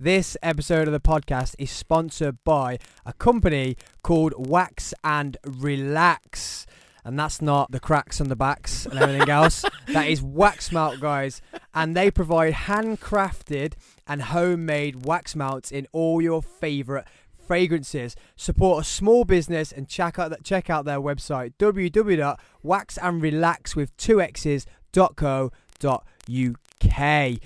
This 0.00 0.36
episode 0.44 0.86
of 0.86 0.92
the 0.92 1.00
podcast 1.00 1.56
is 1.58 1.72
sponsored 1.72 2.38
by 2.44 2.78
a 3.04 3.12
company 3.14 3.76
called 4.04 4.32
Wax 4.36 4.94
and 5.02 5.36
Relax. 5.44 6.66
And 7.04 7.18
that's 7.18 7.42
not 7.42 7.72
the 7.72 7.80
cracks 7.80 8.20
on 8.20 8.28
the 8.28 8.36
backs 8.36 8.86
and 8.86 8.96
everything 8.96 9.28
else. 9.28 9.64
That 9.88 10.06
is 10.06 10.22
wax 10.22 10.70
melt, 10.70 11.00
guys. 11.00 11.42
And 11.74 11.96
they 11.96 12.12
provide 12.12 12.52
handcrafted 12.52 13.72
and 14.06 14.22
homemade 14.22 15.04
wax 15.04 15.34
melts 15.34 15.72
in 15.72 15.88
all 15.90 16.22
your 16.22 16.42
favorite 16.42 17.06
fragrances. 17.36 18.14
Support 18.36 18.82
a 18.82 18.84
small 18.86 19.24
business 19.24 19.72
and 19.72 19.88
check 19.88 20.16
out 20.16 20.32
check 20.44 20.70
out 20.70 20.84
their 20.84 21.00
website 21.00 21.54
www.waxandrelax 21.58 23.74
with 23.74 23.96
two 23.96 24.20
x's 24.20 24.64
dot 24.92 25.16
co 25.16 25.50
dot 25.80 26.06
uk. 26.28 26.98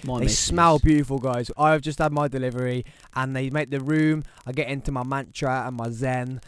My 0.05 0.19
they 0.21 0.29
smell 0.29 0.79
beautiful, 0.79 1.19
guys. 1.19 1.51
I've 1.57 1.81
just 1.83 1.99
had 1.99 2.13
my 2.13 2.29
delivery, 2.29 2.85
and 3.15 3.35
they 3.37 3.51
make 3.51 3.71
the 3.71 3.81
room. 3.81 4.25
I 4.47 4.53
get 4.53 4.69
into 4.69 4.93
my 4.93 5.03
mantra 5.05 5.65
and 5.67 5.77
my 5.77 5.91
zen. 5.91 6.41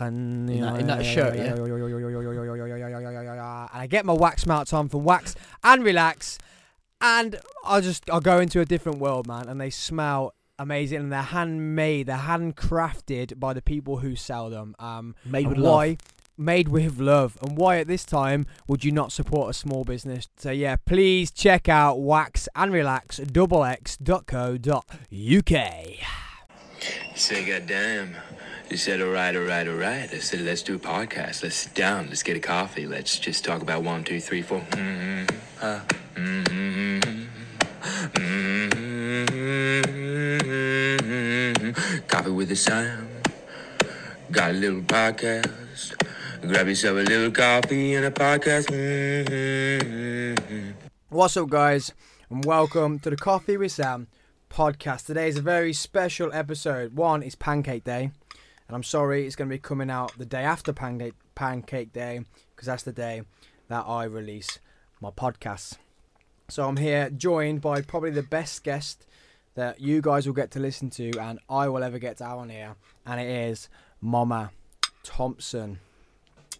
And 0.00 0.50
In 0.50 0.60
that- 0.62 0.80
in 0.80 0.86
that 0.88 1.04
shirt, 1.04 1.36
yeah? 1.36 1.54
And 1.54 3.00
I 3.72 3.86
get 3.88 4.04
my 4.04 4.12
wax 4.12 4.46
melts 4.46 4.72
on 4.72 4.88
from 4.88 5.04
Wax 5.04 5.34
and 5.62 5.84
Relax, 5.84 6.38
and 7.00 7.38
I 7.64 7.80
just 7.80 8.08
I 8.10 8.20
go 8.20 8.40
into 8.40 8.60
a 8.60 8.64
different 8.64 8.98
world, 8.98 9.26
man. 9.26 9.48
And 9.48 9.60
they 9.60 9.70
smell 9.70 10.34
amazing, 10.58 10.98
and 10.98 11.12
they're 11.12 11.22
handmade, 11.22 12.06
they're 12.06 12.16
handcrafted 12.16 13.38
by 13.38 13.52
the 13.52 13.62
people 13.62 13.98
who 13.98 14.16
sell 14.16 14.50
them. 14.50 14.74
Um, 14.80 15.14
Made 15.24 15.46
with 15.46 15.58
love. 15.58 15.72
Made 16.38 16.68
with 16.68 16.98
love 16.98 17.36
and 17.42 17.56
why 17.56 17.78
at 17.78 17.86
this 17.86 18.04
time 18.04 18.46
would 18.66 18.84
you 18.84 18.92
not 18.92 19.12
support 19.12 19.50
a 19.50 19.52
small 19.52 19.84
business 19.84 20.28
so 20.36 20.50
yeah 20.50 20.76
please 20.76 21.30
check 21.30 21.68
out 21.68 22.00
wax 22.00 22.48
and 22.54 22.72
relax 22.72 23.18
double 23.18 23.64
x.co.uk 23.64 24.78
Say, 27.14 27.44
goddamn. 27.44 28.16
You 28.70 28.76
said, 28.76 29.00
all 29.02 29.10
right, 29.10 29.34
all 29.34 29.42
right, 29.42 29.66
all 29.66 29.74
right. 29.74 30.08
I 30.12 30.18
said, 30.18 30.42
let's 30.42 30.62
do 30.62 30.76
a 30.76 30.78
podcast. 30.78 31.42
Let's 31.42 31.56
sit 31.56 31.74
down. 31.74 32.08
Let's 32.08 32.22
get 32.22 32.36
a 32.36 32.40
coffee. 32.40 32.86
Let's 32.86 33.18
just 33.18 33.44
talk 33.44 33.60
about 33.62 33.82
one, 33.82 34.04
two, 34.04 34.20
three, 34.20 34.42
four. 34.42 34.60
Mm-hmm. 34.60 35.24
Uh, 35.60 35.80
mm-hmm. 36.14 37.00
Mm-hmm. 41.48 42.00
Coffee 42.06 42.30
with 42.30 42.50
the 42.50 42.56
Sam. 42.56 43.08
Got 44.30 44.50
a 44.50 44.54
little 44.54 44.82
podcast. 44.82 45.94
Grab 46.42 46.68
yourself 46.68 46.98
a 46.98 47.00
little 47.02 47.30
coffee 47.30 47.94
and 47.94 48.04
a 48.06 48.10
podcast. 48.10 48.66
Mm-hmm. 49.28 50.70
what's 51.10 51.36
up 51.36 51.48
guys 51.48 51.92
and 52.30 52.44
welcome 52.44 52.98
to 52.98 53.10
the 53.10 53.16
coffee 53.16 53.56
with 53.56 53.72
sam 53.72 54.06
podcast 54.50 55.06
today 55.06 55.28
is 55.28 55.36
a 55.38 55.42
very 55.42 55.72
special 55.72 56.30
episode 56.32 56.94
one 56.94 57.22
is 57.22 57.34
pancake 57.34 57.82
day 57.84 58.10
and 58.66 58.74
i'm 58.76 58.82
sorry 58.82 59.26
it's 59.26 59.34
going 59.36 59.48
to 59.48 59.54
be 59.54 59.58
coming 59.58 59.90
out 59.90 60.12
the 60.18 60.26
day 60.26 60.42
after 60.42 60.72
pancake 60.72 61.14
pancake 61.34 61.92
day 61.92 62.20
because 62.54 62.66
that's 62.66 62.82
the 62.82 62.92
day 62.92 63.22
that 63.68 63.84
i 63.86 64.04
release 64.04 64.58
my 65.00 65.10
podcasts 65.10 65.76
So 66.48 66.66
I'm 66.68 66.76
here 66.76 67.10
joined 67.10 67.60
by 67.60 67.80
probably 67.82 68.10
the 68.10 68.22
best 68.22 68.62
guest 68.64 69.06
that 69.54 69.80
you 69.80 70.00
guys 70.00 70.26
will 70.26 70.34
get 70.34 70.50
to 70.52 70.60
listen 70.60 70.88
to 70.90 71.10
and 71.18 71.38
I 71.48 71.68
will 71.68 71.82
ever 71.82 71.98
get 71.98 72.16
to 72.18 72.24
have 72.24 72.38
on 72.38 72.48
here. 72.48 72.76
And 73.04 73.20
it 73.20 73.28
is 73.28 73.68
Mama 74.00 74.50
Thompson. 75.02 75.80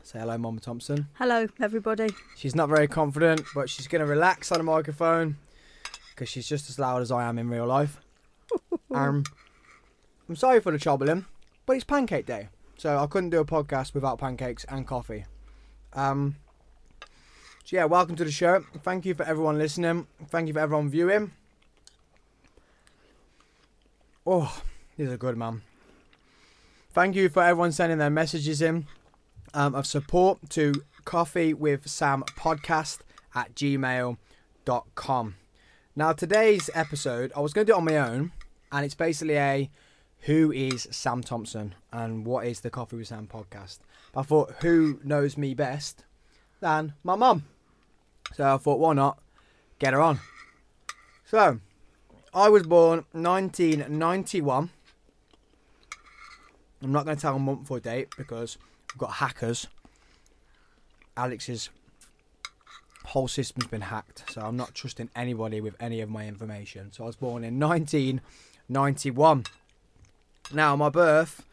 Say 0.09 0.21
hello, 0.21 0.39
Mama 0.39 0.59
Thompson. 0.59 1.07
Hello, 1.19 1.47
everybody. 1.61 2.09
She's 2.35 2.55
not 2.55 2.71
very 2.71 2.89
confident, 2.89 3.43
but 3.55 3.69
she's 3.69 3.87
going 3.87 4.01
to 4.01 4.07
relax 4.07 4.51
on 4.51 4.57
the 4.57 4.65
microphone 4.65 5.37
because 6.15 6.31
she's 6.31 6.49
just 6.49 6.71
as 6.71 6.79
loud 6.79 7.03
as 7.03 7.13
I 7.13 7.29
am 7.29 7.39
in 7.39 7.51
real 7.51 7.67
life. 7.67 8.01
um, 8.95 9.23
I'm 10.27 10.35
sorry 10.35 10.61
for 10.61 10.73
the 10.73 10.79
troubling, 10.79 11.27
but 11.67 11.75
it's 11.75 11.85
pancake 11.85 12.25
day. 12.25 12.49
So 12.79 12.97
I 12.97 13.07
couldn't 13.07 13.29
do 13.29 13.41
a 13.41 13.45
podcast 13.45 13.93
without 13.93 14.19
pancakes 14.19 14.65
and 14.71 14.87
coffee. 14.87 15.27
Um, 15.93 16.37
so 17.67 17.77
yeah, 17.77 17.85
welcome 17.85 18.17
to 18.17 18.25
the 18.25 18.33
show. 18.33 18.65
Thank 18.83 19.05
you 19.05 19.13
for 19.13 19.25
everyone 19.25 19.59
listening. 19.59 20.07
Thank 20.31 20.49
you 20.49 20.55
for 20.55 20.61
everyone 20.61 20.89
viewing. 20.89 21.33
Oh, 24.27 24.63
these 24.97 25.11
are 25.11 25.15
a 25.15 25.19
good, 25.19 25.37
man. 25.37 25.61
Thank 26.95 27.15
you 27.15 27.29
for 27.29 27.43
everyone 27.43 27.73
sending 27.73 27.99
their 27.99 28.09
messages 28.09 28.63
in 28.63 28.87
um, 29.55 29.75
of 29.75 29.87
support 29.87 30.39
to 30.51 30.73
coffee 31.05 31.55
with 31.55 31.89
sam 31.89 32.23
podcast 32.37 32.99
at 33.35 33.55
gmail.com 33.55 35.35
now 35.97 36.13
today's 36.13 36.71
episode 36.75 37.33
i 37.37 37.41
was 37.41 37.53
going 37.53 37.67
to 37.67 37.73
do 37.73 37.77
it 37.77 37.79
on 37.79 37.85
my 37.85 37.97
own 37.97 38.33
and 38.73 38.85
it's 38.85 38.95
basically 38.95 39.37
a 39.37 39.71
who 40.23 40.53
is 40.53 40.89
sam 40.91 41.23
thompson 41.23 41.75
and 41.93 42.27
what 42.27 42.47
is 42.47 42.61
the 42.61 42.71
coffee 42.71 42.97
with 42.97 43.07
sam 43.07 43.27
podcast? 43.27 43.79
I 44.17 44.23
thought 44.23 44.55
who 44.61 45.01
knows 45.05 45.37
me 45.37 45.55
best 45.55 46.05
than 46.61 46.95
my 47.05 47.15
mum? 47.15 47.45
So 48.35 48.55
i 48.55 48.57
thought 48.57 48.79
why 48.79 48.95
not 48.95 49.19
get 49.79 49.93
her 49.93 50.01
on? 50.01 50.21
So 51.25 51.61
i 52.35 52.49
was 52.49 52.65
born 52.65 53.05
1991 53.13 54.71
i'm 56.83 56.93
not 56.93 57.05
going 57.05 57.17
to 57.17 57.21
tell 57.21 57.37
a 57.37 57.39
month 57.39 57.71
or 57.71 57.81
date 57.81 58.09
because 58.19 58.59
We've 58.99 59.07
got 59.07 59.19
hackers. 59.19 59.69
Alex's 61.17 61.71
whole 63.05 63.29
system's 63.29 63.69
been 63.69 63.83
hacked, 63.83 64.25
so 64.33 64.41
I'm 64.41 64.57
not 64.57 64.75
trusting 64.75 65.09
anybody 65.15 65.61
with 65.61 65.77
any 65.79 66.01
of 66.01 66.11
my 66.11 66.27
information. 66.27 66.91
So 66.91 67.05
I 67.05 67.07
was 67.07 67.15
born 67.15 67.45
in 67.45 67.61
1991. 67.61 69.45
Now, 70.53 70.75
my 70.75 70.89
birth, 70.89 71.47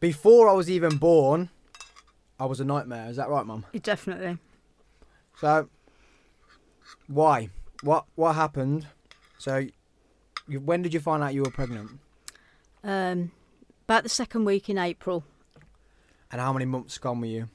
before 0.00 0.48
I 0.48 0.52
was 0.52 0.68
even 0.68 0.96
born, 0.96 1.50
I 2.40 2.46
was 2.46 2.58
a 2.58 2.64
nightmare. 2.64 3.08
Is 3.08 3.16
that 3.16 3.28
right, 3.28 3.46
Mum? 3.46 3.64
Definitely. 3.80 4.38
So, 5.36 5.68
why? 7.06 7.50
What 7.82 8.06
what 8.16 8.32
happened? 8.32 8.88
So, 9.38 9.68
you, 10.48 10.58
when 10.58 10.82
did 10.82 10.94
you 10.94 10.98
find 10.98 11.22
out 11.22 11.32
you 11.32 11.42
were 11.42 11.50
pregnant? 11.52 12.00
Um, 12.82 13.30
about 13.84 14.02
the 14.02 14.08
second 14.08 14.46
week 14.46 14.68
in 14.68 14.78
April. 14.78 15.22
And 16.32 16.40
how 16.40 16.52
many 16.52 16.64
months 16.64 16.98
gone 16.98 17.20
were 17.20 17.26
you? 17.26 17.48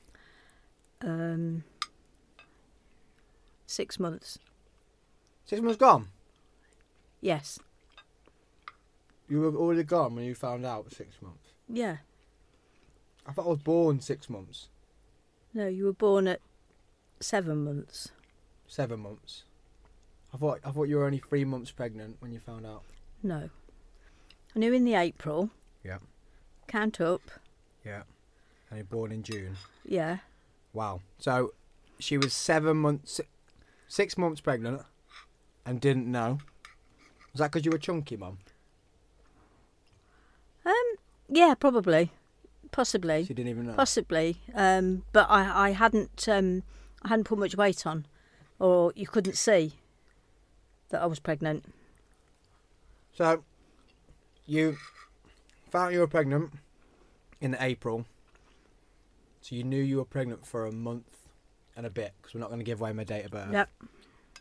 Um, 1.01 1.63
six 3.65 3.99
months. 3.99 4.39
Six 5.45 5.61
months 5.61 5.77
gone. 5.77 6.09
Yes. 7.21 7.59
You 9.29 9.41
were 9.41 9.55
already 9.55 9.83
gone 9.83 10.15
when 10.15 10.25
you 10.25 10.35
found 10.35 10.65
out. 10.65 10.91
Six 10.91 11.15
months. 11.21 11.49
Yeah. 11.69 11.97
I 13.27 13.31
thought 13.31 13.45
I 13.45 13.49
was 13.49 13.59
born 13.63 13.99
six 14.01 14.29
months, 14.29 14.67
No, 15.53 15.67
you 15.67 15.85
were 15.85 15.93
born 15.93 16.27
at 16.27 16.41
seven 17.19 17.63
months. 17.63 18.09
seven 18.67 18.99
months. 18.99 19.43
I 20.31 20.37
thought 20.37 20.59
I 20.63 20.69
thought 20.69 20.83
you 20.89 20.97
were 20.97 21.05
only 21.05 21.17
three 21.17 21.43
months 21.45 21.71
pregnant 21.71 22.17
when 22.19 22.31
you 22.33 22.39
found 22.39 22.65
out. 22.67 22.83
No. 23.23 23.49
I 24.55 24.59
knew 24.59 24.73
in 24.73 24.85
the 24.85 24.93
April. 24.93 25.49
Yeah. 25.83 25.97
Count 26.67 27.01
up. 27.01 27.21
Yeah. 27.83 28.03
And 28.75 28.81
you're 28.81 28.99
born 28.99 29.13
in 29.13 29.23
June. 29.23 29.55
Yeah. 29.87 30.17
Wow. 30.73 30.99
So 31.17 31.53
she 31.97 32.17
was 32.17 32.33
seven 32.33 32.75
months, 32.75 33.21
six 33.87 34.17
months 34.17 34.41
pregnant, 34.41 34.81
and 35.65 35.79
didn't 35.79 36.11
know. 36.11 36.39
Was 37.31 37.39
that 37.39 37.53
because 37.53 37.63
you 37.63 37.71
were 37.71 37.77
chunky, 37.77 38.17
mum? 38.17 38.39
Um. 40.65 40.73
Yeah, 41.29 41.53
probably. 41.57 42.11
Possibly. 42.71 43.23
She 43.23 43.33
didn't 43.33 43.49
even 43.49 43.67
know. 43.67 43.75
Possibly. 43.75 44.41
Um. 44.53 45.03
But 45.13 45.27
I, 45.29 45.67
I 45.67 45.71
hadn't. 45.71 46.27
Um. 46.27 46.63
I 47.01 47.07
hadn't 47.07 47.23
put 47.23 47.39
much 47.39 47.55
weight 47.55 47.87
on, 47.87 48.05
or 48.59 48.91
you 48.93 49.07
couldn't 49.07 49.37
see 49.37 49.75
that 50.89 51.01
I 51.01 51.05
was 51.05 51.19
pregnant. 51.19 51.63
So 53.13 53.45
you 54.45 54.75
found 55.69 55.93
you 55.93 56.01
were 56.01 56.07
pregnant 56.07 56.51
in 57.39 57.55
April. 57.57 58.05
So 59.45 59.53
you 59.53 59.63
knew 59.63 59.79
you 59.79 59.97
were 59.97 60.05
pregnant 60.05 60.43
for 60.43 60.65
a 60.65 60.71
month 60.71 61.27
and 61.77 61.85
a 61.85 61.89
bit 61.91 62.13
because 62.17 62.33
we're 62.33 62.39
not 62.39 62.49
going 62.49 62.61
to 62.61 62.65
give 62.65 62.81
away 62.81 62.93
my 62.93 63.03
date 63.03 63.25
of 63.25 63.31
birth. 63.31 63.53
Yep. 63.53 63.69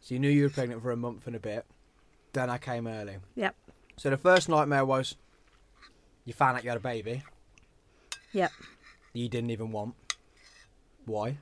So 0.00 0.14
you 0.14 0.18
knew 0.18 0.30
you 0.30 0.44
were 0.44 0.48
pregnant 0.48 0.80
for 0.80 0.92
a 0.92 0.96
month 0.96 1.26
and 1.26 1.36
a 1.36 1.38
bit. 1.38 1.66
Then 2.32 2.48
I 2.48 2.56
came 2.56 2.86
early. 2.86 3.18
Yep. 3.34 3.54
So 3.98 4.08
the 4.08 4.16
first 4.16 4.48
nightmare 4.48 4.86
was 4.86 5.16
you 6.24 6.32
found 6.32 6.56
out 6.56 6.64
you 6.64 6.70
had 6.70 6.78
a 6.78 6.80
baby. 6.80 7.22
Yep. 8.32 8.50
You 9.12 9.28
didn't 9.28 9.50
even 9.50 9.72
want. 9.72 9.94
Why? 11.04 11.36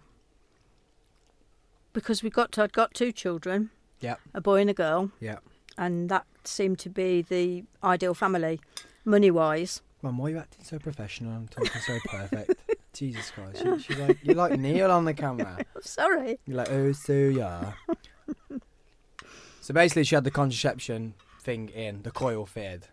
Because 1.92 2.20
we 2.20 2.30
got. 2.30 2.50
To, 2.52 2.64
I'd 2.64 2.72
got 2.72 2.94
two 2.94 3.12
children. 3.12 3.70
Yep. 4.00 4.18
A 4.34 4.40
boy 4.40 4.62
and 4.62 4.70
a 4.70 4.74
girl. 4.74 5.12
Yep. 5.20 5.40
and 5.78 6.08
that 6.08 6.26
seemed 6.42 6.80
to 6.80 6.90
be 6.90 7.22
the 7.22 7.62
ideal 7.84 8.14
family, 8.14 8.60
money 9.04 9.30
wise. 9.30 9.82
Mum, 10.02 10.18
why 10.18 10.26
are 10.26 10.30
you 10.30 10.38
acting 10.38 10.64
so 10.64 10.80
professional 10.80 11.30
and 11.36 11.48
talking 11.48 11.80
so 11.80 12.00
perfect? 12.06 12.60
Jesus 12.92 13.30
Christ, 13.30 13.64
you, 13.64 13.78
she's 13.78 13.98
like 13.98 14.18
you're 14.22 14.36
like 14.36 14.58
Neil 14.58 14.90
on 14.90 15.04
the 15.04 15.14
camera. 15.14 15.58
Sorry. 15.80 16.38
You're 16.46 16.58
like, 16.58 16.70
oh, 16.70 16.92
so 16.92 17.12
yeah. 17.12 17.72
so 19.60 19.74
basically, 19.74 20.04
she 20.04 20.14
had 20.14 20.24
the 20.24 20.30
contraception 20.30 21.14
thing 21.40 21.68
in, 21.70 22.02
the 22.02 22.10
coil 22.10 22.46
fitted. 22.46 22.88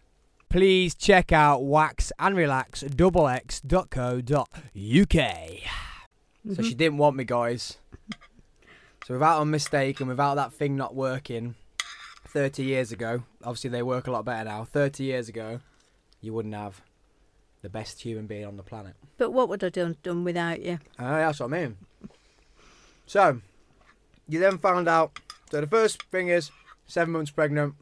please 0.50 0.96
check 0.96 1.31
out 1.31 1.63
wax 1.63 2.12
and 2.18 2.36
relax 2.36 2.81
So 6.48 6.63
she 6.63 6.69
mm-hmm. 6.69 6.78
didn't 6.78 6.98
want 6.98 7.16
me, 7.16 7.25
guys. 7.25 7.78
So 9.10 9.16
without 9.16 9.42
a 9.42 9.45
mistake 9.45 10.00
and 10.02 10.07
without 10.07 10.36
that 10.36 10.54
thing 10.54 10.75
not 10.75 10.94
working 10.94 11.56
30 12.28 12.63
years 12.63 12.92
ago, 12.92 13.24
obviously 13.44 13.72
they 13.72 13.81
work 13.81 14.06
a 14.06 14.12
lot 14.12 14.24
better 14.24 14.48
now. 14.48 14.66
30 14.66 15.04
years 15.04 15.28
ago, 15.28 15.62
you 16.22 16.31
wouldn't 16.31 16.54
have 16.54 16.84
the 17.61 17.69
best 17.69 18.01
human 18.01 18.25
being 18.27 18.45
on 18.45 18.57
the 18.57 18.63
planet. 18.63 18.95
But 19.17 19.31
what 19.31 19.50
would 19.50 19.63
I 19.63 19.69
done 19.69 19.97
done 20.03 20.23
without 20.23 20.61
you? 20.61 20.79
Uh, 20.97 21.17
that's 21.17 21.39
what 21.39 21.53
I 21.53 21.61
mean. 21.61 21.77
So, 23.06 23.41
you 24.27 24.39
then 24.39 24.57
found 24.59 24.88
out. 24.88 25.19
So 25.51 25.61
the 25.61 25.67
first 25.67 26.03
thing 26.03 26.27
is 26.27 26.51
seven 26.85 27.13
months 27.13 27.31
pregnant. 27.31 27.73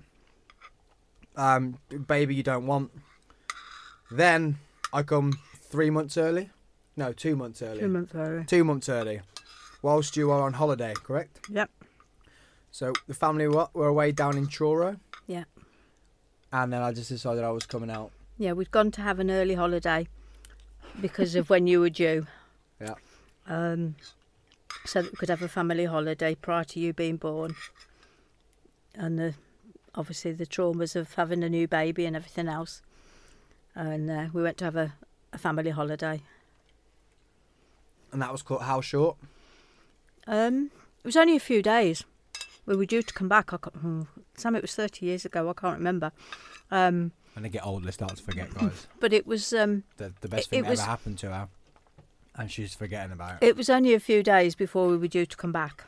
Um, 1.35 1.79
baby 2.07 2.33
you 2.33 2.43
don't 2.43 2.65
want. 2.65 2.91
Then 4.09 4.57
I 4.93 5.03
come 5.03 5.37
three 5.61 5.89
months 5.89 6.17
early. 6.17 6.49
No, 6.95 7.13
two 7.13 7.35
months 7.35 7.61
early. 7.61 7.81
Two 7.81 7.89
months 7.89 8.15
early. 8.15 8.45
Two 8.45 8.63
months 8.63 8.89
early. 8.89 9.21
Whilst 9.81 10.17
you 10.17 10.31
are 10.31 10.41
on 10.41 10.53
holiday, 10.53 10.93
correct? 10.95 11.41
Yep. 11.49 11.69
So 12.71 12.93
the 13.07 13.13
family 13.13 13.47
were, 13.47 13.67
were 13.73 13.87
away 13.87 14.11
down 14.11 14.37
in 14.37 14.47
Truro. 14.47 14.97
Yeah. 15.27 15.43
And 16.51 16.71
then 16.73 16.81
I 16.81 16.93
just 16.93 17.09
decided 17.09 17.43
I 17.43 17.51
was 17.51 17.65
coming 17.65 17.91
out. 17.91 18.11
Yeah, 18.37 18.53
we'd 18.53 18.71
gone 18.71 18.91
to 18.91 19.01
have 19.01 19.19
an 19.19 19.31
early 19.31 19.55
holiday 19.55 20.07
because 21.01 21.35
of 21.35 21.49
when 21.49 21.67
you 21.67 21.79
were 21.79 21.89
due. 21.89 22.27
Yeah. 22.79 22.93
Um, 23.47 23.95
so 24.85 25.01
that 25.01 25.11
we 25.11 25.15
could 25.15 25.29
have 25.29 25.41
a 25.41 25.47
family 25.47 25.85
holiday 25.85 26.35
prior 26.35 26.63
to 26.65 26.79
you 26.79 26.93
being 26.93 27.17
born. 27.17 27.55
And 28.93 29.17
the, 29.17 29.33
obviously 29.95 30.33
the 30.33 30.45
traumas 30.45 30.95
of 30.95 31.15
having 31.15 31.43
a 31.43 31.49
new 31.49 31.67
baby 31.67 32.05
and 32.05 32.15
everything 32.15 32.47
else. 32.47 32.83
And 33.73 34.11
uh, 34.11 34.27
we 34.31 34.43
went 34.43 34.57
to 34.57 34.65
have 34.65 34.75
a, 34.75 34.93
a 35.33 35.39
family 35.39 35.71
holiday. 35.71 36.21
And 38.11 38.21
that 38.21 38.31
was 38.31 38.43
cut 38.43 38.61
how 38.61 38.81
short? 38.81 39.17
Um, 40.27 40.69
it 40.99 41.05
was 41.05 41.17
only 41.17 41.35
a 41.35 41.39
few 41.39 41.63
days. 41.63 42.03
We 42.67 42.75
were 42.75 42.85
due 42.85 43.01
to 43.01 43.13
come 43.13 43.27
back. 43.27 43.53
I 43.53 43.57
hmm, 43.57 44.03
Sam, 44.35 44.55
it 44.55 44.61
was 44.61 44.75
30 44.75 45.03
years 45.03 45.25
ago. 45.25 45.49
I 45.49 45.53
can't 45.53 45.79
remember. 45.79 46.11
Um, 46.69 47.11
When 47.37 47.43
they 47.43 47.49
get 47.49 47.67
old, 47.67 47.83
they 47.83 47.91
start 47.91 48.15
to 48.17 48.23
forget, 48.23 48.51
guys. 48.51 48.87
but 48.99 49.13
it 49.13 49.27
was 49.27 49.53
um, 49.53 49.83
the, 49.97 50.11
the 50.21 50.27
best 50.27 50.47
It- 50.47 50.49
thing 50.49 50.59
it 50.61 50.63
that 50.63 50.69
was- 50.71 50.79
ever 50.79 50.89
happened 50.89 51.19
to 51.19 51.31
her. 51.31 51.49
And 52.33 52.49
she's 52.51 52.73
forgetting 52.73 53.11
about 53.11 53.43
it. 53.43 53.45
it 53.47 53.55
was 53.55 53.69
only 53.69 53.93
a 53.93 53.99
few 53.99 54.23
days 54.23 54.55
before 54.55 54.87
we 54.87 54.97
were 54.97 55.07
due 55.07 55.27
to 55.27 55.37
come 55.37 55.51
back. 55.51 55.83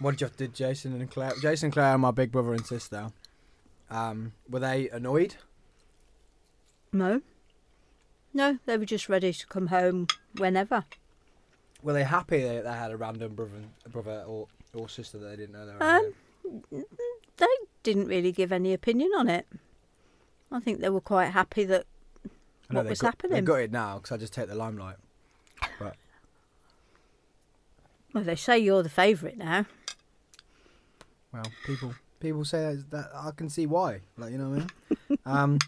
What 0.00 0.10
did 0.10 0.20
you 0.20 0.24
have 0.26 0.36
to 0.38 0.48
do, 0.48 0.52
Jason 0.52 1.00
and 1.00 1.08
Claire? 1.08 1.30
Jason 1.40 1.66
and 1.66 1.72
Claire 1.72 1.90
are 1.92 1.98
my 1.98 2.10
big 2.10 2.32
brother 2.32 2.54
and 2.54 2.66
sister. 2.66 3.12
Um, 3.88 4.32
were 4.50 4.58
they 4.58 4.88
annoyed? 4.88 5.36
No. 6.92 7.22
No, 8.34 8.58
they 8.66 8.76
were 8.76 8.84
just 8.84 9.08
ready 9.08 9.32
to 9.32 9.46
come 9.46 9.68
home 9.68 10.08
whenever. 10.38 10.86
Were 11.84 11.92
they 11.92 12.02
happy 12.02 12.42
that 12.42 12.64
they 12.64 12.72
had 12.72 12.90
a 12.90 12.96
random 12.96 13.36
brother, 13.36 13.52
brother 13.92 14.24
or, 14.26 14.48
or 14.74 14.88
sister 14.88 15.18
that 15.18 15.26
they 15.28 15.36
didn't 15.36 15.52
know 15.52 15.66
they 15.66 15.72
were 15.72 15.82
Um. 15.84 16.84
They 17.36 17.46
didn't 17.86 18.08
really 18.08 18.32
give 18.32 18.50
any 18.50 18.72
opinion 18.74 19.12
on 19.16 19.28
it. 19.28 19.46
I 20.50 20.58
think 20.58 20.80
they 20.80 20.88
were 20.88 21.00
quite 21.00 21.26
happy 21.26 21.64
that 21.66 21.84
I 22.68 22.74
know 22.74 22.80
what 22.80 22.90
was 22.90 23.00
got- 23.00 23.12
happening. 23.14 23.44
gutted 23.44 23.72
now 23.72 23.98
because 23.98 24.10
I 24.10 24.16
just 24.16 24.32
take 24.34 24.48
the 24.48 24.56
limelight. 24.56 24.96
But 25.78 25.94
well, 28.12 28.24
they 28.24 28.34
say 28.34 28.58
you're 28.58 28.82
the 28.82 28.88
favourite 28.88 29.38
now. 29.38 29.66
Well, 31.32 31.44
people 31.64 31.94
people 32.18 32.44
say 32.44 32.74
that, 32.74 32.90
that 32.90 33.10
I 33.14 33.30
can 33.30 33.48
see 33.48 33.66
why. 33.66 34.00
Like 34.18 34.32
you 34.32 34.38
know 34.38 34.50
what 34.50 34.58
I 34.58 35.08
mean? 35.08 35.18
um. 35.26 35.58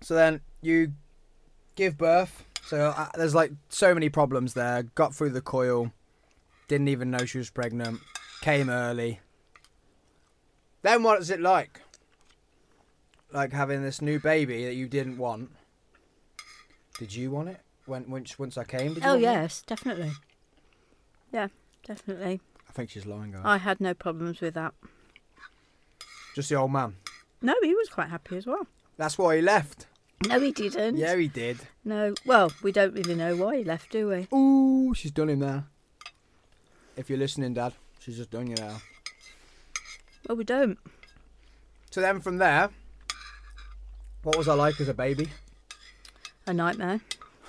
So 0.00 0.14
then 0.14 0.40
you 0.60 0.92
give 1.76 1.96
birth. 1.96 2.44
So 2.64 2.92
uh, 2.96 3.10
there's 3.16 3.34
like 3.34 3.52
so 3.68 3.94
many 3.94 4.08
problems 4.08 4.54
there. 4.54 4.82
Got 4.94 5.14
through 5.14 5.30
the 5.30 5.40
coil. 5.40 5.92
Didn't 6.66 6.88
even 6.88 7.12
know 7.12 7.24
she 7.26 7.38
was 7.38 7.50
pregnant. 7.50 8.00
Came 8.40 8.68
early. 8.70 9.20
Then 10.82 11.02
what 11.02 11.20
is 11.20 11.30
it 11.30 11.40
like? 11.40 11.80
Like 13.32 13.52
having 13.52 13.82
this 13.82 14.00
new 14.02 14.18
baby 14.18 14.64
that 14.64 14.74
you 14.74 14.88
didn't 14.88 15.18
want. 15.18 15.50
Did 16.98 17.14
you 17.14 17.30
want 17.30 17.48
it 17.50 17.60
when 17.86 18.10
once 18.10 18.38
once 18.38 18.58
I 18.58 18.64
came? 18.64 18.94
Did 18.94 19.02
you 19.04 19.08
Oh 19.08 19.12
want 19.12 19.22
it? 19.22 19.26
yes, 19.26 19.62
definitely. 19.66 20.12
Yeah, 21.32 21.48
definitely. 21.86 22.40
I 22.68 22.72
think 22.72 22.90
she's 22.90 23.06
lying, 23.06 23.32
guys. 23.32 23.42
I 23.44 23.58
had 23.58 23.80
no 23.80 23.94
problems 23.94 24.40
with 24.40 24.54
that. 24.54 24.74
Just 26.34 26.48
the 26.48 26.56
old 26.56 26.72
man. 26.72 26.96
No, 27.42 27.54
he 27.62 27.74
was 27.74 27.88
quite 27.88 28.08
happy 28.08 28.36
as 28.36 28.46
well. 28.46 28.66
That's 28.96 29.16
why 29.16 29.36
he 29.36 29.42
left. 29.42 29.86
No, 30.26 30.38
he 30.38 30.52
didn't. 30.52 30.96
Yeah, 30.98 31.16
he 31.16 31.28
did. 31.28 31.58
No. 31.84 32.14
Well, 32.26 32.52
we 32.62 32.72
don't 32.72 32.92
really 32.92 33.14
know 33.14 33.34
why 33.36 33.56
he 33.58 33.64
left, 33.64 33.90
do 33.90 34.08
we? 34.08 34.28
Ooh, 34.36 34.92
she's 34.94 35.10
done 35.10 35.30
him 35.30 35.38
there. 35.40 35.64
If 36.96 37.08
you're 37.08 37.18
listening, 37.18 37.54
Dad, 37.54 37.72
she's 37.98 38.18
just 38.18 38.30
done 38.30 38.46
you 38.48 38.56
now. 38.56 38.76
Well, 40.30 40.36
we 40.36 40.44
don't. 40.44 40.78
So 41.90 42.00
then 42.00 42.20
from 42.20 42.38
there, 42.38 42.70
what 44.22 44.38
was 44.38 44.46
I 44.46 44.54
like 44.54 44.80
as 44.80 44.86
a 44.86 44.94
baby? 44.94 45.28
A 46.46 46.52
nightmare. 46.52 47.00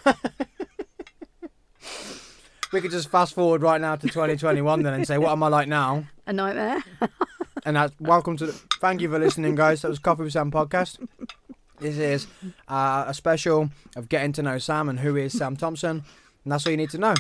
We 2.72 2.80
could 2.80 2.92
just 2.92 3.10
fast 3.10 3.36
forward 3.36 3.62
right 3.62 3.81
now 3.81 3.98
to 3.98 4.07
2021 4.07 4.81
then 4.81 4.94
and 4.94 5.06
say, 5.06 5.18
what 5.18 5.33
am 5.33 5.44
I 5.44 5.50
like 5.50 5.68
now? 5.68 6.06
A 6.25 6.33
nightmare. 6.33 6.83
And 7.66 7.75
that's 7.75 7.94
welcome 8.00 8.36
to. 8.38 8.48
The, 8.48 8.54
thank 8.80 9.01
you 9.01 9.10
for 9.10 9.19
listening, 9.19 9.54
guys. 9.54 9.83
That 9.83 9.89
was 9.89 10.00
Coffee 10.00 10.24
with 10.24 10.33
Sam 10.33 10.50
podcast. 10.50 10.98
This 11.80 11.98
is 11.98 12.25
uh, 12.68 13.04
a 13.06 13.13
special 13.13 13.69
of 13.95 14.10
getting 14.10 14.31
to 14.33 14.42
know 14.42 14.57
Sam 14.57 14.89
and 14.89 15.01
who 15.01 15.16
is 15.18 15.38
Sam 15.38 15.56
Thompson, 15.56 16.04
and 16.44 16.51
that's 16.51 16.66
all 16.66 16.72
you 16.72 16.78
need 16.78 16.89
to 16.89 16.98
know. 16.98 17.13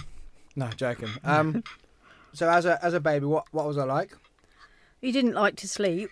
No, 0.55 0.69
joking. 0.69 1.09
Um, 1.23 1.63
so 2.33 2.49
as 2.49 2.65
a 2.65 2.83
as 2.83 2.95
a 2.95 2.99
baby, 2.99 3.27
what 3.27 3.45
what 3.51 3.67
was 3.67 3.77
I 3.77 3.83
like? 3.83 4.17
He 5.01 5.11
didn't 5.11 5.33
like 5.33 5.55
to 5.57 5.67
sleep. 5.67 6.11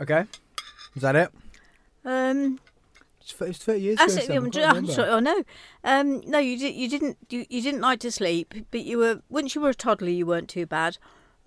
Okay, 0.00 0.24
is 0.94 1.02
that 1.02 1.16
it? 1.16 1.30
Um, 2.04 2.60
It's, 3.20 3.32
th- 3.32 3.50
it's 3.50 3.64
30 3.64 3.80
years 3.80 3.98
That's 3.98 4.12
ago. 4.14 4.22
it. 4.22 4.26
Sam, 4.26 4.34
I 4.34 4.36
I'm, 4.44 4.50
can't 4.50 4.64
I'm 4.64 4.74
remember. 4.76 4.92
sorry. 4.92 5.10
I 5.10 5.20
know. 5.20 5.42
Um, 5.84 6.20
no, 6.30 6.38
you 6.38 6.58
did. 6.58 6.74
You 6.74 6.88
didn't. 6.88 7.16
You, 7.30 7.46
you 7.48 7.62
didn't 7.62 7.80
like 7.80 8.00
to 8.00 8.10
sleep, 8.12 8.54
but 8.70 8.82
you 8.82 8.98
were 8.98 9.22
once 9.30 9.54
you 9.54 9.60
were 9.62 9.70
a 9.70 9.74
toddler, 9.74 10.08
you 10.10 10.26
weren't 10.26 10.48
too 10.48 10.66
bad. 10.66 10.98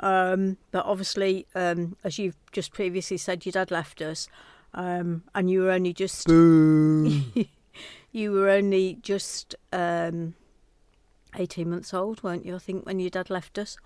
Um, 0.01 0.57
but 0.71 0.85
obviously, 0.85 1.45
um, 1.55 1.95
as 2.03 2.17
you've 2.17 2.37
just 2.51 2.73
previously 2.73 3.17
said, 3.17 3.45
your 3.45 3.51
dad 3.51 3.69
left 3.69 4.01
us, 4.01 4.27
um, 4.73 5.23
and 5.35 5.49
you 5.49 5.61
were 5.61 5.71
only 5.71 5.93
just 5.93 6.25
Boo. 6.25 7.21
you 8.11 8.31
were 8.31 8.49
only 8.49 8.97
just 9.01 9.55
um, 9.71 10.33
eighteen 11.35 11.69
months 11.69 11.93
old, 11.93 12.23
weren't 12.23 12.45
you? 12.45 12.55
I 12.55 12.59
think 12.59 12.85
when 12.85 12.99
your 12.99 13.09
dad 13.11 13.29
left 13.29 13.59
us. 13.59 13.77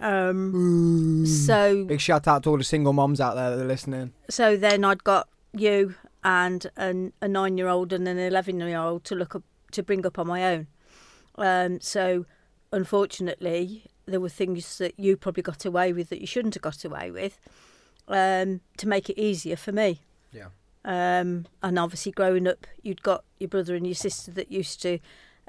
Um, 0.00 1.26
so 1.26 1.84
Big 1.84 2.00
shout 2.00 2.26
out 2.26 2.44
to 2.44 2.50
all 2.50 2.58
the 2.58 2.64
single 2.64 2.92
moms 2.92 3.20
out 3.20 3.34
there 3.34 3.54
that 3.54 3.62
are 3.62 3.68
listening. 3.68 4.12
so 4.30 4.56
then 4.56 4.84
I'd 4.84 5.04
got 5.04 5.28
you 5.52 5.94
and 6.24 6.66
an, 6.76 7.12
a 7.20 7.28
nine-year-old 7.28 7.92
and 7.92 8.08
an 8.08 8.18
eleven-year-old 8.18 9.04
to 9.04 9.14
look 9.14 9.34
up 9.34 9.42
to 9.72 9.82
bring 9.82 10.04
up 10.06 10.18
on 10.18 10.26
my 10.26 10.44
own. 10.44 10.66
Um, 11.36 11.80
so 11.80 12.26
unfortunately, 12.72 13.84
there 14.06 14.20
were 14.20 14.28
things 14.28 14.78
that 14.78 14.98
you 14.98 15.16
probably 15.16 15.42
got 15.42 15.64
away 15.64 15.92
with 15.92 16.08
that 16.08 16.20
you 16.20 16.26
shouldn't 16.26 16.54
have 16.54 16.62
got 16.62 16.84
away 16.84 17.10
with 17.10 17.38
um, 18.08 18.60
to 18.78 18.88
make 18.88 19.08
it 19.10 19.18
easier 19.20 19.56
for 19.56 19.72
me. 19.72 20.00
Yeah. 20.32 20.48
Um, 20.84 21.46
and 21.62 21.78
obviously, 21.78 22.12
growing 22.12 22.48
up, 22.48 22.66
you'd 22.82 23.02
got 23.02 23.24
your 23.38 23.48
brother 23.48 23.74
and 23.74 23.86
your 23.86 23.94
sister 23.94 24.30
that 24.32 24.50
used 24.50 24.80
to. 24.82 24.98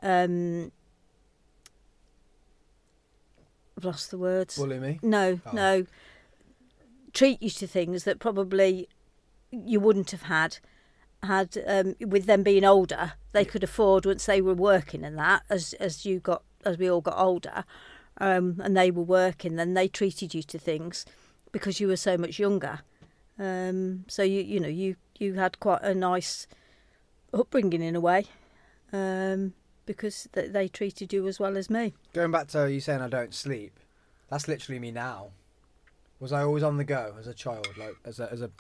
Um, 0.04 0.72
I've 3.78 3.86
lost 3.86 4.12
the 4.12 4.18
words. 4.18 4.58
Bully 4.58 4.80
me. 4.80 5.00
No, 5.02 5.40
Oh. 5.46 5.52
no. 5.54 5.86
Treat 7.14 7.42
you 7.42 7.50
to 7.50 7.68
things 7.68 8.04
that 8.06 8.20
probably 8.20 8.88
you 9.52 9.80
wouldn't 9.82 10.12
have 10.12 10.24
had 10.24 10.58
had 11.24 11.58
um, 11.68 11.96
with 12.00 12.26
them 12.26 12.42
being 12.42 12.64
older. 12.64 13.14
They 13.34 13.44
could 13.46 13.64
afford 13.64 14.06
once 14.06 14.26
they 14.26 14.42
were 14.42 14.54
working 14.56 15.04
and 15.04 15.18
that 15.18 15.44
as 15.50 15.74
as 15.74 16.06
you 16.06 16.20
got 16.20 16.44
as 16.66 16.78
we 16.78 16.90
all 16.90 17.02
got 17.02 17.18
older, 17.18 17.66
um, 18.20 18.60
and 18.64 18.76
they 18.78 18.92
were 18.92 19.04
working. 19.04 19.56
Then 19.58 19.74
they 19.74 19.88
treated 19.88 20.34
you 20.34 20.42
to 20.44 20.58
things 20.58 21.06
because 21.52 21.80
you 21.82 21.88
were 21.88 21.98
so 21.98 22.18
much 22.18 22.40
younger. 22.40 22.80
Um, 23.38 24.06
so 24.08 24.24
you 24.24 24.42
you 24.42 24.60
know 24.60 24.70
you 24.70 24.96
you 25.20 25.34
had 25.34 25.60
quite 25.60 25.82
a 25.82 25.94
nice 25.94 26.48
upbringing 27.34 27.82
in 27.82 27.96
a 27.96 28.00
way. 28.02 28.26
Um, 28.94 29.54
because 29.94 30.28
th- 30.34 30.52
they 30.52 30.68
treated 30.68 31.14
you 31.14 31.28
as 31.28 31.40
well 31.40 31.58
as 31.58 31.70
me. 31.70 31.94
Going 32.14 32.32
back 32.32 32.48
to 32.50 32.72
you 32.72 32.80
saying 32.80 33.02
I 33.02 33.08
don't 33.10 33.34
sleep, 33.34 33.80
that's 34.30 34.48
literally 34.48 34.80
me 34.80 34.92
now. 34.92 35.30
Was 36.20 36.32
I 36.32 36.44
always 36.44 36.64
on 36.64 36.78
the 36.78 36.84
go 36.84 37.16
as 37.20 37.28
a 37.28 37.34
child? 37.34 37.68
Like 37.78 37.96
as 38.06 38.20
a 38.20 38.32
as 38.32 38.42
a 38.42 38.52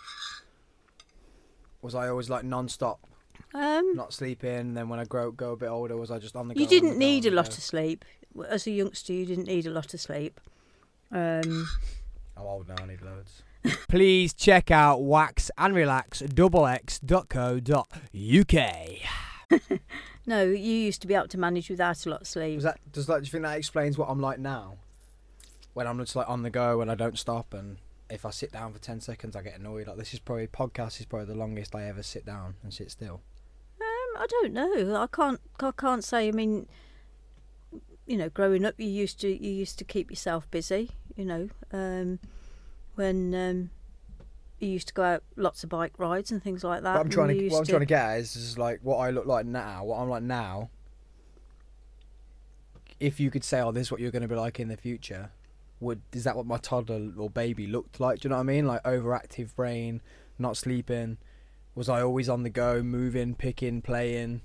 was 1.81 1.95
I 1.95 2.07
always 2.09 2.29
like 2.29 2.43
non-stop, 2.43 2.99
Um, 3.53 3.95
not 3.95 4.13
sleeping? 4.13 4.73
Then 4.75 4.89
when 4.89 4.99
I 4.99 5.05
grow 5.05 5.31
go 5.31 5.51
a 5.53 5.57
bit 5.57 5.69
older, 5.69 5.97
was 5.97 6.11
I 6.11 6.19
just 6.19 6.35
on 6.35 6.47
the 6.47 6.53
go? 6.55 6.59
You 6.61 6.67
didn't 6.67 6.93
go, 6.93 6.97
need 6.97 7.25
a 7.25 7.31
lot 7.31 7.45
go? 7.49 7.53
of 7.53 7.63
sleep. 7.63 8.05
As 8.47 8.65
a 8.67 8.71
youngster, 8.71 9.13
you 9.13 9.25
didn't 9.25 9.47
need 9.47 9.65
a 9.67 9.71
lot 9.71 9.93
of 9.93 9.99
sleep. 9.99 10.39
Um, 11.11 11.67
I'm 12.37 12.43
old 12.45 12.67
now. 12.69 12.75
I 12.81 12.85
need 12.87 13.01
loads. 13.01 13.43
please 13.89 14.33
check 14.33 14.71
out 14.71 15.03
wax 15.03 15.51
and 15.57 15.75
relax 15.75 16.19
double 16.21 16.65
uk. 16.65 16.79
No, 20.25 20.43
you 20.43 20.73
used 20.73 21.01
to 21.01 21.07
be 21.07 21.15
able 21.15 21.27
to 21.29 21.37
manage 21.37 21.69
without 21.69 22.05
a 22.05 22.09
lot 22.09 22.21
of 22.21 22.27
sleep. 22.27 22.55
Does 22.55 22.63
that 22.63 22.91
does 22.91 23.07
that 23.07 23.19
do 23.19 23.25
you 23.25 23.31
think 23.31 23.43
that 23.43 23.57
explains 23.57 23.97
what 23.97 24.09
I'm 24.09 24.19
like 24.19 24.39
now? 24.39 24.77
When 25.73 25.87
I'm 25.87 25.97
just 25.99 26.15
like 26.15 26.29
on 26.29 26.43
the 26.43 26.49
go 26.49 26.81
and 26.81 26.91
I 26.91 26.95
don't 26.95 27.17
stop 27.17 27.53
and 27.53 27.77
if 28.09 28.25
I 28.25 28.29
sit 28.29 28.51
down 28.51 28.73
for 28.73 28.79
ten 28.79 28.99
seconds 28.99 29.35
I 29.35 29.41
get 29.41 29.57
annoyed. 29.57 29.87
Like 29.87 29.97
this 29.97 30.13
is 30.13 30.19
probably 30.19 30.47
podcast 30.47 30.99
is 30.99 31.05
probably 31.05 31.27
the 31.27 31.35
longest 31.35 31.75
I 31.75 31.85
ever 31.85 32.03
sit 32.03 32.25
down 32.25 32.55
and 32.61 32.73
sit 32.73 32.91
still. 32.91 33.21
Um, 33.79 34.21
I 34.21 34.27
don't 34.29 34.53
know. 34.53 34.95
I 34.95 35.07
can't. 35.07 35.39
I 35.59 35.71
can't 35.71 36.03
say. 36.03 36.27
I 36.27 36.31
mean, 36.31 36.67
you 38.05 38.17
know, 38.17 38.29
growing 38.29 38.65
up, 38.65 38.75
you 38.77 38.87
used 38.87 39.19
to 39.21 39.27
you 39.27 39.51
used 39.51 39.79
to 39.79 39.85
keep 39.85 40.11
yourself 40.11 40.49
busy. 40.51 40.91
You 41.15 41.25
know, 41.25 41.49
um, 41.71 42.19
when 42.95 43.33
um, 43.33 43.69
you 44.61 44.69
used 44.69 44.87
to 44.89 44.93
go 44.93 45.03
out 45.03 45.23
lots 45.35 45.63
of 45.63 45.69
bike 45.69 45.93
rides 45.97 46.31
and 46.31 46.41
things 46.41 46.63
like 46.63 46.83
that. 46.83 46.93
What 46.95 47.01
I'm 47.01 47.09
trying 47.09 47.37
to 47.37 47.49
what 47.49 47.59
I'm 47.59 47.65
trying 47.65 47.79
to 47.81 47.85
get 47.85 48.01
at 48.01 48.19
is, 48.19 48.35
is 48.35 48.57
like 48.57 48.79
what 48.83 48.97
I 48.97 49.09
look 49.09 49.25
like 49.25 49.45
now, 49.45 49.83
what 49.85 49.99
I'm 49.99 50.09
like 50.09 50.23
now. 50.23 50.69
If 52.99 53.19
you 53.19 53.31
could 53.31 53.43
say, 53.43 53.59
"Oh, 53.61 53.71
this 53.71 53.87
is 53.87 53.91
what 53.91 53.99
you're 53.99 54.11
going 54.11 54.21
to 54.21 54.27
be 54.27 54.35
like 54.35 54.59
in 54.59 54.67
the 54.67 54.77
future," 54.77 55.31
would 55.79 56.01
is 56.13 56.23
that 56.25 56.35
what 56.35 56.45
my 56.45 56.57
toddler 56.57 57.11
or 57.17 57.29
baby 57.29 57.65
looked 57.65 57.99
like? 57.99 58.19
Do 58.19 58.27
you 58.27 58.29
know 58.29 58.35
what 58.35 58.41
I 58.41 58.43
mean? 58.43 58.67
Like 58.67 58.83
overactive 58.83 59.55
brain, 59.55 60.01
not 60.37 60.55
sleeping. 60.57 61.17
Was 61.73 61.89
I 61.89 62.01
always 62.01 62.29
on 62.29 62.43
the 62.43 62.49
go, 62.49 62.83
moving, 62.83 63.33
picking, 63.33 63.81
playing? 63.81 64.41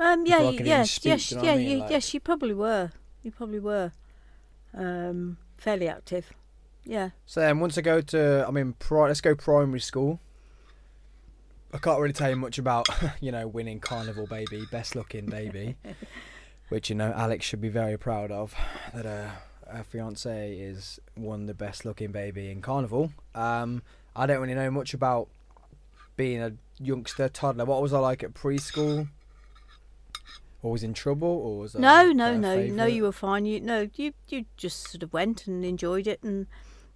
Um, 0.00 0.26
yeah, 0.26 0.38
before 0.38 0.52
you- 0.52 0.58
can 0.58 0.66
yes, 0.66 0.90
speak, 0.90 1.04
yes, 1.04 1.30
you 1.30 1.36
know 1.36 1.42
yeah, 1.44 1.52
I 1.52 1.56
mean? 1.56 1.68
you, 1.70 1.78
Like- 1.78 1.90
yes. 1.90 2.12
You 2.12 2.20
probably 2.20 2.54
were. 2.54 2.90
You 3.22 3.30
probably 3.30 3.60
were. 3.60 3.92
Um, 4.74 5.38
fairly 5.56 5.86
active. 5.88 6.32
Yeah. 6.84 7.10
So 7.26 7.40
then, 7.40 7.60
once 7.60 7.78
I 7.78 7.80
go 7.80 8.00
to, 8.00 8.44
I 8.46 8.50
mean, 8.50 8.74
pri- 8.78 9.08
let's 9.08 9.20
go 9.20 9.34
primary 9.34 9.80
school. 9.80 10.20
I 11.72 11.78
can't 11.78 11.98
really 12.00 12.12
tell 12.12 12.30
you 12.30 12.36
much 12.36 12.58
about, 12.58 12.86
you 13.20 13.32
know, 13.32 13.48
winning 13.48 13.80
carnival 13.80 14.26
baby, 14.26 14.64
best 14.70 14.94
looking 14.94 15.26
baby, 15.26 15.76
which 16.68 16.88
you 16.88 16.94
know 16.94 17.12
Alex 17.16 17.44
should 17.46 17.60
be 17.60 17.68
very 17.68 17.98
proud 17.98 18.30
of. 18.30 18.54
That 18.94 19.06
uh, 19.06 19.30
her 19.72 19.82
fiance 19.82 20.56
is 20.56 21.00
one 21.14 21.46
the 21.46 21.54
best 21.54 21.84
looking 21.84 22.12
baby 22.12 22.50
in 22.50 22.62
carnival. 22.62 23.12
Um, 23.34 23.82
I 24.14 24.26
don't 24.26 24.40
really 24.40 24.54
know 24.54 24.70
much 24.70 24.94
about 24.94 25.28
being 26.16 26.40
a 26.40 26.52
youngster 26.78 27.28
toddler. 27.28 27.64
What 27.64 27.82
was 27.82 27.92
I 27.92 27.98
like 27.98 28.22
at 28.22 28.34
preschool? 28.34 29.08
Always 30.62 30.82
in 30.82 30.94
trouble, 30.94 31.28
or 31.28 31.58
was 31.58 31.76
I 31.76 31.80
No, 31.80 32.12
no, 32.12 32.36
no, 32.36 32.64
no. 32.66 32.86
You 32.86 33.02
were 33.02 33.12
fine. 33.12 33.44
You 33.44 33.60
no, 33.60 33.88
you 33.96 34.12
you 34.28 34.46
just 34.56 34.88
sort 34.88 35.02
of 35.02 35.12
went 35.12 35.46
and 35.46 35.64
enjoyed 35.64 36.06
it 36.06 36.22
and 36.22 36.46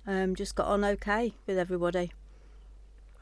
um, 0.09 0.35
just 0.35 0.57
got 0.57 0.67
on 0.67 0.85
okay 0.85 1.35
with 1.47 1.57
everybody. 1.59 2.11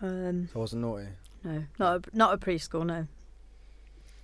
Um, 0.01 0.49
So 0.53 0.59
I 0.59 0.61
wasn't 0.61 0.83
naughty. 0.83 1.09
no, 1.45 1.65
not 1.79 1.97
a, 2.07 2.17
not 2.17 2.33
a 2.35 2.39
preschool. 2.39 2.87
No. 2.87 3.07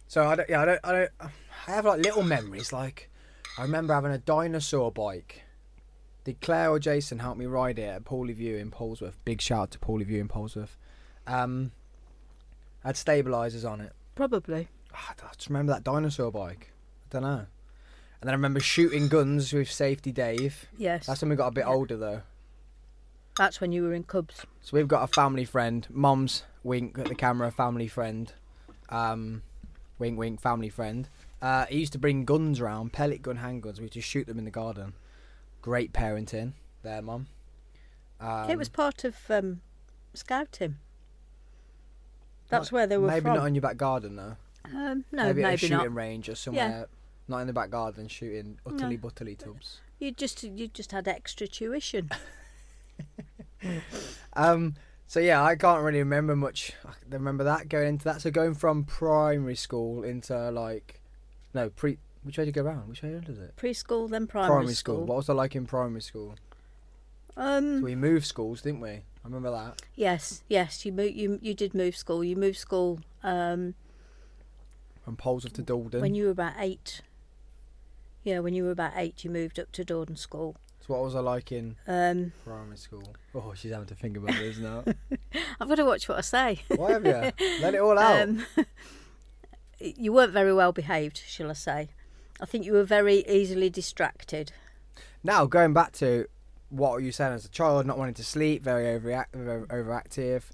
So 0.09 0.27
I 0.27 0.35
don't, 0.37 0.49
yeah, 0.49 0.63
I 0.63 0.65
don't, 0.65 0.81
I 0.85 0.93
don't, 0.93 1.11
I 1.21 1.31
have 1.67 1.85
like 1.85 2.01
little 2.03 2.23
memories. 2.23 2.73
Like 2.73 3.11
I 3.59 3.63
remember 3.63 3.95
having 3.95 4.13
a 4.13 4.19
dinosaur 4.19 4.91
bike. 4.93 5.43
Did 6.25 6.41
Claire 6.41 6.71
or 6.71 6.79
Jason 6.79 7.19
help 7.19 7.37
me 7.37 7.47
ride 7.47 7.79
it 7.81 7.83
at 7.83 8.05
Pooley 8.05 8.33
View 8.35 8.57
in 8.57 8.71
Polesworth? 8.71 9.15
Big 9.25 9.41
shout 9.41 9.59
out 9.61 9.71
to 9.73 9.79
Pooley 9.81 10.05
View 10.07 10.21
in 10.21 10.29
Polesworth. 10.29 10.77
Um, 11.27 11.73
I 12.85 12.89
had 12.89 12.97
stabilizers 12.97 13.65
on 13.65 13.81
it. 13.81 13.93
Probably. 14.15 14.69
Ah, 14.95 15.15
I 15.21 15.35
just 15.35 15.49
remember 15.49 15.73
that 15.73 15.83
dinosaur 15.83 16.31
bike. 16.31 16.71
I 17.07 17.09
don't 17.11 17.23
know. 17.23 17.47
And 18.21 18.29
then 18.29 18.31
I 18.31 18.33
remember 18.35 18.61
shooting 18.61 19.09
guns 19.09 19.53
with 19.53 19.69
Safety 19.71 20.13
Dave. 20.13 20.67
Yes. 20.77 21.07
That's 21.07 21.23
when 21.23 21.31
we 21.31 21.35
got 21.37 21.49
a 21.49 21.53
bit 21.53 21.65
Yeah. 21.67 21.73
older 21.73 21.97
though. 21.97 22.23
That's 23.43 23.61
when 23.61 23.73
you 23.73 23.83
were 23.83 23.93
in 23.93 24.05
Cubs. 24.05 24.47
So 24.61 24.77
we've 24.77 24.87
got 24.87 25.03
a 25.03 25.09
family 25.09 25.45
friend. 25.45 25.85
Mom's 25.91 26.45
wink 26.63 26.97
at 26.97 27.07
the 27.07 27.17
camera. 27.17 27.51
Family 27.51 27.89
friend. 27.89 28.33
Um, 28.89 29.43
wink, 29.99 30.17
wink. 30.17 30.41
Family 30.41 30.69
friend. 30.69 31.09
Uh, 31.41 31.65
he 31.67 31.81
used 31.81 31.93
to 31.95 31.99
bring 31.99 32.25
guns 32.25 32.61
around, 32.61 32.93
pellet 32.93 33.21
gun, 33.21 33.39
handguns. 33.39 33.81
We 33.81 33.89
just 33.89 34.07
shoot 34.07 34.29
them 34.29 34.39
in 34.39 34.45
the 34.45 34.53
garden. 34.53 34.93
Great 35.61 35.93
parenting 35.93 36.53
there, 36.85 37.03
mum. 37.03 37.27
Um, 38.21 38.49
it 38.49 38.57
was 38.57 38.69
part 38.69 39.03
of 39.03 39.17
um, 39.29 39.61
scouting. 40.15 40.77
That's 42.49 42.67
not- 42.71 42.73
where 42.73 42.87
they 42.87 42.97
were 42.97 43.09
maybe 43.09 43.23
from. 43.23 43.39
not 43.39 43.47
in 43.47 43.57
your 43.57 43.63
back 43.63 43.77
garden 43.77 44.15
though. 44.15 44.37
um, 44.67 45.05
no, 45.11 45.25
maybe, 45.25 45.43
maybe, 45.43 45.45
at 45.45 45.55
a 45.55 45.57
shooting 45.57 45.77
not. 45.79 45.95
range 45.95 46.29
or 46.29 46.37
somewhere. 46.37 46.69
yeah. 46.69 46.85
Not 47.27 47.39
in 47.39 47.49
the 47.49 47.53
back 47.53 47.71
garden, 47.71 48.07
shooting 48.07 48.61
utterly 48.65 48.97
butterly 48.97 49.35
tubs. 49.35 49.81
You 49.99 50.13
just 50.13 50.45
you 50.45 50.69
just 50.69 50.93
had 50.93 51.09
extra 51.09 51.49
tuition. 51.49 52.09
Um. 54.35 54.75
So 55.07 55.21
yeah, 55.21 55.43
I 55.45 55.57
can't 55.57 55.83
really 55.83 55.99
remember 55.99 56.35
much. 56.35 56.73
I 56.87 56.93
remember 57.11 57.45
that 57.45 57.69
going 57.69 57.89
into 57.89 58.05
that. 58.05 58.23
So 58.23 58.31
going 58.31 58.55
from 58.55 58.85
primary 58.85 59.57
school 59.57 60.05
into 60.05 60.51
like, 60.51 61.01
no 61.55 61.69
pre. 61.71 61.99
Which 62.23 62.39
way 62.39 62.45
did 62.45 62.57
you 62.57 62.63
go 62.63 62.69
around? 62.69 62.89
Which 62.89 63.03
way 63.03 63.21
does 63.25 63.39
it? 63.39 63.57
Preschool, 63.57 64.09
then 64.09 64.27
primary, 64.27 64.73
school. 64.75 64.95
school. 64.97 65.05
What 65.07 65.17
was 65.17 65.29
I 65.29 65.33
like 65.35 65.55
in 65.57 65.67
primary 65.67 66.01
school? 66.03 66.37
Um, 67.37 67.79
So 67.79 67.85
we 67.85 67.95
moved 67.97 68.25
schools, 68.27 68.63
didn't 68.63 68.81
we? 68.81 68.91
I 68.91 69.03
remember 69.25 69.51
that. 69.51 69.83
yes, 69.97 70.43
yes, 70.49 70.85
you 70.87 70.93
mo- 70.93 71.03
you 71.03 71.39
you 71.43 71.53
did 71.55 71.75
move 71.75 71.97
school. 71.97 72.23
You 72.25 72.37
moved 72.37 72.59
school 72.59 73.01
um, 73.23 73.75
From 75.05 75.17
Polesworth 75.17 75.53
to 75.55 75.63
Dordon. 75.63 76.01
when 76.01 76.15
you 76.15 76.25
were 76.27 76.31
about 76.31 76.55
eight. 76.59 77.03
Yeah, 78.25 78.39
when 78.39 78.55
you 78.55 78.65
were 78.65 78.71
about 78.71 78.93
eight, 78.97 79.25
you 79.25 79.31
moved 79.31 79.59
up 79.59 79.73
to 79.73 79.85
Dordon 79.85 80.17
School. 80.17 80.57
So 80.87 80.95
what 80.95 81.03
was 81.03 81.15
I 81.15 81.21
like 81.21 81.53
in 81.53 81.77
Um, 81.87 82.33
primary 82.45 82.77
school? 82.77 83.05
Oh, 83.35 83.53
she's 83.55 83.71
having 83.73 83.87
to 83.87 83.95
think 83.95 84.17
about 84.17 84.35
this 84.37 84.59
now. 84.59 84.85
I've 85.61 85.69
got 85.69 85.77
to 85.77 85.85
watch 85.85 86.09
what 86.09 86.19
I 86.19 86.23
say. 86.23 86.61
Why 86.75 86.93
have 86.93 87.05
you? 87.07 87.33
Let 87.63 87.75
it 87.75 87.81
all 87.81 87.99
out. 87.99 88.23
Um, 88.23 88.45
you 89.81 90.13
weren't 90.13 90.33
very 90.33 90.53
well 90.53 90.73
behaved, 90.73 91.23
shall 91.27 91.51
I 91.51 91.55
say? 91.55 91.89
I 92.41 92.47
think 92.47 92.65
you 92.65 92.73
were 92.73 92.85
very 92.85 93.25
easily 93.29 93.71
distracted. 93.71 94.53
now 95.23 95.45
going 95.47 95.73
back 95.73 95.93
to 95.93 96.27
what 96.69 96.93
were 96.93 97.01
you 97.01 97.13
saying 97.13 97.35
as 97.35 97.45
a 97.45 97.49
child, 97.51 97.87
not 97.87 97.99
wanting 97.99 98.15
to 98.15 98.25
sleep, 98.25 98.63
very 98.63 98.87
overact- 98.99 99.33
overactive. 99.35 100.45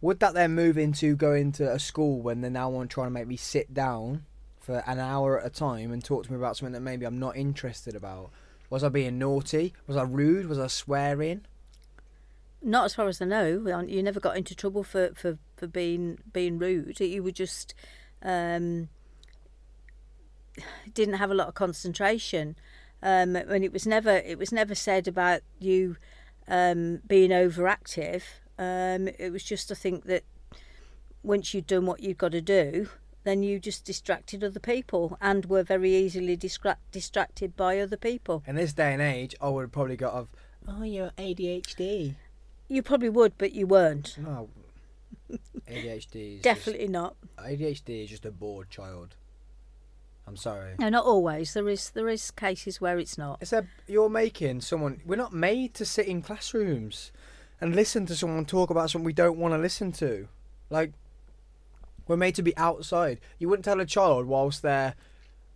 Would 0.00 0.20
that 0.20 0.32
then 0.34 0.54
move 0.54 0.78
into 0.78 1.16
going 1.16 1.50
to 1.52 1.72
a 1.72 1.78
school 1.80 2.22
when 2.22 2.40
they're 2.40 2.50
now 2.52 2.70
want 2.70 2.88
to 2.88 2.94
try 2.94 3.04
and 3.06 3.12
make 3.14 3.26
me 3.26 3.36
sit 3.36 3.74
down 3.74 4.24
for 4.60 4.78
an 4.86 5.00
hour 5.00 5.40
at 5.40 5.46
a 5.46 5.50
time 5.50 5.90
and 5.92 6.04
talk 6.04 6.24
to 6.24 6.30
me 6.32 6.38
about 6.38 6.56
something 6.56 6.72
that 6.72 6.80
maybe 6.82 7.04
I'm 7.04 7.18
not 7.18 7.36
interested 7.36 7.96
about? 7.96 8.30
Was 8.70 8.84
I 8.84 8.88
being 8.88 9.18
naughty? 9.18 9.74
Was 9.86 9.96
I 9.96 10.02
rude? 10.02 10.46
Was 10.46 10.58
I 10.58 10.66
swearing? 10.66 11.42
Not 12.62 12.86
as 12.86 12.94
far 12.94 13.08
as 13.08 13.22
I 13.22 13.24
know. 13.24 13.84
You 13.86 14.02
never 14.02 14.20
got 14.20 14.36
into 14.36 14.54
trouble 14.54 14.82
for, 14.82 15.12
for, 15.14 15.38
for 15.56 15.66
being 15.66 16.18
being 16.32 16.58
rude. 16.58 17.00
You 17.00 17.22
were 17.22 17.30
just 17.30 17.74
um, 18.22 18.88
didn't 20.92 21.14
have 21.14 21.30
a 21.30 21.34
lot 21.34 21.48
of 21.48 21.54
concentration. 21.54 22.56
Um, 23.02 23.36
and 23.36 23.64
it 23.64 23.72
was 23.72 23.86
never 23.86 24.10
it 24.10 24.38
was 24.38 24.52
never 24.52 24.74
said 24.74 25.06
about 25.06 25.42
you 25.60 25.96
um, 26.48 27.00
being 27.06 27.30
overactive. 27.30 28.22
Um, 28.58 29.08
it 29.18 29.30
was 29.30 29.44
just 29.44 29.70
I 29.70 29.74
think 29.74 30.04
that 30.06 30.24
once 31.22 31.54
you'd 31.54 31.66
done 31.66 31.86
what 31.86 32.00
you'd 32.00 32.18
got 32.18 32.32
to 32.32 32.40
do, 32.40 32.88
then 33.24 33.42
you 33.42 33.58
just 33.58 33.84
distracted 33.84 34.42
other 34.42 34.60
people 34.60 35.18
and 35.20 35.46
were 35.46 35.62
very 35.62 35.94
easily 35.94 36.36
distra- 36.36 36.76
distracted 36.92 37.56
by 37.56 37.78
other 37.78 37.96
people. 37.96 38.42
In 38.46 38.56
this 38.56 38.72
day 38.72 38.92
and 38.92 39.02
age, 39.02 39.34
I 39.40 39.48
would 39.48 39.62
have 39.62 39.72
probably 39.72 39.96
got 39.96 40.14
of, 40.14 40.28
oh, 40.66 40.82
you're 40.82 41.10
ADHD. 41.18 42.14
You 42.68 42.82
probably 42.82 43.08
would, 43.08 43.38
but 43.38 43.52
you 43.52 43.66
weren't. 43.66 44.16
No, 44.18 44.50
ADHD 45.68 46.36
is 46.36 46.42
Definitely 46.42 46.88
not. 46.88 47.16
ADHD 47.38 48.04
is 48.04 48.10
just 48.10 48.24
a 48.24 48.30
bored 48.30 48.70
child. 48.70 49.16
I'm 50.26 50.36
sorry. 50.36 50.74
No, 50.78 50.90
not 50.90 51.06
always. 51.06 51.54
There 51.54 51.68
is 51.70 51.88
there 51.90 52.08
is 52.08 52.30
cases 52.30 52.82
where 52.82 52.98
it's 52.98 53.16
not. 53.16 53.38
It's 53.40 53.52
a 53.52 53.66
you're 53.86 54.10
making 54.10 54.60
someone. 54.60 55.00
We're 55.06 55.16
not 55.16 55.32
made 55.32 55.72
to 55.74 55.86
sit 55.86 56.06
in 56.06 56.20
classrooms 56.20 57.12
and 57.62 57.74
listen 57.74 58.04
to 58.06 58.14
someone 58.14 58.44
talk 58.44 58.68
about 58.68 58.90
something 58.90 59.06
we 59.06 59.14
don't 59.14 59.38
want 59.38 59.54
to 59.54 59.58
listen 59.58 59.90
to. 59.92 60.28
Like 60.68 60.92
we're 62.08 62.16
made 62.16 62.34
to 62.36 62.42
be 62.42 62.56
outside. 62.56 63.20
You 63.38 63.48
wouldn't 63.48 63.64
tell 63.64 63.80
a 63.80 63.86
child 63.86 64.26
whilst 64.26 64.62
they're 64.62 64.94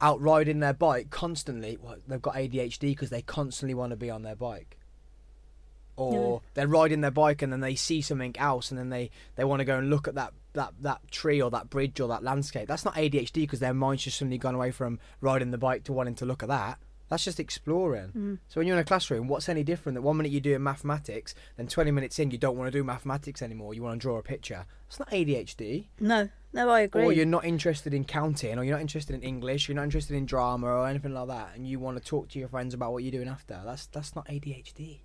out 0.00 0.20
riding 0.20 0.60
their 0.60 0.74
bike 0.74 1.10
constantly. 1.10 1.78
Well, 1.80 1.96
they've 2.06 2.20
got 2.20 2.34
ADHD 2.34 2.80
because 2.90 3.10
they 3.10 3.22
constantly 3.22 3.74
want 3.74 3.90
to 3.90 3.96
be 3.96 4.10
on 4.10 4.22
their 4.22 4.36
bike. 4.36 4.78
Or 5.96 6.40
they're 6.54 6.66
riding 6.66 7.02
their 7.02 7.10
bike 7.10 7.42
and 7.42 7.52
then 7.52 7.60
they 7.60 7.74
see 7.76 8.00
something 8.00 8.34
else 8.38 8.70
and 8.70 8.78
then 8.78 8.88
they, 8.88 9.10
they 9.36 9.44
want 9.44 9.60
to 9.60 9.64
go 9.64 9.78
and 9.78 9.88
look 9.88 10.08
at 10.08 10.14
that, 10.16 10.32
that, 10.54 10.72
that 10.80 11.00
tree 11.10 11.40
or 11.40 11.50
that 11.50 11.70
bridge 11.70 12.00
or 12.00 12.08
that 12.08 12.24
landscape. 12.24 12.66
That's 12.66 12.84
not 12.84 12.94
ADHD 12.94 13.34
because 13.34 13.60
their 13.60 13.74
mind's 13.74 14.02
just 14.02 14.18
suddenly 14.18 14.38
gone 14.38 14.54
away 14.54 14.72
from 14.72 14.98
riding 15.20 15.50
the 15.50 15.58
bike 15.58 15.84
to 15.84 15.92
wanting 15.92 16.16
to 16.16 16.26
look 16.26 16.42
at 16.42 16.48
that. 16.48 16.78
That's 17.08 17.24
just 17.24 17.38
exploring. 17.38 18.08
Mm. 18.16 18.38
So 18.48 18.58
when 18.58 18.66
you're 18.66 18.76
in 18.76 18.80
a 18.80 18.86
classroom, 18.86 19.28
what's 19.28 19.50
any 19.50 19.62
different 19.62 19.96
that 19.96 20.02
one 20.02 20.16
minute 20.16 20.32
you're 20.32 20.40
doing 20.40 20.62
mathematics, 20.62 21.34
then 21.56 21.68
20 21.68 21.90
minutes 21.90 22.18
in 22.18 22.30
you 22.30 22.38
don't 22.38 22.56
want 22.56 22.72
to 22.72 22.76
do 22.76 22.82
mathematics 22.82 23.42
anymore, 23.42 23.74
you 23.74 23.82
want 23.82 24.00
to 24.00 24.02
draw 24.02 24.16
a 24.16 24.22
picture? 24.22 24.64
It's 24.88 24.98
not 24.98 25.10
ADHD. 25.10 25.88
No, 26.00 26.30
no, 26.52 26.68
I 26.68 26.80
agree. 26.80 27.04
Or 27.04 27.12
you're 27.12 27.26
not 27.26 27.44
interested 27.44 27.94
in 27.94 28.04
counting, 28.04 28.58
or 28.58 28.64
you're 28.64 28.74
not 28.74 28.80
interested 28.80 29.14
in 29.14 29.22
English, 29.22 29.68
you're 29.68 29.76
not 29.76 29.84
interested 29.84 30.16
in 30.16 30.26
drama 30.26 30.66
or 30.66 30.86
anything 30.86 31.14
like 31.14 31.28
that, 31.28 31.50
and 31.54 31.66
you 31.66 31.78
want 31.78 31.96
to 31.96 32.04
talk 32.04 32.28
to 32.30 32.38
your 32.38 32.48
friends 32.48 32.74
about 32.74 32.92
what 32.92 33.02
you're 33.02 33.12
doing 33.12 33.28
after. 33.28 33.60
That's 33.64 33.86
that's 33.86 34.14
not 34.14 34.26
ADHD. 34.28 35.00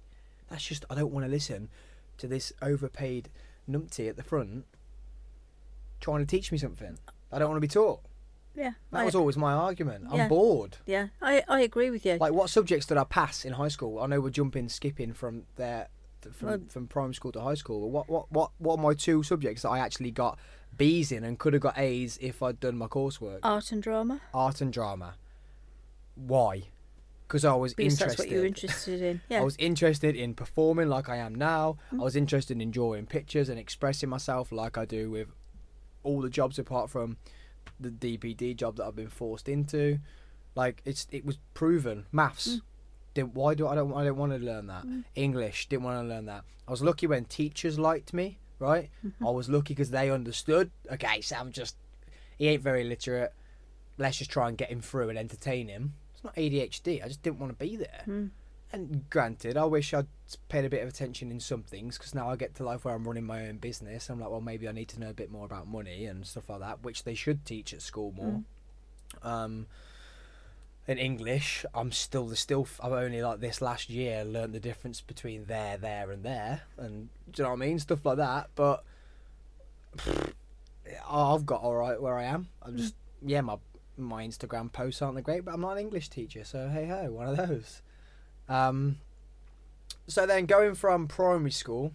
That's 0.50 0.63
just 0.66 0.86
I 0.89 0.96
don't 0.96 1.12
want 1.12 1.25
to 1.25 1.32
listen 1.32 1.70
to 2.18 2.27
this 2.27 2.51
overpaid 2.62 3.30
numpty 3.70 4.10
at 4.10 4.16
the 4.18 4.24
front 4.24 4.66
trying 6.00 6.20
to 6.20 6.25
teach 6.25 6.51
me 6.51 6.58
something. 6.58 6.98
I 7.32 7.39
don't 7.39 7.50
want 7.50 7.58
to 7.58 7.68
be 7.68 7.68
taught. 7.72 8.01
Yeah, 8.56 8.72
That 8.92 9.01
I, 9.01 9.06
was 9.06 9.13
always 9.13 9.38
my 9.38 9.54
argument. 9.54 10.06
I'm 10.12 10.27
bored. 10.27 10.77
yeah, 10.88 11.08
I, 11.22 11.44
I 11.48 11.62
agree 11.62 11.92
with 11.92 12.06
you. 12.08 12.18
Like, 12.20 12.34
what 12.34 12.50
subjects 12.50 12.88
did 12.88 12.98
I 12.98 13.04
pass 13.04 13.46
in 13.46 13.54
high 13.54 13.68
school? 13.68 14.00
I 14.00 14.08
know 14.08 14.20
we're 14.20 14.32
jumping, 14.32 14.68
skipping 14.70 15.13
from 15.13 15.44
there, 15.58 15.89
from, 16.34 16.48
Well- 16.50 16.62
from 16.70 16.88
primary 16.88 17.13
school 17.13 17.32
to 17.34 17.42
high 17.42 17.54
school. 17.54 17.82
But 17.82 17.88
what, 17.88 18.10
what, 18.10 18.32
what, 18.32 18.51
what 18.58 18.80
are 18.80 18.82
my 18.82 18.94
two 18.96 19.22
subjects 19.22 19.62
that 19.62 19.70
I 19.70 19.77
actually 19.80 20.10
got 20.10 20.39
B's 20.77 21.12
in 21.12 21.24
and 21.24 21.39
could 21.39 21.53
have 21.53 21.62
got 21.62 21.77
A's 21.77 22.17
if 22.22 22.41
I'd 22.43 22.60
done 22.60 22.77
my 22.77 22.88
coursework? 22.88 23.39
Art 23.43 23.72
and 23.72 23.81
drama, 23.81 24.22
Art 24.34 24.62
and 24.62 24.72
drama. 24.72 25.15
Why? 26.15 26.63
Because 27.27 27.43
I 27.43 27.53
was 27.55 27.74
because 27.74 27.93
interested. 27.93 28.10
that's 28.10 28.19
what 28.19 28.29
you're 28.29 28.46
interested 28.46 29.01
in. 29.01 29.22
Yeah, 29.29 29.41
I 29.41 29.43
was 29.43 29.57
interested 29.57 30.15
in 30.15 30.34
performing 30.34 30.88
like 30.88 31.10
I 31.10 31.17
am 31.17 31.36
now. 31.36 31.77
Mm. 31.93 32.00
I 32.00 32.03
was 32.03 32.15
interested 32.15 32.62
in 32.62 32.72
drawing 32.72 33.05
pictures 33.05 33.50
and 33.50 33.60
expressing 33.60 34.07
myself 34.10 34.51
like 34.51 34.77
I 34.77 34.86
do 34.86 35.12
with 35.12 35.27
all 36.03 36.22
the 36.22 36.29
jobs 36.29 36.57
apart 36.57 36.89
from 36.89 37.17
the 37.79 37.89
DPD 37.89 38.55
job 38.55 38.77
that 38.77 38.86
I've 38.86 38.96
been 38.96 39.10
forced 39.10 39.50
into. 39.50 40.00
Like 40.55 40.81
it's 40.86 41.07
it 41.12 41.25
was 41.25 41.38
proven. 41.53 42.05
Maths. 42.12 42.48
Mm. 42.48 42.62
Didn't, 43.13 43.34
why 43.36 43.55
do 43.55 43.67
I 43.67 43.75
don't 43.75 43.93
I 43.93 44.03
don't 44.03 44.17
want 44.17 44.31
to 44.31 44.39
learn 44.39 44.67
that. 44.67 44.86
English 45.15 45.67
didn't 45.67 45.84
want 45.84 46.01
to 46.01 46.07
learn 46.07 46.25
that. 46.25 46.43
I 46.67 46.72
was 46.72 46.81
lucky 46.81 47.07
when 47.07 47.25
teachers 47.25 47.77
liked 47.77 48.13
me. 48.13 48.39
Right. 48.59 48.89
Mm-hmm. 49.05 49.25
I 49.25 49.29
was 49.31 49.49
lucky 49.49 49.73
because 49.73 49.91
they 49.91 50.09
understood. 50.09 50.71
Okay, 50.91 51.21
Sam 51.21 51.51
just 51.51 51.75
he 52.37 52.47
ain't 52.47 52.63
very 52.63 52.83
literate. 52.83 53.33
Let's 53.97 54.17
just 54.17 54.31
try 54.31 54.47
and 54.47 54.57
get 54.57 54.69
him 54.69 54.81
through 54.81 55.09
and 55.09 55.17
entertain 55.17 55.67
him. 55.67 55.93
It's 56.13 56.23
not 56.23 56.35
ADHD. 56.35 57.03
I 57.03 57.07
just 57.07 57.23
didn't 57.23 57.39
want 57.39 57.57
to 57.57 57.65
be 57.65 57.75
there. 57.75 58.03
Mm. 58.07 58.29
And 58.71 59.09
granted, 59.09 59.55
I 59.57 59.65
wish 59.65 59.93
I'd 59.93 60.07
paid 60.49 60.65
a 60.65 60.69
bit 60.69 60.83
of 60.83 60.89
attention 60.89 61.31
in 61.31 61.39
some 61.39 61.63
things 61.63 61.97
because 61.97 62.13
now 62.13 62.29
I 62.29 62.35
get 62.35 62.55
to 62.55 62.63
life 62.63 62.83
where 62.83 62.93
I'm 62.93 63.07
running 63.07 63.23
my 63.23 63.47
own 63.47 63.57
business. 63.57 64.09
I'm 64.09 64.19
like, 64.19 64.29
well, 64.29 64.41
maybe 64.41 64.67
I 64.67 64.71
need 64.71 64.89
to 64.89 64.99
know 64.99 65.09
a 65.09 65.13
bit 65.13 65.31
more 65.31 65.45
about 65.45 65.67
money 65.67 66.05
and 66.05 66.25
stuff 66.25 66.49
like 66.49 66.59
that, 66.59 66.83
which 66.83 67.03
they 67.03 67.15
should 67.15 67.45
teach 67.45 67.73
at 67.73 67.81
school 67.81 68.13
more. 68.15 68.43
Um, 69.23 69.67
in 70.88 70.98
English, 70.98 71.65
I'm 71.74 71.91
still 71.91 72.27
the 72.27 72.36
still. 72.36 72.67
I've 72.82 72.94
only 72.94 73.22
like 73.22 73.39
this 73.39 73.62
last 73.62 73.89
year 73.89 74.24
learned 74.24 74.53
the 74.53 74.60
difference 74.60 75.01
between 75.01 75.46
there, 75.46 75.77
there, 75.77 76.12
and 76.12 76.24
there, 76.24 76.62
and 76.77 77.10
do 77.32 77.41
you 77.41 77.44
know 77.44 77.50
what 77.51 77.62
I 77.62 77.67
mean? 77.67 77.79
Stuff 77.79 78.06
like 78.06 78.17
that. 78.17 78.50
But 78.56 78.84
I've 81.10 81.46
got 81.46 81.62
all 81.62 81.75
right 81.75 82.01
where 82.01 82.17
I 82.17 82.24
am. 82.24 82.48
I'm 82.62 82.77
just 82.77 82.96
yeah, 83.22 83.41
my 83.41 83.58
my 83.98 84.25
Instagram 84.25 84.72
posts 84.72 85.01
aren't 85.01 85.15
that 85.15 85.24
great, 85.24 85.44
but 85.44 85.53
I'm 85.53 85.62
not 85.62 85.72
an 85.72 85.79
English 85.79 86.10
teacher, 86.10 86.46
so 86.46 86.70
hey 86.70 86.88
ho, 86.88 87.12
one 87.12 87.27
of 87.27 87.38
those. 87.38 87.82
Um, 88.48 89.00
so 90.08 90.25
then 90.25 90.46
going 90.46 90.74
from 90.75 91.08
primary 91.08 91.51
school 91.51 91.91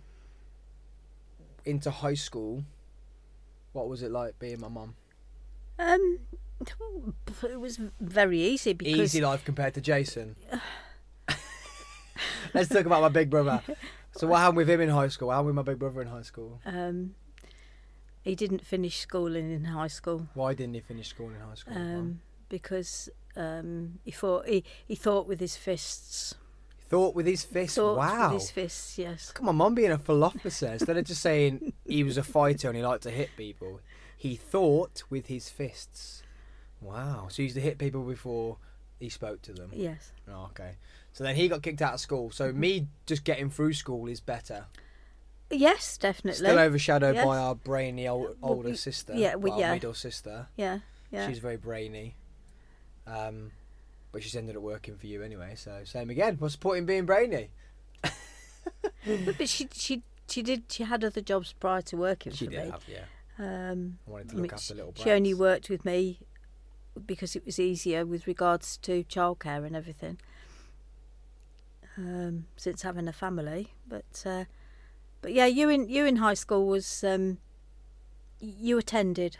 into 1.64 1.90
high 1.90 2.14
school, 2.14 2.64
what 3.72 3.88
was 3.88 4.02
it 4.02 4.10
like 4.10 4.38
being 4.38 4.60
my 4.60 4.68
mum? 4.68 4.96
um, 5.78 6.18
it 7.44 7.60
was 7.60 7.78
very 8.00 8.40
easy 8.40 8.72
because 8.72 9.00
Easy 9.00 9.20
life 9.20 9.44
compared 9.44 9.74
to 9.74 9.80
Jason. 9.80 10.36
Let's 12.54 12.68
talk 12.68 12.86
about 12.86 13.02
my 13.02 13.08
big 13.08 13.30
brother. 13.30 13.62
So 14.14 14.26
what 14.26 14.38
happened 14.38 14.58
with 14.58 14.68
him 14.68 14.80
in 14.80 14.90
high 14.90 15.08
school? 15.08 15.28
What 15.28 15.34
happened 15.34 15.56
with 15.56 15.56
my 15.56 15.62
big 15.62 15.78
brother 15.78 16.02
in 16.02 16.08
high 16.08 16.22
school? 16.22 16.60
um, 16.66 17.14
he 18.22 18.34
didn't 18.36 18.64
finish 18.64 18.98
schooling 18.98 19.50
in 19.50 19.64
high 19.64 19.88
school. 19.88 20.28
Why 20.34 20.54
didn't 20.54 20.74
he 20.74 20.80
finish 20.80 21.08
school 21.08 21.28
in 21.28 21.40
high 21.40 21.54
school? 21.54 21.76
um, 21.76 22.20
because 22.48 23.08
um, 23.36 23.98
he 24.04 24.10
thought 24.10 24.46
he, 24.46 24.64
he 24.86 24.94
thought 24.94 25.26
with 25.26 25.40
his 25.40 25.56
fists. 25.56 26.34
Thought 26.88 27.14
with 27.14 27.26
his 27.26 27.42
fists. 27.42 27.76
Thought 27.76 27.96
wow. 27.96 28.32
with 28.32 28.42
his 28.42 28.50
fists, 28.50 28.98
yes. 28.98 29.32
Come 29.32 29.48
on, 29.48 29.56
mum 29.56 29.74
being 29.74 29.90
a 29.90 29.98
philosopher 29.98 30.48
instead 30.66 30.96
of 30.96 31.04
just 31.04 31.22
saying 31.22 31.72
he 31.86 32.04
was 32.04 32.18
a 32.18 32.22
fighter 32.22 32.68
and 32.68 32.76
he 32.76 32.84
liked 32.84 33.02
to 33.04 33.10
hit 33.10 33.30
people. 33.36 33.80
He 34.16 34.36
thought 34.36 35.02
with 35.10 35.26
his 35.26 35.48
fists. 35.48 36.22
Wow. 36.82 37.26
So 37.30 37.36
he 37.36 37.44
used 37.44 37.54
to 37.56 37.60
hit 37.62 37.78
people 37.78 38.02
before 38.02 38.58
he 38.98 39.08
spoke 39.08 39.42
to 39.42 39.52
them. 39.52 39.70
Yes. 39.74 40.12
Oh, 40.28 40.44
okay. 40.50 40.72
So 41.12 41.24
then 41.24 41.36
he 41.36 41.48
got 41.48 41.62
kicked 41.62 41.82
out 41.82 41.94
of 41.94 42.00
school. 42.00 42.30
So 42.30 42.52
me 42.52 42.88
just 43.06 43.24
getting 43.24 43.50
through 43.50 43.74
school 43.74 44.06
is 44.06 44.20
better. 44.20 44.66
Yes, 45.50 45.98
definitely. 45.98 46.38
Still 46.46 46.58
overshadowed 46.58 47.14
Yes. 47.16 47.24
by 47.26 47.36
our 47.36 47.54
brainy 47.54 48.08
old, 48.08 48.36
older 48.42 48.74
sister. 48.74 49.12
yeah, 49.14 49.34
we- 49.36 49.50
well, 49.50 49.60
yeah. 49.60 49.72
middle 49.74 49.92
sister. 49.94 50.48
yeah, 50.56 50.78
yeah. 51.10 51.28
She's 51.28 51.38
very 51.40 51.56
brainy. 51.58 52.16
Um, 53.06 53.52
but 54.12 54.22
she's 54.22 54.34
ended 54.36 54.56
up 54.56 54.62
working 54.62 54.96
for 54.96 55.06
you 55.06 55.22
anyway. 55.22 55.54
So 55.56 55.82
same 55.84 56.08
again. 56.10 56.36
What's 56.38 56.54
the 56.54 56.60
point 56.60 56.78
in 56.78 56.86
being 56.86 57.04
brainy? 57.06 57.50
but, 58.02 59.48
she 59.48 59.68
she 59.72 60.02
she 60.28 60.42
did 60.42 60.64
she 60.70 60.84
had 60.84 61.04
other 61.04 61.20
jobs 61.20 61.52
prior 61.52 61.82
to 61.82 61.96
working. 61.96 62.32
She 62.32 62.46
for 62.46 62.50
did 62.52 62.64
me. 62.64 62.70
have, 62.70 62.84
yeah. 62.88 63.04
Um, 63.38 63.98
I 64.06 64.10
wanted 64.10 64.28
to 64.30 64.34
I 64.34 64.36
look 64.36 64.42
mean, 64.42 64.50
after 64.54 64.74
little 64.74 64.92
bit. 64.92 65.02
she 65.02 65.10
only 65.10 65.34
worked 65.34 65.68
with 65.68 65.84
me 65.84 66.20
because 67.06 67.36
it 67.36 67.44
was 67.44 67.58
easier 67.58 68.04
with 68.04 68.26
regards 68.26 68.76
to 68.78 69.04
childcare 69.04 69.66
and 69.66 69.76
everything. 69.76 70.18
Um, 71.96 72.46
since 72.56 72.82
having 72.82 73.06
a 73.06 73.12
family, 73.12 73.74
but 73.86 74.22
uh, 74.24 74.44
but 75.20 75.32
yeah, 75.34 75.44
you 75.46 75.68
in 75.68 75.88
you 75.88 76.06
in 76.06 76.16
high 76.16 76.34
school 76.34 76.66
was 76.66 77.04
um, 77.04 77.38
you 78.40 78.78
attended. 78.78 79.36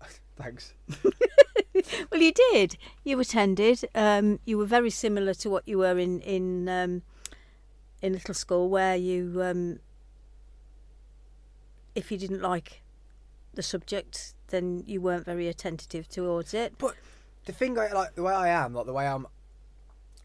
Thanks. 0.36 0.74
Well, 2.10 2.22
you 2.22 2.32
did. 2.32 2.76
You 3.02 3.18
attended. 3.18 3.84
Um, 3.94 4.38
you 4.44 4.56
were 4.58 4.66
very 4.66 4.90
similar 4.90 5.34
to 5.34 5.50
what 5.50 5.66
you 5.66 5.78
were 5.78 5.98
in 5.98 6.20
in 6.20 6.68
um, 6.68 7.02
in 8.00 8.12
little 8.12 8.34
school, 8.34 8.68
where 8.68 8.94
you, 8.94 9.42
um, 9.42 9.80
if 11.94 12.12
you 12.12 12.18
didn't 12.18 12.42
like 12.42 12.82
the 13.54 13.62
subject, 13.62 14.34
then 14.48 14.84
you 14.86 15.00
weren't 15.00 15.24
very 15.24 15.48
attentive 15.48 16.08
towards 16.08 16.54
it. 16.54 16.74
But 16.78 16.94
the 17.44 17.52
thing 17.52 17.78
I 17.78 17.92
like 17.92 18.14
the 18.14 18.22
way 18.22 18.32
I 18.32 18.48
am, 18.48 18.74
like 18.74 18.86
the 18.86 18.92
way 18.92 19.06
I'm. 19.06 19.26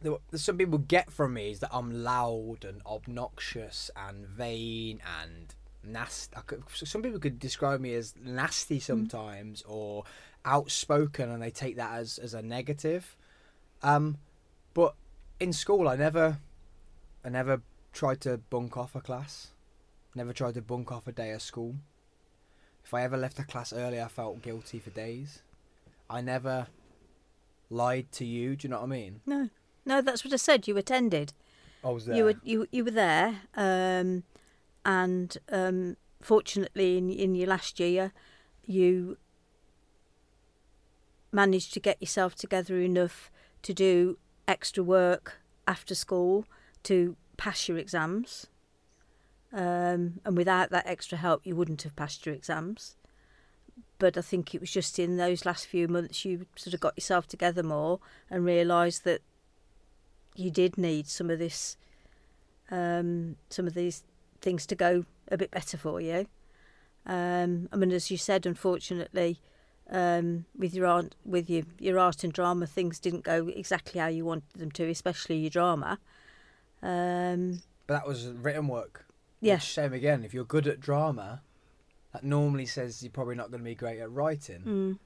The, 0.01 0.17
the, 0.29 0.39
some 0.39 0.57
people 0.57 0.77
get 0.77 1.11
from 1.11 1.33
me 1.33 1.51
is 1.51 1.59
that 1.59 1.71
I'm 1.73 2.03
loud 2.03 2.63
and 2.63 2.81
obnoxious 2.85 3.91
and 3.97 4.25
vain 4.25 5.01
and 5.21 5.53
nasty. 5.83 6.35
I 6.37 6.41
could, 6.41 6.63
some 6.73 7.01
people 7.01 7.19
could 7.19 7.37
describe 7.37 7.81
me 7.81 7.93
as 7.95 8.13
nasty 8.23 8.79
sometimes 8.79 9.61
or 9.67 10.05
outspoken, 10.45 11.29
and 11.29 11.41
they 11.41 11.51
take 11.51 11.75
that 11.75 11.93
as 11.93 12.17
as 12.17 12.33
a 12.33 12.41
negative. 12.41 13.17
Um, 13.81 14.17
but 14.73 14.95
in 15.39 15.53
school, 15.53 15.87
I 15.87 15.95
never, 15.95 16.39
I 17.23 17.29
never 17.29 17.61
tried 17.91 18.21
to 18.21 18.37
bunk 18.37 18.77
off 18.77 18.95
a 18.95 19.01
class. 19.01 19.51
Never 20.15 20.33
tried 20.33 20.55
to 20.55 20.61
bunk 20.61 20.91
off 20.91 21.07
a 21.07 21.11
day 21.11 21.31
of 21.31 21.41
school. 21.41 21.75
If 22.89 22.95
I 22.95 23.03
ever 23.03 23.17
left 23.17 23.37
a 23.37 23.43
class 23.43 23.71
early, 23.71 24.01
I 24.01 24.07
felt 24.07 24.41
guilty 24.41 24.79
for 24.79 24.89
days. 24.89 25.43
I 26.09 26.21
never 26.21 26.65
lied 27.69 28.11
to 28.13 28.25
you. 28.25 28.55
Do 28.55 28.65
you 28.67 28.71
know 28.71 28.77
what 28.77 28.85
I 28.85 28.87
mean? 28.87 29.21
No, 29.27 29.49
no, 29.85 30.01
that's 30.01 30.25
what 30.25 30.33
I 30.33 30.37
said. 30.37 30.67
You 30.67 30.75
attended. 30.75 31.33
I 31.83 31.91
was 31.91 32.07
there. 32.07 32.15
You 32.15 32.23
were 32.23 32.33
you 32.43 32.67
you 32.71 32.83
were 32.83 32.89
there, 32.89 33.41
um, 33.55 34.23
and 34.83 35.37
um, 35.51 35.97
fortunately, 36.19 36.97
in 36.97 37.11
in 37.11 37.35
your 37.35 37.49
last 37.49 37.79
year, 37.79 38.11
you 38.65 39.19
managed 41.31 41.75
to 41.75 41.79
get 41.79 42.01
yourself 42.01 42.33
together 42.33 42.79
enough 42.79 43.29
to 43.61 43.71
do 43.71 44.17
extra 44.47 44.83
work 44.83 45.43
after 45.67 45.93
school 45.93 46.43
to 46.85 47.15
pass 47.37 47.67
your 47.67 47.77
exams. 47.77 48.47
Um, 49.51 50.19
and 50.25 50.37
without 50.37 50.69
that 50.69 50.87
extra 50.87 51.17
help, 51.17 51.45
you 51.45 51.55
wouldn't 51.55 51.81
have 51.83 51.95
passed 51.95 52.25
your 52.25 52.35
exams. 52.35 52.95
But 53.97 54.17
I 54.17 54.21
think 54.21 54.53
it 54.53 54.61
was 54.61 54.71
just 54.71 54.99
in 54.99 55.17
those 55.17 55.45
last 55.45 55.67
few 55.67 55.87
months 55.87 56.23
you 56.23 56.45
sort 56.55 56.73
of 56.73 56.79
got 56.79 56.97
yourself 56.97 57.27
together 57.27 57.63
more 57.63 57.99
and 58.29 58.45
realised 58.45 59.03
that 59.03 59.21
you 60.35 60.51
did 60.51 60.77
need 60.77 61.07
some 61.07 61.29
of 61.29 61.39
this, 61.39 61.75
um, 62.71 63.35
some 63.49 63.67
of 63.67 63.73
these 63.73 64.03
things 64.41 64.65
to 64.67 64.75
go 64.75 65.05
a 65.29 65.37
bit 65.37 65.51
better 65.51 65.77
for 65.77 65.99
you. 65.99 66.27
Um, 67.05 67.67
I 67.73 67.75
mean, 67.75 67.91
as 67.91 68.11
you 68.11 68.17
said, 68.17 68.45
unfortunately, 68.45 69.39
um, 69.89 70.45
with 70.55 70.73
your 70.73 70.85
art, 70.85 71.15
with 71.25 71.49
your 71.49 71.63
your 71.79 71.97
art 71.97 72.23
and 72.23 72.31
drama, 72.31 72.67
things 72.67 72.99
didn't 72.99 73.23
go 73.23 73.47
exactly 73.47 73.99
how 73.99 74.07
you 74.07 74.23
wanted 74.23 74.53
them 74.55 74.71
to, 74.71 74.89
especially 74.89 75.37
your 75.37 75.49
drama. 75.49 75.99
Um, 76.81 77.61
but 77.87 77.95
that 77.95 78.07
was 78.07 78.27
written 78.27 78.67
work. 78.67 79.05
Yeah, 79.41 79.55
Which, 79.55 79.73
same 79.73 79.93
again. 79.93 80.23
If 80.23 80.33
you're 80.33 80.43
good 80.45 80.67
at 80.67 80.79
drama, 80.79 81.41
that 82.13 82.23
normally 82.23 82.65
says 82.65 83.01
you're 83.03 83.11
probably 83.11 83.35
not 83.35 83.51
going 83.51 83.61
to 83.61 83.65
be 83.69 83.75
great 83.75 83.99
at 83.99 84.11
writing. 84.11 84.61
mm, 84.65 84.99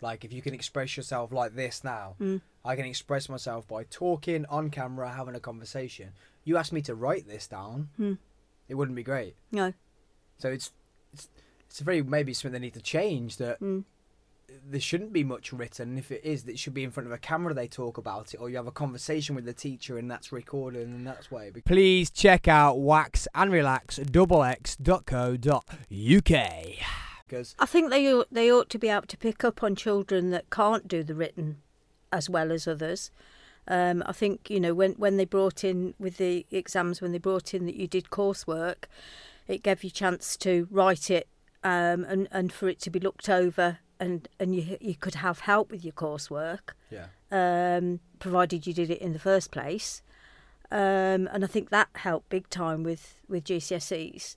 Like 0.00 0.24
if 0.24 0.32
you 0.32 0.40
can 0.42 0.54
express 0.54 0.96
yourself 0.96 1.32
like 1.32 1.54
this 1.54 1.82
now, 1.84 2.14
mm, 2.20 2.40
I 2.64 2.76
can 2.76 2.84
express 2.86 3.28
myself 3.28 3.66
by 3.66 3.84
talking 3.84 4.46
on 4.46 4.70
camera, 4.70 5.10
having 5.12 5.34
a 5.34 5.40
conversation. 5.40 6.10
You 6.44 6.56
asked 6.56 6.72
me 6.72 6.82
to 6.82 6.94
write 6.94 7.26
this 7.28 7.46
down, 7.46 7.88
mm. 7.98 8.18
it 8.68 8.74
wouldn't 8.74 8.96
be 8.96 9.02
great. 9.02 9.36
no, 9.52 9.72
So 10.38 10.48
it's 10.50 10.72
it's 11.12 11.28
it's 11.68 11.80
very 11.80 12.02
maybe 12.02 12.32
something 12.32 12.52
they 12.52 12.66
need 12.66 12.74
to 12.74 12.80
change 12.80 13.36
that 13.38 13.60
mm, 13.60 13.84
there 14.70 14.80
shouldn't 14.80 15.12
be 15.12 15.24
much 15.24 15.52
written. 15.52 15.98
If 15.98 16.10
it 16.10 16.24
is, 16.24 16.46
it 16.46 16.58
should 16.58 16.74
be 16.74 16.84
in 16.84 16.90
front 16.90 17.06
of 17.06 17.12
a 17.12 17.18
camera. 17.18 17.54
They 17.54 17.68
talk 17.68 17.98
about 17.98 18.34
it, 18.34 18.38
or 18.38 18.50
you 18.50 18.56
have 18.56 18.66
a 18.66 18.72
conversation 18.72 19.34
with 19.34 19.44
the 19.44 19.52
teacher, 19.52 19.98
and 19.98 20.10
that's 20.10 20.32
recorded, 20.32 20.88
and 20.88 21.06
that's 21.06 21.30
way. 21.30 21.52
Please 21.64 22.10
check 22.10 22.48
out 22.48 22.78
wax 22.78 23.28
and 23.34 23.52
relax 23.52 23.98
x.co.uk 23.98 25.58
because 27.26 27.54
I 27.58 27.66
think 27.66 27.90
they 27.90 28.12
ought, 28.12 28.26
they 28.32 28.50
ought 28.50 28.70
to 28.70 28.78
be 28.78 28.88
able 28.88 29.06
to 29.06 29.16
pick 29.16 29.44
up 29.44 29.62
on 29.62 29.76
children 29.76 30.30
that 30.30 30.48
can't 30.50 30.88
do 30.88 31.02
the 31.02 31.14
written 31.14 31.58
as 32.10 32.30
well 32.30 32.50
as 32.50 32.66
others. 32.66 33.10
Um, 33.66 34.02
I 34.06 34.12
think 34.12 34.48
you 34.48 34.60
know 34.60 34.72
when 34.72 34.92
when 34.92 35.18
they 35.18 35.26
brought 35.26 35.62
in 35.62 35.94
with 35.98 36.16
the 36.16 36.46
exams 36.50 37.02
when 37.02 37.12
they 37.12 37.18
brought 37.18 37.52
in 37.52 37.66
that 37.66 37.76
you 37.76 37.86
did 37.86 38.08
coursework, 38.08 38.84
it 39.46 39.62
gave 39.62 39.84
you 39.84 39.88
a 39.88 39.92
chance 39.92 40.38
to 40.38 40.66
write 40.70 41.10
it 41.10 41.28
um, 41.62 42.04
and 42.04 42.28
and 42.30 42.50
for 42.50 42.68
it 42.68 42.80
to 42.80 42.90
be 42.90 42.98
looked 42.98 43.28
over 43.28 43.78
and 44.00 44.28
and 44.38 44.54
you 44.54 44.76
you 44.80 44.94
could 44.94 45.16
have 45.16 45.40
help 45.40 45.70
with 45.70 45.84
your 45.84 45.92
coursework, 45.92 46.74
yeah, 46.90 47.06
um, 47.30 48.00
provided 48.18 48.66
you 48.66 48.72
did 48.72 48.90
it 48.90 48.98
in 48.98 49.12
the 49.12 49.18
first 49.18 49.50
place. 49.50 50.02
Um, 50.70 51.28
and 51.32 51.42
I 51.44 51.46
think 51.46 51.70
that 51.70 51.88
helped 51.94 52.28
big 52.28 52.48
time 52.50 52.82
with 52.82 53.20
with 53.28 53.44
GCSEs 53.44 54.36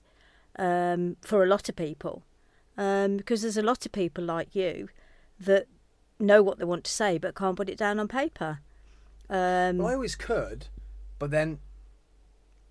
um, 0.58 1.16
for 1.20 1.42
a 1.42 1.46
lot 1.46 1.68
of 1.68 1.76
people, 1.76 2.22
um, 2.78 3.16
because 3.16 3.42
there's 3.42 3.58
a 3.58 3.62
lot 3.62 3.84
of 3.84 3.92
people 3.92 4.24
like 4.24 4.54
you 4.54 4.88
that 5.38 5.66
know 6.18 6.42
what 6.42 6.58
they 6.58 6.64
want 6.64 6.84
to 6.84 6.90
say 6.90 7.18
but 7.18 7.34
can't 7.34 7.56
put 7.56 7.68
it 7.68 7.78
down 7.78 7.98
on 7.98 8.08
paper. 8.08 8.60
Um, 9.28 9.78
well, 9.78 9.88
I 9.88 9.94
always 9.94 10.16
could, 10.16 10.66
but 11.18 11.30
then 11.30 11.58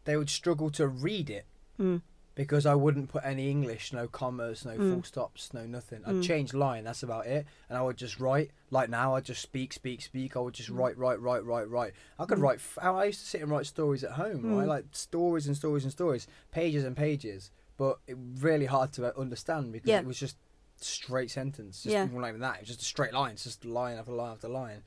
they 0.06 0.18
would 0.18 0.30
struggle 0.30 0.70
to 0.72 0.88
read 0.88 1.30
it 1.30 1.46
mm, 1.80 2.02
because 2.34 2.66
I 2.66 2.76
wouldn't 2.76 3.10
put 3.10 3.24
any 3.26 3.50
English, 3.50 3.92
no 3.94 4.08
commas, 4.08 4.64
no 4.66 4.78
Mm. 4.78 4.94
full 4.94 5.04
stops, 5.04 5.54
no 5.54 5.66
nothing. 5.66 6.02
I'd 6.06 6.16
Mm. 6.16 6.24
change 6.24 6.54
line, 6.54 6.86
that's 6.86 7.04
about 7.04 7.28
it, 7.28 7.46
and 7.68 7.78
I 7.78 7.82
would 7.82 7.98
just 7.98 8.20
write. 8.20 8.52
Like 8.70 8.90
now, 8.90 9.16
I'd 9.16 9.26
just 9.26 9.42
speak, 9.42 9.74
speak, 9.74 10.02
speak. 10.02 10.38
I 10.38 10.40
would 10.40 10.54
just 10.54 10.70
write, 10.70 10.98
write, 10.98 11.20
write, 11.20 11.44
write, 11.44 11.68
write. 11.70 11.94
I 12.18 12.26
could 12.26 12.38
Mm. 12.38 12.44
write. 12.44 12.56
f- 12.60 12.78
I 12.82 13.04
used 13.06 13.20
to 13.20 13.26
sit 13.26 13.42
and 13.42 13.52
write 13.52 13.66
stories 13.66 14.04
at 14.04 14.12
home, 14.14 14.56
right? 14.56 14.66
Mm. 14.66 14.68
Like 14.68 14.86
stories 14.94 15.46
and 15.48 15.58
stories 15.58 15.84
and 15.84 15.92
stories, 15.92 16.28
pages 16.52 16.84
and 16.86 16.96
pages. 16.96 17.52
But 17.78 18.00
it 18.08 18.16
really 18.40 18.66
hard 18.68 18.94
to 18.94 19.18
understand 19.18 19.72
because 19.74 19.90
Yeah. 19.90 20.00
it 20.00 20.06
was 20.06 20.20
just 20.20 20.38
straight 20.80 21.32
sentence. 21.32 21.84
Just 21.84 21.94
Yeah. 21.94 22.06
even 22.06 22.22
like 22.22 22.38
that, 22.40 22.56
it 22.56 22.60
was 22.62 22.68
just 22.70 22.82
a 22.82 22.86
straight 22.86 23.14
line. 23.14 23.34
It's 23.34 23.44
just 23.44 23.66
line 23.66 23.98
after 23.98 24.12
line 24.12 24.32
after 24.34 24.48
line. 24.48 24.84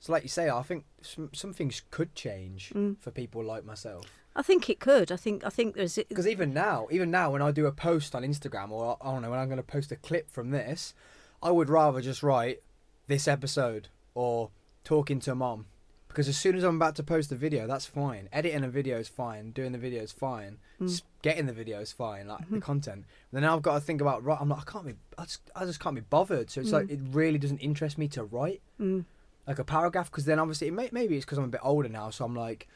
So, 0.00 0.12
like 0.12 0.22
you 0.24 0.28
say, 0.28 0.48
I 0.50 0.62
think 0.62 0.84
some, 1.00 1.30
some 1.32 1.52
things 1.52 1.82
could 1.90 2.14
change 2.14 2.70
Mm. 2.74 2.98
for 2.98 3.10
people 3.12 3.44
like 3.44 3.64
myself. 3.64 4.06
I 4.34 4.42
think 4.42 4.70
it 4.70 4.80
could. 4.80 5.12
I 5.12 5.16
think 5.16 5.44
I 5.44 5.50
think 5.50 5.74
there's 5.74 5.96
Because 6.08 6.26
even 6.26 6.54
now, 6.54 6.86
even 6.90 7.10
now, 7.10 7.30
when 7.30 7.42
I 7.42 7.50
do 7.50 7.66
a 7.66 7.72
post 7.72 8.14
on 8.14 8.22
Instagram 8.22 8.70
or 8.70 8.96
I 9.00 9.12
don't 9.12 9.22
know 9.22 9.30
when 9.30 9.38
I'm 9.38 9.48
going 9.48 9.58
to 9.58 9.62
post 9.62 9.92
a 9.92 9.96
clip 9.96 10.30
from 10.30 10.50
this, 10.50 10.94
I 11.42 11.50
would 11.50 11.68
rather 11.68 12.00
just 12.00 12.22
write 12.22 12.62
this 13.08 13.28
episode 13.28 13.88
or 14.14 14.50
talking 14.84 15.20
to 15.20 15.34
mom. 15.34 15.66
Because 16.08 16.28
as 16.28 16.36
soon 16.36 16.56
as 16.56 16.62
I'm 16.62 16.76
about 16.76 16.94
to 16.96 17.02
post 17.02 17.32
a 17.32 17.34
video, 17.34 17.66
that's 17.66 17.86
fine. 17.86 18.28
Editing 18.32 18.64
a 18.64 18.68
video 18.68 18.98
is 18.98 19.08
fine. 19.08 19.50
Doing 19.50 19.72
the 19.72 19.78
video 19.78 20.02
is 20.02 20.12
fine. 20.12 20.58
Mm. 20.78 21.02
Getting 21.22 21.46
the 21.46 21.54
video 21.54 21.80
is 21.80 21.90
fine. 21.90 22.26
Like 22.28 22.50
the 22.50 22.56
Mhm. 22.58 22.62
content. 22.62 23.04
And 23.32 23.42
then 23.42 23.44
I've 23.44 23.62
got 23.62 23.74
to 23.74 23.80
think 23.80 24.02
about 24.02 24.22
right. 24.22 24.36
I'm 24.38 24.50
like 24.50 24.60
I 24.68 24.70
can't 24.70 24.84
be. 24.86 24.94
I 25.16 25.24
just, 25.24 25.40
I 25.56 25.64
just 25.64 25.80
can't 25.80 25.94
be 25.94 26.02
bothered. 26.02 26.50
So 26.50 26.60
it's 26.60 26.68
Mm. 26.70 26.72
like 26.74 26.90
it 26.90 27.00
really 27.12 27.38
doesn't 27.38 27.58
interest 27.58 27.96
me 27.96 28.08
to 28.08 28.24
write 28.24 28.60
mm, 28.78 29.04
like 29.46 29.58
a 29.58 29.64
paragraph 29.64 30.10
because 30.10 30.26
then 30.26 30.38
obviously 30.38 30.68
it 30.68 30.72
may, 30.72 30.90
maybe 30.92 31.16
it's 31.16 31.24
because 31.24 31.38
I'm 31.38 31.44
a 31.44 31.48
bit 31.48 31.62
older 31.64 31.88
now, 31.88 32.10
so 32.10 32.24
I'm 32.26 32.36
like, 32.36 32.68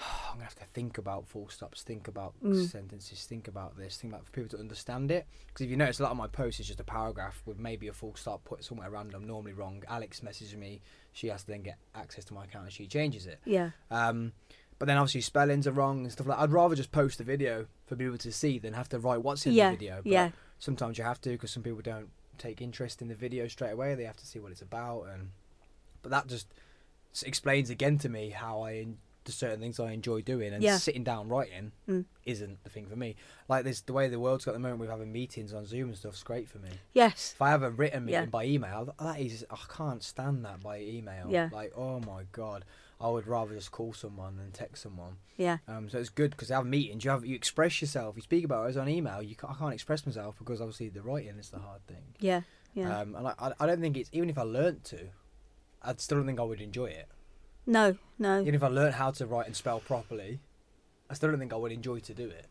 I'm 0.00 0.34
gonna 0.34 0.44
have 0.44 0.54
to 0.56 0.64
think 0.64 0.96
about 0.98 1.28
full 1.28 1.48
stops, 1.48 1.82
think 1.82 2.08
about 2.08 2.34
Mm. 2.42 2.70
sentences, 2.70 3.24
think 3.26 3.48
about 3.48 3.76
this, 3.76 3.98
think 3.98 4.12
about 4.12 4.24
for 4.24 4.32
people 4.32 4.48
to 4.50 4.58
understand 4.58 5.10
it. 5.10 5.26
Because 5.48 5.64
if 5.64 5.70
you 5.70 5.76
notice, 5.76 6.00
a 6.00 6.04
lot 6.04 6.12
of 6.12 6.16
my 6.16 6.28
posts 6.28 6.60
is 6.60 6.66
just 6.68 6.80
a 6.80 6.84
paragraph 6.84 7.42
with 7.44 7.58
maybe 7.58 7.88
a 7.88 7.92
full 7.92 8.14
stop 8.14 8.44
put 8.44 8.64
somewhere 8.64 8.90
random, 8.90 9.26
normally 9.26 9.52
wrong. 9.52 9.82
Alex 9.88 10.22
messages 10.22 10.56
me, 10.56 10.80
she 11.12 11.26
has 11.28 11.42
to 11.42 11.48
then 11.48 11.62
get 11.62 11.76
access 11.94 12.24
to 12.26 12.34
my 12.34 12.44
account 12.44 12.64
and 12.64 12.72
she 12.72 12.86
changes 12.86 13.26
it. 13.26 13.40
yeah, 13.44 13.70
Um, 13.90 14.32
but 14.78 14.86
then 14.86 14.96
obviously 14.96 15.20
spellings 15.20 15.66
are 15.66 15.72
wrong 15.72 16.02
and 16.04 16.12
stuff 16.12 16.26
like. 16.26 16.38
That. 16.38 16.44
I'd 16.44 16.52
rather 16.52 16.74
just 16.74 16.92
post 16.92 17.18
the 17.18 17.24
video 17.24 17.66
for 17.84 17.96
people 17.96 18.16
to 18.18 18.32
see 18.32 18.58
than 18.58 18.72
have 18.72 18.88
to 18.90 18.98
write 18.98 19.22
what's 19.22 19.44
in 19.44 19.52
yeah, 19.52 19.70
the 19.70 19.76
video. 19.76 19.96
But 20.02 20.06
yeah, 20.10 20.30
sometimes 20.58 20.96
you 20.96 21.04
have 21.04 21.20
to 21.22 21.30
because 21.30 21.50
some 21.50 21.62
people 21.62 21.82
don't 21.82 22.08
take 22.38 22.62
interest 22.62 23.02
in 23.02 23.08
the 23.08 23.14
video 23.14 23.46
straight 23.48 23.72
away. 23.72 23.94
They 23.94 24.04
have 24.04 24.16
to 24.16 24.26
see 24.26 24.38
what 24.38 24.52
it's 24.52 24.62
about, 24.62 25.02
and 25.12 25.32
but 26.00 26.10
that 26.10 26.28
just 26.28 26.46
explains 27.26 27.68
again 27.68 27.98
to 27.98 28.08
me 28.08 28.30
how 28.30 28.62
I 28.62 28.86
the 29.24 29.32
certain 29.32 29.60
things 29.60 29.78
I 29.78 29.92
enjoy 29.92 30.22
doing, 30.22 30.52
and 30.54 30.62
Yeah. 30.62 30.78
sitting 30.78 31.04
down 31.04 31.28
writing 31.28 31.72
Mm. 31.86 32.06
isn't 32.24 32.64
the 32.64 32.70
thing 32.70 32.86
for 32.86 32.96
me. 32.96 33.16
Like 33.48 33.64
this, 33.64 33.80
the 33.82 33.92
way 33.92 34.08
the 34.08 34.18
world's 34.18 34.44
got 34.46 34.52
at 34.52 34.54
the 34.54 34.60
moment 34.60 34.80
with 34.80 34.88
having 34.90 35.12
meetings 35.12 35.52
on 35.52 35.66
Zoom 35.66 35.90
and 35.90 35.98
stuff's 35.98 36.22
great 36.22 36.48
for 36.48 36.58
me. 36.58 36.70
yes, 36.94 37.32
If 37.34 37.42
I 37.42 37.50
have 37.50 37.62
a 37.62 37.70
written 37.70 38.06
meeting 38.06 38.22
Yeah. 38.22 38.26
by 38.26 38.44
email, 38.44 38.94
that 38.98 39.20
is 39.20 39.44
I 39.50 39.56
can't 39.68 40.02
stand 40.02 40.44
that 40.46 40.60
by 40.62 40.80
email. 40.80 41.26
Yeah. 41.30 41.50
Like 41.52 41.72
oh 41.76 42.00
my 42.00 42.24
god, 42.32 42.64
I 42.98 43.08
would 43.08 43.26
rather 43.26 43.54
just 43.54 43.72
call 43.72 43.92
someone 43.92 44.36
than 44.36 44.52
text 44.52 44.82
someone. 44.82 45.18
yeah, 45.36 45.58
Um, 45.68 45.88
so 45.88 45.98
it's 45.98 46.08
good 46.10 46.30
because 46.32 46.48
they 46.48 46.54
have 46.54 46.66
meetings. 46.66 47.04
You 47.04 47.10
have 47.10 47.24
you 47.26 47.34
express 47.36 47.80
yourself. 47.80 48.16
You 48.16 48.22
speak 48.22 48.44
about 48.44 48.66
it 48.66 48.70
as 48.70 48.76
on 48.78 48.88
email. 48.88 49.22
You 49.22 49.36
can't, 49.36 49.52
I 49.52 49.56
can't 49.56 49.74
express 49.74 50.04
myself 50.06 50.38
because 50.38 50.60
obviously 50.60 50.88
the 50.88 51.02
writing 51.02 51.38
is 51.38 51.50
the 51.50 51.58
hard 51.58 51.86
thing. 51.86 52.14
yeah, 52.20 52.42
yeah. 52.74 53.00
Um, 53.00 53.14
and 53.16 53.28
I, 53.28 53.34
I- 53.38 53.54
I 53.60 53.66
don't 53.66 53.80
think 53.80 53.96
it's 53.98 54.08
even 54.12 54.30
if 54.30 54.38
I 54.38 54.42
learnt 54.42 54.84
to, 54.84 55.08
I 55.82 55.94
still 55.96 56.18
don't 56.18 56.26
think 56.26 56.40
I 56.40 56.42
would 56.42 56.60
enjoy 56.60 56.86
it. 56.86 57.08
No, 57.70 57.96
no, 58.18 58.40
Even 58.40 58.54
if 58.54 58.62
I 58.62 58.68
learnt 58.68 58.96
how 58.96 59.10
to 59.12 59.26
write 59.26 59.46
and 59.46 59.54
spell 59.54 59.80
properly, 59.80 60.40
I 61.08 61.14
still 61.14 61.30
don't 61.30 61.38
think 61.38 61.52
I 61.52 61.56
would 61.56 61.72
enjoy 61.72 62.00
to 62.00 62.14
do 62.14 62.28
it. 62.28 62.46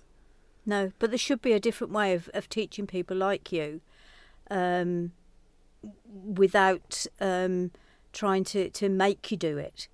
no. 0.65 0.91
But 0.97 1.11
there 1.11 1.17
should 1.17 1.41
be 1.41 1.51
a 1.53 1.59
different 1.59 1.93
way 1.93 2.13
of, 2.13 2.29
of 2.33 2.47
teaching 2.47 2.87
people 2.87 3.17
like 3.17 3.51
you, 3.51 3.81
um, 4.49 5.11
without 6.03 7.05
um, 7.19 7.71
trying 8.13 8.43
to, 8.45 8.69
to 8.69 8.89
make 8.89 9.29
you 9.29 9.37
do 9.37 9.57
it. 9.57 9.87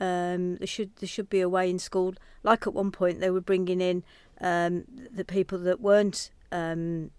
Um, 0.00 0.56
there 0.56 0.66
should 0.66 0.96
there 0.96 1.08
should 1.08 1.28
be 1.28 1.40
a 1.40 1.48
way 1.48 1.68
in 1.68 1.78
school. 1.78 2.14
Like 2.42 2.66
at 2.66 2.72
one 2.74 2.90
point, 2.90 3.20
they 3.20 3.30
were 3.30 3.40
bringing 3.42 3.80
in 3.80 4.02
um, 4.40 4.84
the 5.12 5.24
people 5.24 5.58
that 5.58 5.80
weren't 5.80 6.30
um, 6.50 7.10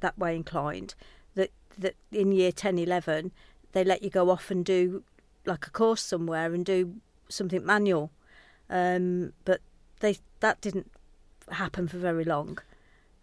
that 0.00 0.18
way 0.18 0.34
inclined. 0.36 0.94
That 1.36 1.50
that 1.78 1.94
in 2.10 2.32
year 2.32 2.52
10, 2.52 2.78
11, 2.78 3.30
they 3.72 3.84
let 3.84 4.02
you 4.02 4.10
go 4.10 4.30
off 4.30 4.50
and 4.50 4.64
do 4.64 5.04
like 5.46 5.66
a 5.66 5.70
course 5.70 6.02
somewhere 6.02 6.52
and 6.52 6.64
do 6.64 6.96
something 7.28 7.64
manual. 7.64 8.10
Um, 8.68 9.32
but 9.44 9.60
they 10.00 10.18
that 10.40 10.60
didn't 10.60 10.90
happen 11.50 11.88
for 11.88 11.98
very 11.98 12.24
long. 12.24 12.58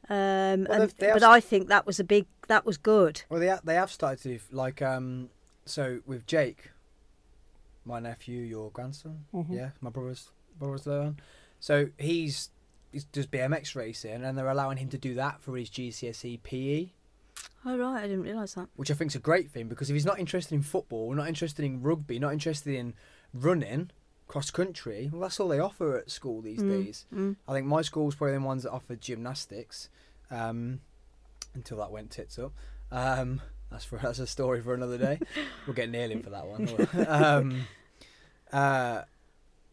Um, 0.09 0.65
Well, 0.65 0.71
and, 0.71 0.81
they've- 0.83 0.95
they 0.97 1.07
have 1.07 1.15
but 1.15 1.23
s- 1.23 1.29
I 1.29 1.39
think 1.39 1.67
that 1.67 1.85
was 1.85 1.99
a 1.99 2.03
big 2.03 2.25
that 2.47 2.65
was 2.65 2.77
good. 2.77 3.23
Well, 3.29 3.39
they 3.39 3.47
ha- 3.49 3.61
they 3.63 3.75
have 3.75 3.91
started 3.91 4.21
to 4.23 4.37
do, 4.37 4.39
like 4.51 4.81
um, 4.81 5.29
so 5.65 6.01
with 6.05 6.25
Jake, 6.25 6.71
my 7.85 7.99
nephew, 7.99 8.41
your 8.41 8.71
grandson, 8.71 9.25
Mhm. 9.33 9.55
yeah, 9.55 9.69
my 9.81 9.89
brother's 9.89 10.29
brother's 10.57 10.85
learn. 10.87 11.17
So 11.59 11.89
he's 11.97 12.49
he's 12.91 13.05
does 13.05 13.27
BMX 13.27 13.75
racing, 13.75 14.23
and 14.23 14.37
they're 14.37 14.49
allowing 14.49 14.77
him 14.77 14.89
to 14.89 14.97
do 14.97 15.13
that 15.15 15.41
for 15.41 15.57
his 15.57 15.69
GCSE 15.69 16.37
PE. 16.43 16.91
Oh 17.65 17.77
right, 17.77 18.03
I 18.03 18.07
didn't 18.07 18.23
realise 18.23 18.53
that. 18.55 18.67
which 18.75 18.91
I 18.91 18.93
think 18.93 19.11
is 19.11 19.15
a 19.15 19.19
great 19.19 19.49
thing 19.49 19.67
because 19.69 19.89
if 19.89 19.93
he's 19.93 20.05
not 20.05 20.19
interested 20.19 20.53
in 20.55 20.61
football, 20.61 21.13
not 21.13 21.27
interested 21.27 21.63
in 21.63 21.81
rugby, 21.81 22.19
not 22.19 22.33
interested 22.33 22.75
in 22.75 22.93
running 23.33 23.89
cross 24.27 24.51
country, 24.51 25.09
well, 25.11 25.21
that's 25.21 25.39
all 25.39 25.47
they 25.47 25.59
offer 25.59 25.97
at 25.97 26.11
school 26.11 26.41
these 26.41 26.61
Mm, 26.61 26.67
days. 26.69 27.05
mm. 27.13 27.35
I 27.47 27.53
think 27.53 27.65
my 27.67 27.81
school's 27.81 28.15
probably 28.15 28.33
the 28.33 28.41
ones 28.41 28.63
that 28.63 28.71
offer 28.71 28.95
gymnastics 28.95 29.89
um, 30.29 30.81
until 31.53 31.77
that 31.77 31.91
went 31.91 32.11
tits 32.11 32.37
up. 32.37 32.51
Um, 32.91 33.41
that's 33.71 33.85
for 33.85 33.97
that's 34.03 34.19
a 34.19 34.27
story 34.27 34.61
for 34.61 34.73
another 34.73 34.97
day. 34.97 35.19
we'll 35.65 35.73
get 35.73 35.89
Neil 35.89 36.11
in 36.11 36.21
for 36.21 36.31
that 36.31 36.45
one. 36.45 36.67
um, 37.07 37.67
uh, 38.51 39.03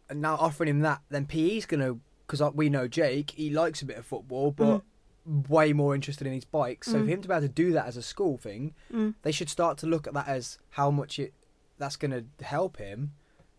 and 0.09 0.21
now 0.21 0.37
offering 0.37 0.69
him 0.71 0.81
that, 0.81 1.01
then 1.11 1.27
PE's 1.27 1.67
gonna 1.67 1.97
because 2.27 2.41
we 2.55 2.69
know 2.69 2.87
Jake, 2.87 3.33
he 3.33 3.51
likes 3.51 3.83
a 3.83 3.87
bit 3.87 3.97
of 3.97 4.07
football, 4.07 4.53
but 4.53 4.83
way 5.49 5.73
more 5.73 5.95
interested 5.95 6.27
in 6.27 6.33
his 6.33 6.45
bike. 6.45 6.83
So 6.85 6.93
for 6.95 7.05
Mm. 7.05 7.09
him 7.09 7.23
to 7.23 7.29
be 7.29 7.35
able 7.35 7.43
to 7.43 7.49
do 7.49 7.73
that 7.73 7.87
as 7.87 7.97
a 7.97 8.03
school 8.03 8.37
thing, 8.37 8.75
Mm. 8.93 9.15
they 9.23 9.31
should 9.33 9.49
start 9.49 9.79
to 9.79 9.87
look 9.87 10.07
at 10.07 10.15
that 10.15 10.27
as 10.29 10.59
how 10.71 10.91
much 10.91 11.19
it 11.19 11.33
that's 11.79 11.97
going 11.97 12.11
to 12.11 12.45
help 12.45 12.77
him 12.79 13.13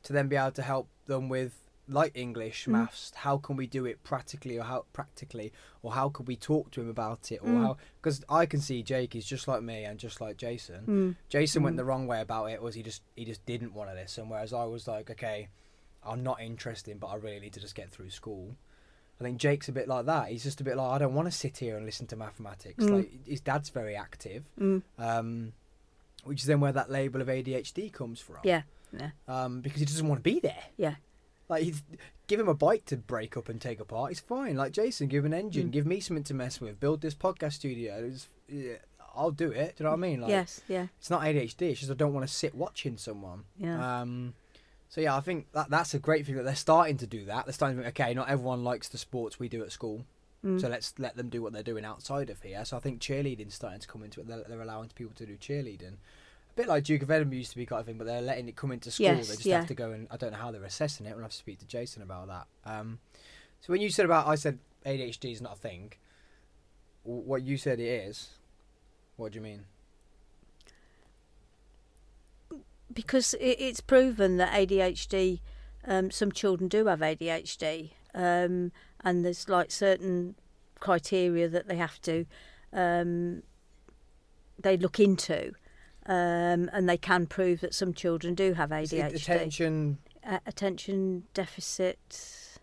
to 0.03 0.13
then 0.13 0.27
be 0.27 0.35
able 0.35 0.51
to 0.51 0.61
help 0.61 0.89
them 1.05 1.29
with 1.29 1.57
like 1.87 2.15
English, 2.15 2.65
Mm. 2.65 2.71
maths. 2.73 3.11
How 3.15 3.37
can 3.37 3.55
we 3.57 3.67
do 3.67 3.85
it 3.85 4.01
practically, 4.03 4.57
or 4.57 4.63
how 4.63 4.85
practically, 4.93 5.51
or 5.81 5.91
how 5.93 6.07
could 6.09 6.27
we 6.27 6.35
talk 6.37 6.71
to 6.71 6.81
him 6.81 6.87
about 6.87 7.31
it, 7.31 7.41
or 7.41 7.47
Mm. 7.49 7.61
how? 7.61 7.77
Because 7.99 8.23
I 8.29 8.45
can 8.45 8.61
see 8.61 8.81
Jake 8.83 9.13
is 9.15 9.25
just 9.25 9.47
like 9.47 9.61
me 9.61 9.83
and 9.83 9.99
just 9.99 10.21
like 10.21 10.37
Jason. 10.37 10.85
Mm. 10.85 11.15
Jason 11.29 11.63
went 11.63 11.73
Mm. 11.75 11.77
the 11.77 11.85
wrong 11.85 12.07
way 12.07 12.21
about 12.21 12.45
it. 12.51 12.61
Was 12.61 12.75
he 12.75 12.83
just 12.83 13.01
he 13.15 13.25
just 13.25 13.45
didn't 13.45 13.73
want 13.73 13.89
to 13.89 13.95
listen? 13.95 14.29
Whereas 14.29 14.53
I 14.53 14.63
was 14.65 14.87
like, 14.87 15.09
okay, 15.09 15.49
I'm 16.03 16.23
not 16.23 16.39
interested, 16.41 16.99
but 16.99 17.07
I 17.07 17.15
really 17.15 17.39
need 17.39 17.53
to 17.53 17.59
just 17.59 17.75
get 17.75 17.89
through 17.89 18.11
school. 18.11 18.55
I 19.21 19.23
think 19.23 19.37
Jake's 19.37 19.69
a 19.69 19.71
bit 19.71 19.87
like 19.87 20.05
that. 20.07 20.29
He's 20.29 20.43
just 20.43 20.59
a 20.59 20.63
bit 20.63 20.75
like 20.77 20.89
I 20.91 20.97
don't 20.97 21.13
want 21.13 21.27
to 21.27 21.31
sit 21.31 21.57
here 21.59 21.77
and 21.77 21.85
listen 21.85 22.07
to 22.07 22.15
mathematics. 22.15 22.83
Mm. 22.83 22.89
Like 22.91 23.27
his 23.27 23.39
dad's 23.41 23.69
very 23.69 23.95
active, 23.95 24.43
Mm. 24.59 24.81
um, 24.97 25.53
which 26.23 26.41
is 26.41 26.47
then 26.47 26.59
where 26.59 26.71
that 26.71 26.89
label 26.91 27.21
of 27.21 27.27
ADHD 27.29 27.91
comes 27.93 28.19
from. 28.19 28.37
Yeah, 28.43 28.63
yeah, 28.91 29.11
Um, 29.27 29.61
because 29.61 29.79
he 29.79 29.85
doesn't 29.85 30.07
want 30.07 30.19
to 30.19 30.23
be 30.23 30.39
there. 30.39 30.63
yeah. 30.77 30.95
Like 31.49 31.63
he's, 31.63 31.83
give 32.27 32.39
him 32.39 32.47
a 32.47 32.53
bike 32.53 32.85
to 32.85 32.97
break 32.97 33.35
up 33.35 33.49
and 33.49 33.59
take 33.59 33.79
apart. 33.81 34.11
It's 34.11 34.21
fine. 34.21 34.55
Like 34.55 34.71
Jason, 34.71 35.07
give 35.07 35.25
him 35.25 35.33
an 35.33 35.39
engine. 35.39 35.67
Mm. 35.67 35.71
Give 35.71 35.85
me 35.85 35.99
something 35.99 36.23
to 36.25 36.33
mess 36.33 36.61
with. 36.61 36.79
Build 36.79 37.01
this 37.01 37.13
podcast 37.13 37.53
studio. 37.53 38.09
Yeah, 38.47 38.75
I'll 39.13 39.31
do 39.31 39.51
it. 39.51 39.75
Do 39.75 39.83
you 39.83 39.85
know 39.85 39.89
what 39.91 39.97
I 39.97 39.99
mean? 39.99 40.21
Like, 40.21 40.29
yes, 40.29 40.61
yeah, 40.69 40.87
It's 40.97 41.09
not 41.09 41.23
ADHD. 41.23 41.63
It's 41.71 41.81
just 41.81 41.91
I 41.91 41.95
don't 41.95 42.13
want 42.13 42.25
to 42.25 42.33
sit 42.33 42.55
watching 42.55 42.95
someone. 42.97 43.43
yeah. 43.57 44.01
Um, 44.01 44.33
so 44.91 44.99
yeah, 44.99 45.15
I 45.15 45.21
think 45.21 45.49
that 45.53 45.69
that's 45.69 45.93
a 45.93 45.99
great 45.99 46.25
thing 46.25 46.35
that 46.35 46.43
they're 46.43 46.53
starting 46.53 46.97
to 46.97 47.07
do 47.07 47.23
that. 47.25 47.45
They're 47.45 47.53
starting 47.53 47.77
to 47.77 47.83
think, 47.83 47.97
okay, 47.97 48.13
not 48.13 48.29
everyone 48.29 48.65
likes 48.65 48.89
the 48.89 48.97
sports 48.97 49.39
we 49.39 49.47
do 49.47 49.63
at 49.63 49.71
school, 49.71 50.05
Mm. 50.45 50.59
so 50.59 50.67
let's 50.67 50.93
let 50.97 51.15
them 51.15 51.29
do 51.29 51.41
what 51.41 51.53
they're 51.53 51.61
doing 51.61 51.85
outside 51.85 52.29
of 52.29 52.41
here. 52.41 52.65
So 52.65 52.75
I 52.75 52.79
think 52.79 52.99
cheerleading's 52.99 53.53
starting 53.53 53.79
to 53.79 53.87
come 53.87 54.03
into 54.03 54.21
it. 54.21 54.27
They're, 54.27 54.43
they're 54.47 54.61
allowing 54.61 54.89
people 54.89 55.13
to 55.15 55.25
do 55.25 55.37
cheerleading. 55.37 55.93
A 55.93 56.53
bit 56.55 56.67
like 56.67 56.83
Duke 56.83 57.03
of 57.03 57.11
Edinburgh 57.11 57.37
used 57.37 57.51
to 57.51 57.57
be 57.57 57.65
kind 57.65 57.79
of 57.79 57.85
thing, 57.85 57.97
but 57.97 58.07
they're 58.07 58.21
letting 58.21 58.49
it 58.49 58.55
come 58.55 58.71
into 58.71 58.91
school. 58.91 59.05
Yes, 59.05 59.27
they 59.27 59.35
just 59.35 59.45
yeah. 59.45 59.59
have 59.59 59.67
to 59.67 59.75
go 59.75 59.91
and 59.91 60.07
I 60.09 60.17
don't 60.17 60.31
know 60.31 60.37
how 60.39 60.51
they're 60.51 60.63
assessing 60.63 61.05
it. 61.05 61.13
We'll 61.13 61.21
have 61.21 61.31
to 61.31 61.37
speak 61.37 61.59
to 61.59 61.67
Jason 61.67 62.01
about 62.01 62.27
that. 62.27 62.47
Um, 62.65 62.99
so 63.61 63.71
when 63.71 63.81
you 63.81 63.89
said 63.89 64.05
about 64.05 64.27
I 64.27 64.35
said 64.35 64.57
ADHD 64.85 65.31
is 65.31 65.41
not 65.41 65.53
a 65.53 65.59
thing, 65.59 65.93
what 67.03 67.43
you 67.43 67.55
said 67.57 67.79
it 67.79 67.85
is. 67.87 68.29
What 69.17 69.31
do 69.31 69.37
you 69.37 69.43
mean? 69.43 69.65
Because 72.93 73.33
it, 73.35 73.57
it's 73.59 73.81
proven 73.81 74.37
that 74.37 74.51
ADHD, 74.53 75.39
um, 75.85 76.11
some 76.11 76.31
children 76.31 76.67
do 76.67 76.85
have 76.87 76.99
ADHD, 76.99 77.91
um, 78.13 78.71
and 79.03 79.25
there's 79.25 79.47
like 79.49 79.71
certain 79.71 80.35
criteria 80.79 81.47
that 81.47 81.67
they 81.67 81.77
have 81.77 82.01
to, 82.01 82.25
um, 82.73 83.43
they 84.59 84.77
look 84.77 84.99
into, 84.99 85.53
um, 86.05 86.69
and 86.73 86.87
they 86.89 86.97
can 86.97 87.25
prove 87.27 87.61
that 87.61 87.73
some 87.73 87.93
children 87.93 88.35
do 88.35 88.53
have 88.53 88.69
ADHD. 88.71 89.15
attention. 89.15 89.97
Uh, 90.25 90.39
attention 90.45 91.23
deficit. 91.33 92.59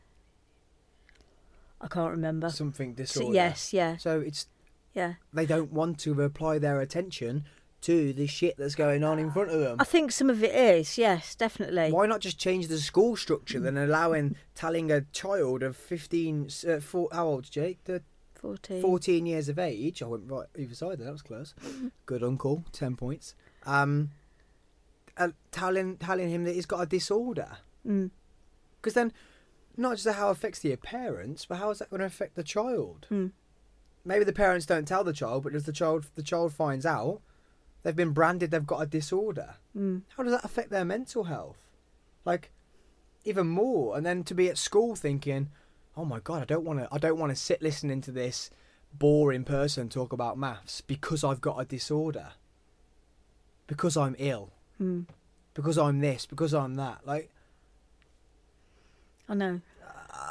I 1.80 1.88
can't 1.88 2.10
remember. 2.10 2.50
Something 2.50 2.92
So, 2.92 2.96
disorder. 2.96 3.34
yes, 3.34 3.72
yeah, 3.72 3.96
So 3.96 4.20
it's 4.20 4.46
yeah. 4.94 5.14
they 5.32 5.46
don't 5.46 5.72
want 5.72 5.98
to 6.00 6.20
apply 6.22 6.58
their 6.58 6.80
attention 6.80 7.44
to 7.82 8.12
the 8.12 8.26
shit 8.26 8.56
that's 8.56 8.74
going 8.74 9.04
on 9.04 9.18
in 9.18 9.30
front 9.30 9.50
of 9.50 9.60
them. 9.60 9.76
I 9.78 9.84
think 9.84 10.10
some 10.12 10.30
of 10.30 10.42
it 10.42 10.54
is, 10.54 10.98
yes, 10.98 11.34
definitely. 11.34 11.92
Why 11.92 12.06
not 12.06 12.20
just 12.20 12.38
change 12.38 12.66
the 12.66 12.78
school 12.78 13.14
structure 13.16 13.60
than 13.60 13.76
allowing 13.78 14.36
telling 14.54 14.90
a 14.90 15.02
child 15.12 15.62
of 15.62 15.76
15, 15.76 16.48
uh, 16.68 16.80
four, 16.80 17.08
how 17.12 17.26
old 17.26 17.50
Jake? 17.50 17.84
The 17.84 18.02
14. 18.34 18.82
14 18.82 19.26
years 19.26 19.48
of 19.48 19.58
age. 19.58 20.02
I 20.02 20.06
went 20.06 20.30
right 20.30 20.46
either 20.56 20.74
side 20.74 20.98
there, 20.98 21.06
that 21.06 21.12
was 21.12 21.22
close. 21.22 21.54
Good 22.06 22.22
uncle, 22.22 22.64
10 22.72 22.96
points. 22.96 23.34
Um, 23.66 24.10
uh, 25.16 25.28
telling, 25.50 25.96
telling 25.96 26.30
him 26.30 26.44
that 26.44 26.54
he's 26.54 26.66
got 26.66 26.80
a 26.80 26.86
disorder. 26.86 27.58
Mm, 27.86 28.10
Because 28.80 28.94
then, 28.94 29.12
not 29.76 29.96
just 29.96 30.08
how 30.16 30.28
it 30.28 30.32
affects 30.32 30.60
the 30.60 30.74
parents, 30.76 31.46
but 31.46 31.58
how 31.58 31.70
is 31.70 31.78
that 31.78 31.90
going 31.90 32.00
to 32.00 32.06
affect 32.06 32.34
the 32.34 32.42
child? 32.44 33.06
mm. 33.10 33.30
maybe 34.04 34.24
the 34.24 34.32
parents 34.32 34.66
don't 34.66 34.86
tell 34.86 35.04
the 35.04 35.12
child, 35.12 35.42
but 35.44 35.54
as 35.54 35.64
the 35.64 35.72
child 35.72 36.06
the 36.14 36.22
child 36.22 36.52
finds 36.52 36.86
out, 36.86 37.20
they've 37.82 37.96
been 37.96 38.12
branded 38.12 38.50
they've 38.50 38.66
got 38.66 38.82
a 38.82 38.86
disorder. 38.86 39.54
Mm. 39.76 40.02
How 40.16 40.22
does 40.22 40.32
that 40.32 40.44
affect 40.44 40.70
their 40.70 40.84
mental 40.84 41.24
health? 41.24 41.58
Like 42.24 42.50
even 43.24 43.46
more, 43.48 43.96
and 43.96 44.04
then 44.06 44.24
to 44.24 44.34
be 44.34 44.48
at 44.48 44.58
school 44.58 44.94
thinking, 44.96 45.50
"Oh 45.96 46.04
my 46.04 46.20
god, 46.20 46.42
I 46.42 46.44
don't 46.44 46.64
want 46.64 46.80
to 46.80 46.88
I 46.92 46.98
don't 46.98 47.18
want 47.18 47.30
to 47.30 47.36
sit 47.36 47.62
listening 47.62 48.00
to 48.02 48.12
this 48.12 48.50
boring 48.92 49.44
person 49.44 49.88
talk 49.88 50.12
about 50.12 50.38
maths 50.38 50.80
because 50.80 51.22
I've 51.24 51.40
got 51.40 51.58
a 51.58 51.64
disorder. 51.64 52.28
Because 53.66 53.96
I'm 53.96 54.16
ill, 54.18 54.50
Mm. 54.80 55.06
because 55.54 55.76
I'm 55.78 56.00
this, 56.00 56.26
because 56.26 56.54
I'm 56.54 56.74
that." 56.76 57.06
Like 57.06 57.30
I 59.28 59.34
know. 59.34 59.60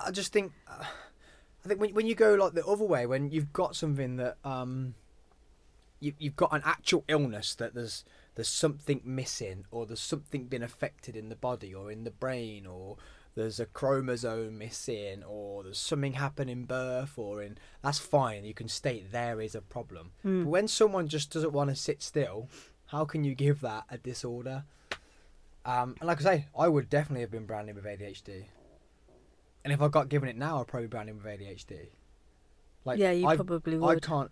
I 0.06 0.12
just 0.12 0.34
think, 0.34 0.52
I 0.68 1.68
think 1.68 1.80
when 1.80 1.94
when 1.94 2.08
you 2.08 2.16
go 2.16 2.34
like 2.36 2.54
the 2.54 2.66
other 2.66 2.84
way, 2.86 3.06
when 3.06 3.30
you've 3.30 3.54
got 3.54 3.76
something 3.76 4.16
that 4.18 4.38
um, 4.44 4.96
you 6.00 6.14
you've 6.20 6.36
got 6.36 6.54
an 6.54 6.62
actual 6.66 7.04
illness 7.08 7.56
that 7.56 7.74
there's 7.74 8.04
there's 8.36 8.48
something 8.48 9.02
missing 9.04 9.66
or 9.72 9.86
there's 9.86 10.00
something 10.00 10.46
been 10.46 10.64
affected 10.64 11.16
in 11.16 11.30
the 11.30 11.36
body 11.36 11.74
or 11.74 11.92
in 11.92 12.04
the 12.04 12.12
brain 12.12 12.66
or 12.66 12.98
there's 13.36 13.60
a 13.60 13.66
chromosome 13.66 14.58
missing 14.58 15.24
or 15.24 15.64
there's 15.64 15.78
something 15.80 16.14
happened 16.14 16.50
in 16.50 16.66
birth 16.66 17.18
or 17.18 17.42
in 17.42 17.58
that's 17.82 18.00
fine 18.00 18.44
you 18.44 18.54
can 18.54 18.68
state 18.68 19.12
there 19.12 19.42
is 19.42 19.56
a 19.56 19.62
problem 19.62 20.12
Mm. 20.26 20.44
but 20.44 20.50
when 20.50 20.68
someone 20.68 21.08
just 21.08 21.32
doesn't 21.32 21.52
want 21.54 21.70
to 21.70 21.76
sit 21.76 22.02
still 22.04 22.50
how 22.88 23.06
can 23.06 23.24
you 23.24 23.36
give 23.36 23.62
that 23.62 23.84
a 23.90 23.98
disorder 23.98 24.64
um, 25.66 25.96
and 26.00 26.08
like 26.08 26.20
i 26.22 26.24
say 26.24 26.46
i 26.58 26.68
would 26.68 26.90
definitely 26.90 27.22
have 27.22 27.32
been 27.32 27.46
branded 27.46 27.76
with 27.76 27.86
adhd 27.86 28.46
and 29.64 29.74
if 29.74 29.82
I 29.82 29.90
got 29.90 30.08
given 30.08 30.30
it 30.30 30.38
now, 30.38 30.62
I'd 30.62 30.68
probably 30.68 30.88
brand 30.88 31.10
him 31.10 31.18
with 31.18 31.26
ADHD. 31.26 31.88
Like, 32.86 33.00
yeah, 33.00 33.12
you 33.12 33.28
I, 33.28 33.36
probably 33.36 33.78
would. 33.78 33.98
I 33.98 34.00
can't 34.08 34.32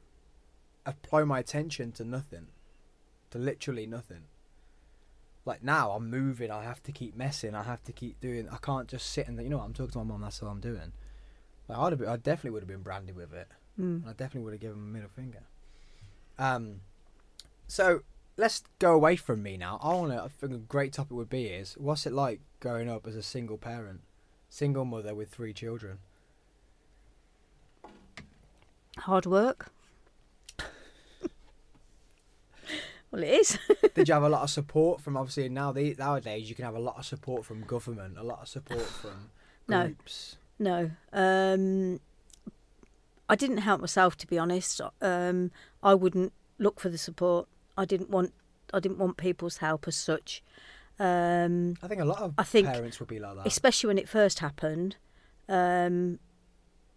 apply 0.86 1.24
my 1.24 1.40
attention 1.40 1.92
to 1.94 2.04
nothing, 2.04 2.48
to 3.32 3.38
literally 3.38 3.86
nothing. 3.86 4.24
Like 5.46 5.64
now, 5.64 5.92
I'm 5.92 6.10
moving. 6.10 6.50
I 6.50 6.64
have 6.64 6.82
to 6.84 6.92
keep 6.92 7.16
messing. 7.16 7.54
I 7.54 7.64
have 7.64 7.84
to 7.84 7.92
keep 7.92 8.20
doing. 8.20 8.50
I 8.50 8.58
can't 8.58 8.88
just 8.88 9.12
sit 9.12 9.28
and 9.28 9.40
you 9.42 9.50
know 9.50 9.58
what, 9.58 9.66
I'm 9.66 9.74
talking 9.74 9.92
to 9.92 9.98
my 10.00 10.04
mom. 10.04 10.22
That's 10.22 10.42
all 10.42 10.50
I'm 10.50 10.60
doing. 10.60 10.92
Like 11.68 11.78
I'd 11.78 11.92
have 11.92 12.00
been, 12.00 12.10
I 12.10 12.18
definitely 12.18 12.52
would 12.52 12.64
have 12.64 12.68
been 12.68 12.82
branded 12.82 13.16
with 13.16 13.34
it. 13.34 13.48
Mm. 13.80 14.02
And 14.02 14.06
I 14.08 14.12
definitely 14.14 14.42
would 14.42 14.54
have 14.54 14.62
given 14.62 14.78
him 14.78 14.84
a 14.84 14.94
middle 14.94 15.10
finger. 15.10 15.44
Um, 16.40 16.82
so 17.68 18.02
let's 18.38 18.64
go 18.80 18.94
away 18.94 19.16
from 19.16 19.44
me 19.44 19.58
now. 19.58 19.80
I 19.82 19.94
want 19.94 20.12
to. 20.12 20.24
I 20.24 20.28
think 20.28 20.54
a 20.54 20.58
great 20.58 20.94
topic 20.94 21.12
would 21.12 21.30
be 21.30 21.46
is 21.46 21.76
what's 21.78 22.06
it 22.06 22.14
like 22.14 22.42
growing 22.60 22.90
up 22.90 23.06
as 23.08 23.16
a 23.16 23.24
single 23.24 23.58
parent, 23.58 24.02
single 24.50 24.86
mother 24.86 25.14
with 25.14 25.30
three 25.30 25.54
children. 25.54 26.00
Hard 29.00 29.26
work. 29.26 29.72
Well, 33.16 33.24
it 33.24 33.30
is. 33.30 33.58
Did 33.94 34.08
you 34.08 34.14
have 34.14 34.24
a 34.24 34.30
lot 34.30 34.42
of 34.44 34.50
support 34.50 35.02
from 35.02 35.16
obviously 35.18 35.50
now 35.50 35.72
the 35.72 35.96
nowadays 35.98 36.50
you 36.50 36.56
can 36.56 36.66
have 36.66 36.76
a 36.76 36.80
lot 36.80 36.98
of 36.98 37.06
support 37.06 37.46
from 37.46 37.62
government, 37.64 38.18
a 38.18 38.24
lot 38.24 38.40
of 38.42 38.48
support 38.48 38.82
from 38.86 39.30
No. 39.68 39.86
groups. 39.86 40.38
no. 40.60 40.92
Um, 41.14 42.00
I 43.28 43.36
didn't 43.36 43.58
help 43.58 43.82
myself, 43.82 44.16
to 44.18 44.28
be 44.28 44.38
honest. 44.38 44.82
Um, 45.02 45.52
I 45.82 45.96
wouldn't 45.96 46.32
look 46.60 46.80
for 46.80 46.90
the 46.90 46.98
support. 46.98 47.48
I 47.78 47.86
didn't 47.86 48.10
want. 48.10 48.34
I 48.74 48.80
didn't 48.80 48.98
want 49.00 49.18
people's 49.18 49.58
help 49.58 49.88
as 49.88 49.96
such. 49.96 50.44
Um, 51.00 51.76
I 51.84 51.88
think 51.88 52.02
a 52.02 52.06
lot 52.06 52.22
of 52.22 52.34
I 52.38 52.44
think 52.44 52.68
parents 52.68 53.00
would 53.00 53.10
be 53.10 53.20
like 53.20 53.36
that. 53.36 53.48
especially 53.48 53.88
when 53.88 53.98
it 53.98 54.08
first 54.08 54.40
happened. 54.40 54.96
Um, 55.50 56.20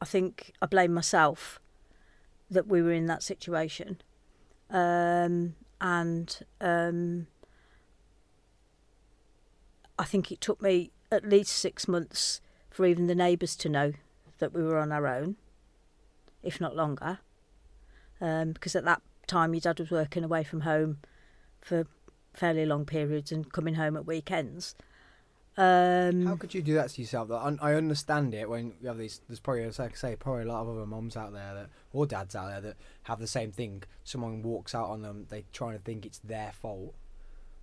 I 0.01 0.05
think 0.05 0.53
I 0.63 0.67
blame 0.67 0.93
myself 0.95 1.61
that 2.51 2.67
we 2.69 2.81
were 2.83 2.93
in 2.93 3.07
that 3.07 3.23
situation, 3.23 4.01
um, 4.71 5.55
and 5.81 6.39
um, 6.61 7.27
I 9.99 10.05
think 10.05 10.31
it 10.31 10.41
took 10.41 10.61
me 10.63 10.91
at 11.11 11.29
least 11.29 11.53
six 11.53 11.89
months 11.89 12.41
for 12.71 12.87
even 12.87 13.07
the 13.07 13.15
neighbours 13.15 13.57
to 13.57 13.69
know 13.69 13.93
that 14.39 14.53
we 14.53 14.63
were 14.63 14.79
on 14.79 14.93
our 14.93 15.07
own, 15.07 15.37
if 16.43 16.61
not 16.61 16.77
longer, 16.77 17.19
um, 18.21 18.53
because 18.53 18.77
at 18.77 18.85
that 18.85 19.03
time 19.27 19.55
your 19.55 19.61
dad 19.61 19.81
was 19.81 19.91
working 19.91 20.25
away 20.25 20.45
from 20.45 20.63
home 20.63 20.99
for 21.61 21.87
fairly 22.35 22.65
long 22.65 22.85
periods 22.85 23.33
and 23.33 23.53
coming 23.53 23.75
home 23.75 23.97
at 23.97 24.07
weekends. 24.07 24.75
Um, 25.59 26.25
How 26.25 26.37
could 26.37 26.55
you 26.55 26.63
do 26.63 26.75
that 26.75 26.91
to 26.91 27.01
yourself? 27.01 27.27
Though? 27.29 27.37
I 27.37 27.73
I 27.73 27.75
understand 27.75 28.33
it 28.33 28.49
when 28.49 28.75
you 28.81 28.87
have 28.87 28.97
these. 28.97 29.21
There's 29.29 29.41
probably, 29.41 29.65
as 29.65 29.81
I 29.81 29.91
say, 29.91 30.15
probably 30.15 30.45
a 30.45 30.47
lot 30.47 30.63
of 30.63 30.69
other 30.69 30.87
moms 30.87 31.17
out 31.17 31.33
there 31.33 31.53
that, 31.53 31.71
or 31.93 32.07
dads 32.07 32.37
out 32.37 32.47
there 32.47 32.61
that 32.61 32.77
have 33.03 33.19
the 33.19 33.27
same 33.27 33.51
thing. 33.51 33.83
Someone 34.05 34.41
walks 34.43 34.73
out 34.73 34.89
on 34.89 35.03
them, 35.03 35.27
they 35.31 35.45
try 35.53 35.73
to 35.73 35.81
think 35.81 36.07
it's 36.07 36.21
their 36.21 36.53
fault. 36.53 36.95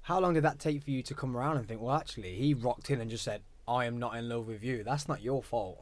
How 0.02 0.20
long 0.20 0.34
did 0.34 0.44
that 0.44 0.60
take 0.60 0.84
for 0.84 0.92
you 0.92 1.02
to 1.04 1.16
come 1.16 1.38
around 1.38 1.56
and 1.56 1.68
think, 1.68 1.82
well, 1.82 1.96
actually, 1.96 2.36
he 2.36 2.54
rocked 2.54 2.90
in 2.90 3.00
and 3.00 3.10
just 3.10 3.24
said, 3.24 3.42
"I 3.66 3.86
am 3.86 3.98
not 3.98 4.18
in 4.18 4.28
love 4.28 4.46
with 4.46 4.62
you." 4.62 4.84
That's 4.84 5.08
not 5.08 5.22
your 5.22 5.42
fault. 5.42 5.82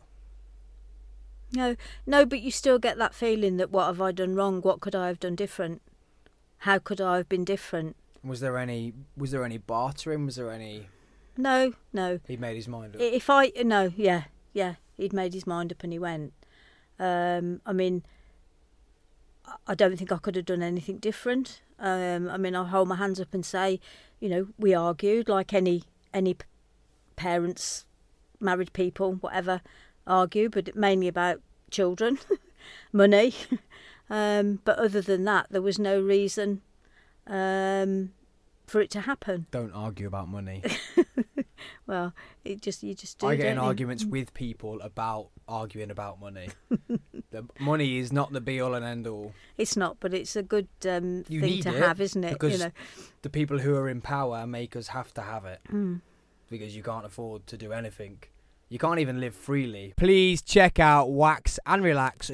No, 1.52 1.76
no, 2.06 2.28
but 2.28 2.41
you 2.41 2.52
still 2.52 2.78
get 2.78 2.99
that 2.99 3.15
feeling 3.15 3.58
that 3.58 3.71
what 3.71 3.88
have 3.88 3.99
I 4.02 4.12
done 4.12 4.36
wrong? 4.36 4.62
What 4.62 4.82
could 4.82 4.93
I 4.95 5.08
have 5.08 5.19
done 5.19 5.36
different? 5.36 5.82
How 6.60 6.78
could 6.78 7.02
I 7.02 7.17
have 7.17 7.28
been 7.28 7.43
different? 7.43 7.95
Was 8.23 8.39
there 8.39 8.60
any? 8.60 8.93
Was 9.17 9.32
there 9.32 9.43
any 9.43 9.58
bartering? 9.58 10.28
Was 10.28 10.36
there 10.36 10.52
any? 10.52 10.89
No, 11.38 11.74
no. 11.91 12.19
He 12.28 12.38
made 12.38 12.56
his 12.56 12.67
mind 12.67 12.96
up. 12.96 13.02
If 13.02 13.30
I 13.30 13.52
no, 13.63 13.91
yeah, 13.96 14.26
yeah, 14.54 14.76
he'd 14.98 15.13
made 15.13 15.34
his 15.34 15.48
mind 15.48 15.72
up 15.72 15.84
and 15.84 15.91
he 15.91 16.00
went. 16.00 16.34
Um, 17.00 17.62
I 17.65 17.74
mean, 17.74 18.04
I- 19.67 19.76
don't 19.76 19.98
think 19.98 20.12
I 20.12 20.17
could 20.17 20.36
have 20.36 20.46
done 20.46 20.62
anything 20.62 20.98
different. 20.98 21.62
Um, 21.80 22.30
I 22.30 22.38
mean, 22.38 22.56
I 22.56 22.65
hold 22.67 22.88
my 22.88 22.96
hands 22.96 23.19
up 23.19 23.34
and 23.34 23.46
say, 23.46 23.80
you 24.19 24.30
know, 24.30 24.48
we 24.58 24.74
argued 24.74 25.28
like 25.28 25.54
any 25.54 25.84
any 26.13 26.38
parents, 27.15 27.86
married 28.39 28.72
people, 28.74 29.13
whatever, 29.13 29.62
argue, 30.06 30.50
but 30.50 30.76
mainly 30.76 31.08
about 31.08 31.41
children, 31.72 32.19
money. 32.93 33.34
um, 34.10 34.60
but 34.63 34.78
other 34.78 35.02
than 35.02 35.24
that, 35.26 35.48
there 35.50 35.62
was 35.62 35.80
no 35.80 36.00
reason 36.00 36.62
um, 37.28 38.12
for 38.67 38.80
it 38.82 38.91
to 38.91 39.02
happen. 39.02 39.48
Don't 39.52 39.72
argue 39.74 40.08
about 40.08 40.28
money. 40.28 40.62
Well, 41.88 42.13
it 42.45 42.62
just 42.62 42.82
you 42.84 42.93
just 42.93 43.19
do. 43.19 43.28
I 43.28 43.36
get 43.36 43.47
in 43.47 43.58
you? 43.58 43.62
arguments 43.63 44.06
with 44.06 44.34
people 44.34 44.80
about 44.82 45.30
arguing 45.47 45.91
about 45.91 46.19
money. 46.19 46.49
The 47.32 47.45
money 47.60 47.97
is 47.97 48.13
not 48.13 48.32
the 48.32 48.39
be 48.41 48.62
all 48.62 48.76
and 48.76 48.86
end 48.86 49.08
all. 49.08 49.34
It's 49.58 49.76
not, 49.76 49.97
but 49.99 50.13
it's 50.13 50.36
a 50.36 50.43
good 50.43 50.67
um, 50.88 51.23
thing 51.23 51.62
to 51.63 51.71
have, 51.71 51.99
isn't 51.99 52.23
it? 52.23 52.34
because 52.34 52.54
you 52.54 52.65
know. 52.65 52.71
The 53.23 53.30
people 53.32 53.58
who 53.58 53.76
are 53.76 53.89
in 53.89 54.02
power 54.02 54.45
make 54.45 54.76
us 54.76 54.89
have 54.89 55.13
to 55.15 55.21
have 55.21 55.43
it 55.45 55.60
Mm. 55.71 56.02
because 56.49 56.76
you 56.76 56.84
can't 56.84 57.06
afford 57.08 57.47
to 57.47 57.58
do 57.58 57.73
anything. 57.73 58.19
You 58.69 58.78
can't 58.80 58.99
even 58.99 59.19
live 59.19 59.36
freely. 59.36 59.93
Please 59.97 60.41
check 60.43 60.80
out 60.80 61.12
wax 61.12 61.60
and 61.65 61.84
relax 61.84 62.30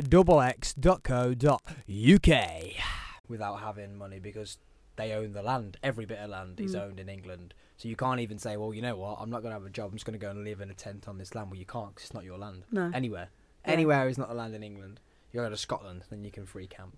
without 3.30 3.62
having 3.62 3.98
money 3.98 4.20
because 4.20 4.58
they 4.98 5.14
own 5.14 5.32
the 5.34 5.42
land. 5.44 5.78
Every 5.82 6.06
bit 6.06 6.20
of 6.20 6.30
land 6.30 6.60
is 6.60 6.76
Mm. 6.76 6.82
owned 6.82 7.00
in 7.00 7.08
England. 7.10 7.54
So 7.80 7.88
you 7.88 7.96
can't 7.96 8.20
even 8.20 8.38
say, 8.38 8.58
well, 8.58 8.74
you 8.74 8.82
know 8.82 8.96
what, 8.98 9.18
I'm 9.22 9.30
not 9.30 9.42
going 9.42 9.52
to 9.52 9.58
have 9.58 9.66
a 9.66 9.70
job. 9.70 9.86
I'm 9.92 9.94
just 9.96 10.06
going 10.06 10.20
to 10.20 10.24
go 10.24 10.30
and 10.32 10.44
live 10.44 10.60
in 10.62 10.70
a 10.70 10.74
tent 10.74 11.08
on 11.08 11.18
this 11.18 11.34
land. 11.34 11.50
Well, 11.50 11.58
you 11.60 11.66
can't 11.66 11.96
'cause 11.96 12.04
it's 12.04 12.14
not 12.14 12.26
your 12.26 12.38
land. 12.38 12.64
No. 12.72 12.92
Anywhere. 12.94 13.30
Yeah. 13.66 13.72
Anywhere 13.72 14.08
is 14.10 14.18
not 14.18 14.28
the 14.28 14.36
land 14.36 14.54
in 14.54 14.64
England. 14.64 15.00
You 15.32 15.40
go 15.42 15.50
to 15.50 15.56
Scotland, 15.58 16.04
then 16.10 16.24
you 16.26 16.30
can 16.32 16.46
free 16.46 16.68
camp. 16.68 16.98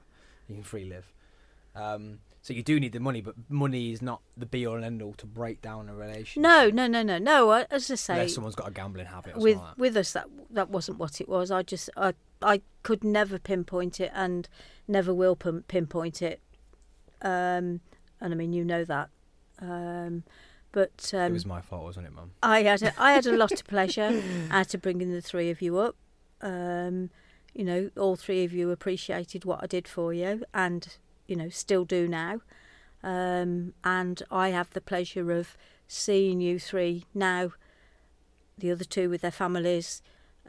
You 0.49 0.55
can 0.55 0.63
free 0.63 0.85
live. 0.85 1.13
Um, 1.75 2.19
so 2.41 2.53
you 2.53 2.63
do 2.63 2.79
need 2.79 2.93
the 2.93 2.99
money, 2.99 3.21
but 3.21 3.35
money 3.47 3.91
is 3.91 4.01
not 4.01 4.21
the 4.35 4.47
be 4.47 4.65
all 4.65 4.75
and 4.75 4.83
end 4.83 5.03
all 5.03 5.13
to 5.13 5.27
break 5.27 5.61
down 5.61 5.87
a 5.87 5.93
relationship. 5.93 6.41
No, 6.41 6.69
no, 6.71 6.87
no, 6.87 7.03
no, 7.03 7.19
no. 7.19 7.51
I- 7.51 7.67
As 7.69 7.91
I 7.91 7.95
say, 7.95 8.13
Unless 8.15 8.33
someone's 8.33 8.55
got 8.55 8.67
a 8.67 8.71
gambling 8.71 9.05
habit 9.05 9.35
or 9.35 9.39
with 9.39 9.53
something 9.57 9.67
like 9.67 9.77
with 9.77 9.97
us, 9.97 10.13
that 10.13 10.27
that 10.49 10.69
wasn't 10.71 10.97
what 10.97 11.21
it 11.21 11.29
was. 11.29 11.51
I 11.51 11.61
just 11.61 11.91
I 11.95 12.15
I 12.41 12.61
could 12.81 13.03
never 13.03 13.37
pinpoint 13.37 13.99
it 13.99 14.11
and 14.15 14.49
never 14.87 15.13
will 15.13 15.35
pinpoint 15.35 16.23
it. 16.23 16.41
Um, 17.21 17.81
and 18.19 18.33
I 18.33 18.33
mean, 18.33 18.51
you 18.53 18.65
know 18.65 18.83
that. 18.85 19.09
Um, 19.59 20.23
but 20.71 20.97
that. 20.97 21.13
It 21.13 21.25
um, 21.27 21.33
was 21.33 21.45
my 21.45 21.61
fault, 21.61 21.83
wasn't 21.83 22.07
it, 22.07 22.13
Mum? 22.13 22.31
I 22.41 22.63
had 22.63 22.81
a, 22.81 22.93
I 23.01 23.13
had 23.13 23.25
a 23.25 23.35
lot 23.35 23.51
of 23.51 23.63
pleasure 23.67 24.21
out 24.49 24.73
of 24.73 24.81
bringing 24.81 25.11
the 25.11 25.21
three 25.21 25.49
of 25.49 25.61
you 25.61 25.77
up. 25.77 25.95
Um, 26.41 27.09
you 27.53 27.63
know, 27.63 27.91
all 27.97 28.15
three 28.15 28.43
of 28.43 28.53
you 28.53 28.71
appreciated 28.71 29.45
what 29.45 29.61
I 29.61 29.67
did 29.67 29.87
for 29.87 30.13
you, 30.13 30.43
and 30.53 30.87
you 31.27 31.35
know, 31.35 31.49
still 31.49 31.85
do 31.85 32.07
now. 32.07 32.41
Um, 33.03 33.73
and 33.83 34.21
I 34.29 34.49
have 34.49 34.69
the 34.71 34.81
pleasure 34.81 35.31
of 35.31 35.57
seeing 35.87 36.39
you 36.41 36.59
three 36.59 37.05
now. 37.13 37.51
The 38.57 38.71
other 38.71 38.83
two 38.83 39.09
with 39.09 39.21
their 39.21 39.31
families, 39.31 40.01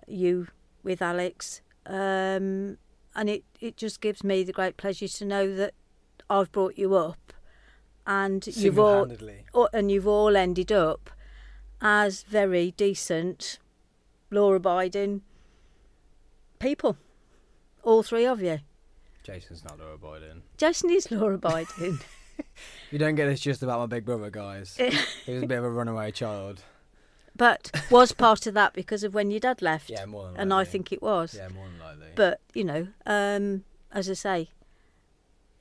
you 0.06 0.48
with 0.82 1.00
Alex, 1.00 1.62
um, 1.87 2.78
and 3.14 3.28
it 3.28 3.44
it 3.61 3.76
just 3.76 4.00
gives 4.00 4.22
me 4.22 4.42
the 4.42 4.52
great 4.52 4.76
pleasure 4.76 5.08
to 5.08 5.24
know 5.24 5.54
that 5.54 5.74
I've 6.28 6.52
brought 6.52 6.76
you 6.76 6.94
up, 6.94 7.16
and 8.06 8.46
you've 8.46 8.78
all 8.78 9.10
and 9.72 9.90
you've 9.90 10.06
all 10.06 10.36
ended 10.36 10.72
up 10.72 11.10
as 11.80 12.22
very 12.22 12.70
decent, 12.72 13.58
law-abiding 14.30 15.22
people. 16.58 16.96
All 17.82 18.02
three 18.02 18.24
of 18.24 18.40
you. 18.40 18.60
Jason's 19.24 19.64
not 19.64 19.78
law 19.78 19.92
abiding. 19.94 20.42
Jason 20.56 20.90
is 20.90 21.10
law-abiding. 21.10 22.00
You 22.90 22.98
don't 22.98 23.14
get 23.14 23.26
this 23.26 23.40
just 23.40 23.62
about 23.62 23.78
my 23.78 23.86
big 23.86 24.04
brother, 24.04 24.30
guys. 24.30 24.76
he 25.26 25.34
was 25.34 25.42
a 25.42 25.46
bit 25.46 25.58
of 25.58 25.64
a 25.64 25.70
runaway 25.70 26.10
child. 26.10 26.62
but 27.36 27.70
was 27.90 28.12
part 28.12 28.46
of 28.46 28.54
that 28.54 28.72
because 28.72 29.04
of 29.04 29.14
when 29.14 29.30
your 29.30 29.38
dad 29.40 29.62
left. 29.62 29.90
Yeah, 29.90 30.06
more 30.06 30.24
than 30.24 30.32
likely. 30.32 30.42
and 30.42 30.54
I 30.54 30.64
think 30.64 30.92
it 30.92 31.02
was. 31.02 31.34
Yeah, 31.34 31.48
more 31.48 31.66
than 31.66 31.78
likely. 31.78 32.12
But 32.14 32.40
you 32.52 32.64
know, 32.64 32.88
um, 33.06 33.64
as 33.92 34.10
I 34.10 34.14
say, 34.14 34.50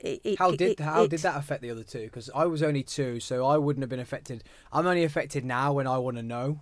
it, 0.02 0.20
it, 0.24 0.38
how 0.38 0.50
did 0.50 0.60
it- 0.72 0.80
how 0.80 1.06
did 1.06 1.20
that 1.20 1.36
affect 1.36 1.62
the 1.62 1.70
other 1.70 1.84
two? 1.84 2.02
Because 2.02 2.28
I 2.34 2.44
was 2.46 2.62
only 2.62 2.82
two, 2.82 3.20
so 3.20 3.46
I 3.46 3.56
wouldn't 3.56 3.82
have 3.82 3.90
been 3.90 4.00
affected. 4.00 4.44
I'm 4.72 4.86
only 4.86 5.04
affected 5.04 5.44
now 5.44 5.72
when 5.72 5.86
I 5.86 5.96
want 5.98 6.16
to 6.18 6.22
know, 6.22 6.60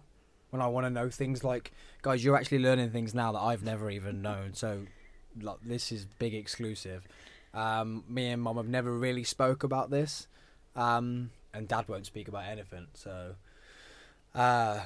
when 0.50 0.61
I 0.62 0.66
want 0.68 0.87
to 0.87 0.90
know 0.90 1.09
things 1.11 1.42
like, 1.42 1.72
guys, 2.03 2.24
you're 2.24 2.37
actually 2.37 2.59
learning 2.61 2.90
things 2.90 3.14
now 3.14 3.33
that 3.33 3.38
I've 3.40 3.62
never 3.62 3.90
even 3.90 4.22
known. 4.22 4.55
So, 4.55 4.83
like, 5.40 5.59
this 5.64 5.90
is 5.90 6.07
big 6.18 6.35
exclusive. 6.35 7.07
Um, 7.55 8.05
me 8.09 8.29
and 8.29 8.40
mum 8.42 8.57
have 8.59 8.68
never 8.68 8.92
really 8.96 9.24
spoke 9.24 9.64
about 9.64 9.90
this, 9.90 10.29
um, 10.76 11.31
and 11.55 11.66
dad 11.66 11.88
won't 11.88 12.07
speak 12.07 12.29
about 12.29 12.44
anything. 12.46 12.87
So, 12.94 13.35
uh, 14.35 14.81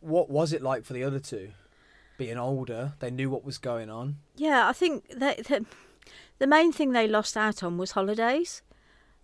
what 0.00 0.30
was 0.30 0.52
it 0.52 0.62
like 0.62 0.84
for 0.84 0.92
the 0.92 1.04
other 1.04 1.20
two? 1.20 1.50
Being 2.16 2.38
older, 2.38 2.94
they 2.98 3.10
knew 3.10 3.30
what 3.30 3.44
was 3.44 3.58
going 3.58 3.90
on. 3.90 4.16
Yeah, 4.36 4.68
I 4.68 4.72
think 4.72 5.08
that, 5.18 5.44
that 5.44 5.62
the 6.38 6.46
main 6.46 6.72
thing 6.72 6.92
they 6.92 7.08
lost 7.08 7.36
out 7.36 7.62
on 7.62 7.78
was 7.78 7.92
holidays. 7.92 8.62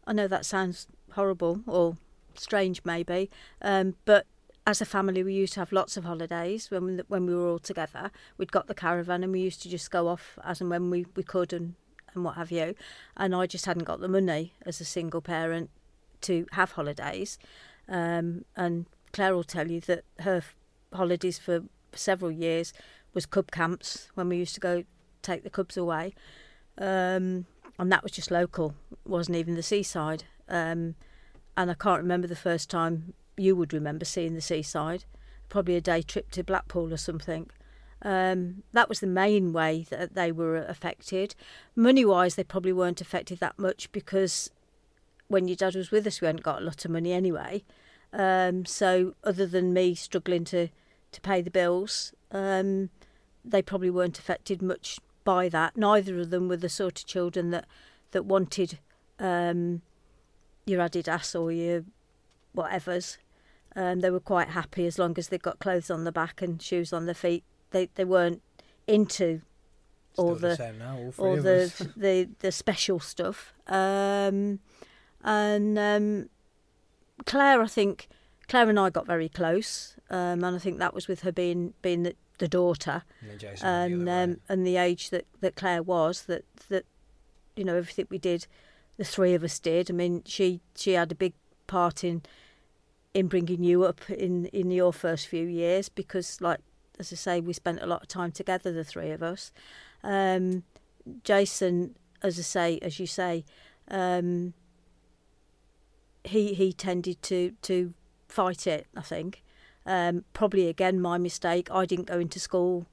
I 0.07 0.13
know 0.13 0.29
that 0.29 0.45
sounds 0.45 0.87
horrible 1.13 1.61
or 1.67 1.97
strange, 2.35 2.83
maybe, 2.85 3.31
um, 3.63 3.95
but 4.05 4.27
as 4.67 4.81
a 4.81 4.87
family, 4.87 5.23
we 5.23 5.35
used 5.35 5.53
to 5.55 5.61
have 5.61 5.73
lots 5.73 5.97
of 5.97 6.05
holidays 6.05 6.71
when 6.71 6.85
we, 6.85 7.03
when 7.09 7.27
we 7.27 7.35
were 7.35 7.49
all 7.49 7.59
together. 7.59 8.11
We'd 8.39 8.53
got 8.53 8.67
the 8.67 8.75
caravan 8.75 9.23
and 9.23 9.33
we 9.33 9.41
used 9.41 9.63
to 9.63 9.69
just 9.69 9.91
go 9.91 10.09
off 10.09 10.39
as 10.43 10.61
and 10.61 10.71
when 10.71 10.91
we, 10.91 11.07
we 11.15 11.23
could 11.23 11.53
and, 11.53 11.75
and 12.15 12.25
what 12.25 12.37
have 12.37 12.51
you. 12.51 12.75
And 13.17 13.35
I 13.35 13.47
just 13.47 13.67
hadn't 13.67 13.85
got 13.85 14.01
the 14.01 14.09
money 14.09 14.55
as 14.65 14.81
a 14.81 14.85
single 14.85 15.21
parent 15.21 15.71
to 16.23 16.47
have 16.53 16.73
holidays. 16.73 17.39
Um, 17.89 18.47
and 18.57 18.87
Claire 19.13 19.35
will 19.35 19.45
tell 19.45 19.71
you 19.71 19.81
that 19.83 20.05
her 20.21 20.43
holidays 20.95 21.39
for 21.39 21.65
several 21.93 22.31
years 22.31 22.73
was 23.13 23.27
cub 23.27 23.51
camps 23.51 24.09
when 24.15 24.31
we 24.31 24.39
used 24.39 24.55
to 24.55 24.61
go 24.61 24.85
take 25.23 25.45
the 25.45 25.51
cubs 25.51 25.77
away. 25.77 26.15
Um, 26.79 27.47
and 27.79 27.91
that 27.91 28.03
was 28.03 28.13
just 28.13 28.31
local, 28.31 28.75
it 28.93 28.99
wasn't 29.09 29.37
even 29.37 29.55
the 29.55 29.63
seaside. 29.63 30.25
Um, 30.49 30.95
and 31.57 31.71
I 31.71 31.75
can't 31.75 32.03
remember 32.03 32.27
the 32.27 32.37
first 32.37 32.71
time 32.71 33.15
you 33.37 33.57
would 33.57 33.73
remember 33.73 34.05
seeing 34.05 34.35
the 34.35 34.41
seaside, 34.41 35.05
probably 35.49 35.77
a 35.77 35.81
day 35.81 36.03
trip 36.03 36.31
to 36.33 36.45
Blackpool 36.45 36.93
or 36.93 36.97
something. 36.97 37.51
Um, 38.03 38.63
that 38.73 38.89
was 38.89 39.01
the 39.01 39.07
main 39.07 39.53
way 39.53 39.87
that 39.91 40.15
they 40.15 40.31
were 40.31 40.57
affected. 40.57 41.35
Money 41.75 42.05
wise, 42.05 42.35
they 42.35 42.45
probably 42.45 42.73
weren't 42.73 43.01
affected 43.01 43.41
that 43.41 43.59
much 43.59 43.91
because 43.93 44.51
when 45.29 45.49
your 45.49 45.57
dad 45.57 45.75
was 45.75 45.91
with 45.91 46.07
us, 46.07 46.21
we 46.21 46.27
hadn't 46.27 46.43
got 46.43 46.61
a 46.61 46.65
lot 46.65 46.85
of 46.85 46.91
money 46.91 47.13
anyway. 47.13 47.65
Um, 48.13 48.65
so, 48.67 49.15
other 49.25 49.47
than 49.47 49.73
me 49.73 49.95
struggling 49.95 50.45
to, 50.45 50.69
to 51.13 51.21
pay 51.23 51.41
the 51.41 51.51
bills, 51.51 52.13
um, 52.31 52.91
they 53.45 53.63
probably 53.63 53.91
weren't 53.91 54.19
affected 54.19 54.63
much 54.63 55.01
by 55.25 55.49
that. 55.49 55.77
Neither 55.77 56.21
of 56.21 56.31
them 56.31 56.49
were 56.49 56.57
the 56.57 56.69
sort 56.69 57.01
of 57.01 57.07
children 57.07 57.51
that, 57.51 57.67
that 58.13 58.25
wanted 58.25 58.79
um, 59.19 59.83
your 60.67 60.81
Adidas 60.81 61.39
or 61.39 61.51
your 61.51 61.85
whatevers. 62.57 63.19
Um, 63.77 64.01
they 64.01 64.11
were 64.11 64.21
quite 64.21 64.51
happy 64.51 64.87
as 64.87 64.99
long 64.99 65.15
as 65.19 65.29
they 65.29 65.39
got 65.39 65.59
clothes 65.59 65.91
on 65.91 66.05
the 66.05 66.13
back 66.13 66.41
and 66.41 66.63
shoes 66.63 66.93
on 66.93 67.07
their 67.07 67.15
feet. 67.15 67.43
They 67.71 67.89
they 67.97 68.05
weren't 68.05 68.41
into 68.87 69.41
all 70.17 70.37
Still 70.37 70.51
the 70.51 70.57
same 70.57 70.79
now, 70.79 70.97
all 70.97 71.27
all 71.27 71.37
the, 71.37 71.93
the 71.97 72.29
the 72.39 72.53
special 72.53 73.01
stuff. 73.01 73.53
Um, 73.67 74.61
and 75.23 75.79
um, 75.79 76.29
Claire, 77.27 77.63
I 77.63 77.67
think 77.67 78.09
Claire 78.47 78.69
and 78.69 78.79
I 78.79 78.91
got 78.91 79.07
very 79.07 79.29
close, 79.29 79.97
um, 80.09 80.45
and 80.45 80.57
I 80.57 80.59
think 80.59 80.79
that 80.79 80.95
was 80.95 81.09
with 81.09 81.23
her 81.23 81.33
being 81.33 81.75
being 81.83 82.05
the, 82.05 82.15
the 82.45 82.49
daughter 82.59 83.03
And 83.63 83.93
and 84.09 84.09
um, 84.33 84.41
and 84.51 84.67
the 84.67 84.77
age 84.77 85.11
that, 85.11 85.25
that 85.41 85.55
Claire 85.61 85.83
was 85.83 86.23
that 86.31 86.45
that 86.69 86.85
you 87.57 87.65
know 87.65 87.77
everything 87.77 88.07
we 88.11 88.19
did, 88.19 88.47
the 88.97 89.05
three 89.05 89.35
of 89.35 89.43
us 89.43 89.59
did. 89.59 89.91
I 89.91 89.95
mean, 89.95 90.23
she 90.27 90.61
she 90.77 90.93
had 90.93 91.11
a 91.13 91.15
big 91.15 91.35
part 91.67 92.05
in 92.05 92.23
in 93.13 93.29
bringing 93.29 93.63
you 93.65 93.85
up 93.85 94.01
in 94.11 94.47
in 94.47 94.71
your 94.71 94.93
first 94.93 95.27
few 95.27 95.47
years 95.47 95.89
because, 95.89 96.41
like 96.41 96.61
as 96.99 97.13
I 97.13 97.17
say, 97.17 97.41
we 97.41 97.53
spent 97.53 97.81
a 97.83 97.87
lot 97.87 98.03
of 98.03 98.09
time 98.09 98.33
together, 98.33 98.73
the 98.73 98.85
three 98.85 99.11
of 99.11 99.23
us. 99.23 99.53
Um, 100.03 100.65
Jason, 101.23 101.97
as 102.23 102.39
I 102.39 102.43
say, 102.43 102.79
as 102.83 102.99
you 103.01 103.07
say, 103.07 103.45
um, 103.89 104.55
he 106.25 106.55
he 106.55 106.73
tended 106.73 107.23
to 107.23 107.53
to 107.63 107.95
fight 108.29 108.67
it. 108.67 108.87
I 108.97 109.03
think. 109.03 109.43
Um, 109.87 110.25
probably 110.33 110.69
again 110.69 111.01
my 111.01 111.19
mistake. 111.19 111.71
I 111.71 111.85
didn't 111.87 112.07
go 112.07 112.19
into 112.19 112.41
school, 112.41 112.87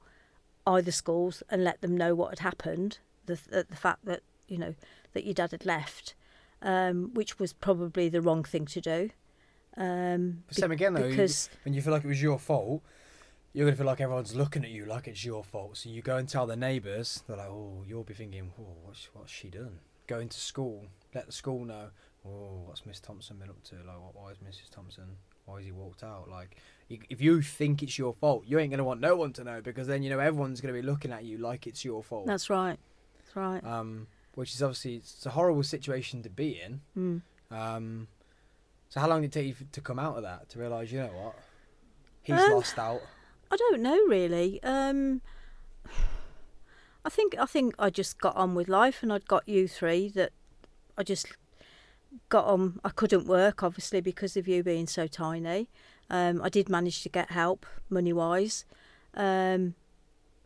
either 0.66 0.92
schools, 0.92 1.42
and 1.48 1.64
let 1.64 1.80
them 1.80 1.96
know 1.96 2.14
what 2.14 2.30
had 2.30 2.40
happened. 2.40 2.98
The 3.26 3.36
the, 3.50 3.66
the 3.70 3.76
fact 3.76 4.04
that 4.04 4.22
you 4.48 4.58
know 4.58 4.74
that 5.12 5.24
your 5.24 5.34
dad 5.34 5.52
had 5.52 5.64
left, 5.66 6.14
um, 6.60 7.10
which 7.14 7.38
was 7.38 7.52
probably 7.52 8.08
the 8.08 8.20
wrong 8.20 8.44
thing 8.44 8.66
to 8.66 8.80
do. 8.80 9.10
Um, 9.76 10.44
But 10.48 10.56
same 10.56 10.72
again 10.72 10.94
though. 10.94 11.04
you- 11.04 11.10
because 11.10 11.48
when 11.64 11.74
you 11.74 11.80
feel 11.82 11.92
like 11.92 12.04
it 12.04 12.08
was 12.08 12.22
your 12.22 12.38
fault, 12.38 12.82
you're 13.54 13.64
gonna 13.66 13.76
feel 13.76 13.86
like 13.86 14.00
everyone's 14.00 14.34
looking 14.34 14.64
at 14.64 14.70
you 14.70 14.84
like 14.84 15.08
it's 15.08 15.24
your 15.24 15.42
fault. 15.44 15.78
So 15.78 15.88
you 15.88 16.02
go 16.02 16.16
and 16.18 16.28
tell 16.28 16.46
the 16.46 16.56
neighbours. 16.56 17.22
They're 17.26 17.36
like, 17.38 17.48
"Oh, 17.48 17.84
you'll 17.86 18.04
be 18.04 18.14
thinking, 18.14 18.52
oh, 18.60 18.76
what's 18.84 19.08
what's 19.14 19.30
she 19.32 19.48
done? 19.48 19.78
Go 20.06 20.18
into 20.20 20.38
school, 20.38 20.88
let 21.14 21.26
the 21.26 21.32
school 21.32 21.64
know. 21.64 21.90
Oh, 22.24 22.62
what's 22.66 22.86
Miss 22.86 23.00
Thompson 23.00 23.36
been 23.38 23.48
up 23.50 23.62
to? 23.64 23.74
Like, 23.76 24.00
what, 24.00 24.14
why 24.14 24.30
is 24.30 24.38
Mrs. 24.38 24.70
Thompson? 24.70 25.04
Why 25.44 25.56
has 25.56 25.64
he 25.64 25.72
walked 25.72 26.04
out? 26.04 26.28
Like, 26.30 26.56
you, 26.88 26.98
if 27.10 27.20
you 27.20 27.42
think 27.42 27.82
it's 27.82 27.98
your 27.98 28.12
fault, 28.12 28.44
you 28.46 28.58
ain't 28.60 28.70
gonna 28.70 28.84
want 28.84 29.00
no 29.00 29.16
one 29.16 29.32
to 29.34 29.44
know 29.44 29.60
because 29.60 29.88
then 29.88 30.02
you 30.04 30.10
know 30.10 30.20
everyone's 30.20 30.60
gonna 30.60 30.72
be 30.74 30.82
looking 30.82 31.12
at 31.12 31.24
you 31.24 31.38
like 31.38 31.66
it's 31.66 31.84
your 31.84 32.02
fault. 32.02 32.26
that's 32.26 32.48
right, 32.48 32.78
that's 33.18 33.34
right. 33.36 33.64
um, 33.64 34.06
which 34.36 34.54
is 34.54 34.62
obviously 34.62 34.96
it's 34.96 35.26
a 35.26 35.30
horrible 35.30 35.64
situation 35.64 36.22
to 36.22 36.30
be 36.30 36.60
in. 36.64 36.80
Mm. 36.96 37.56
Um, 37.56 38.08
so 38.88 39.00
how 39.00 39.08
long 39.08 39.22
did 39.22 39.28
it 39.28 39.32
take 39.32 39.46
you 39.60 39.66
to 39.72 39.80
come 39.80 39.98
out 39.98 40.16
of 40.16 40.22
that 40.22 40.48
to 40.50 40.58
realise, 40.60 40.92
you 40.92 41.00
know 41.00 41.06
what, 41.08 41.34
he's 42.22 42.38
Um, 42.38 42.52
lost 42.52 42.78
out. 42.78 43.00
I 43.50 43.56
don't 43.56 43.82
know 43.82 43.98
really. 44.06 44.62
Um, 44.62 45.22
I 47.04 47.08
think 47.08 47.34
I 47.36 47.46
think 47.46 47.74
I 47.80 47.90
just 47.90 48.20
got 48.20 48.36
on 48.36 48.54
with 48.54 48.68
life, 48.68 49.02
and 49.02 49.12
I'd 49.12 49.26
got 49.26 49.48
you 49.48 49.66
three 49.66 50.08
that 50.10 50.30
I 50.96 51.02
just 51.02 51.26
got 52.28 52.44
on. 52.46 52.80
I 52.84 52.90
couldn't 52.90 53.26
work 53.26 53.62
obviously 53.62 54.00
because 54.00 54.36
of 54.36 54.48
you 54.48 54.62
being 54.62 54.86
so 54.86 55.06
tiny. 55.06 55.68
Um, 56.10 56.42
I 56.42 56.48
did 56.48 56.68
manage 56.68 57.02
to 57.02 57.08
get 57.08 57.30
help 57.30 57.66
money 57.88 58.12
wise. 58.12 58.64
Um, 59.14 59.74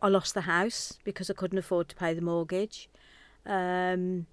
I 0.01 0.09
lost 0.09 0.33
the 0.33 0.41
house 0.41 0.97
because 1.03 1.29
I 1.29 1.33
couldn't 1.33 1.57
afford 1.57 1.89
to 1.89 1.95
pay 1.95 2.13
the 2.13 2.21
mortgage, 2.21 2.89
um, 3.45 4.27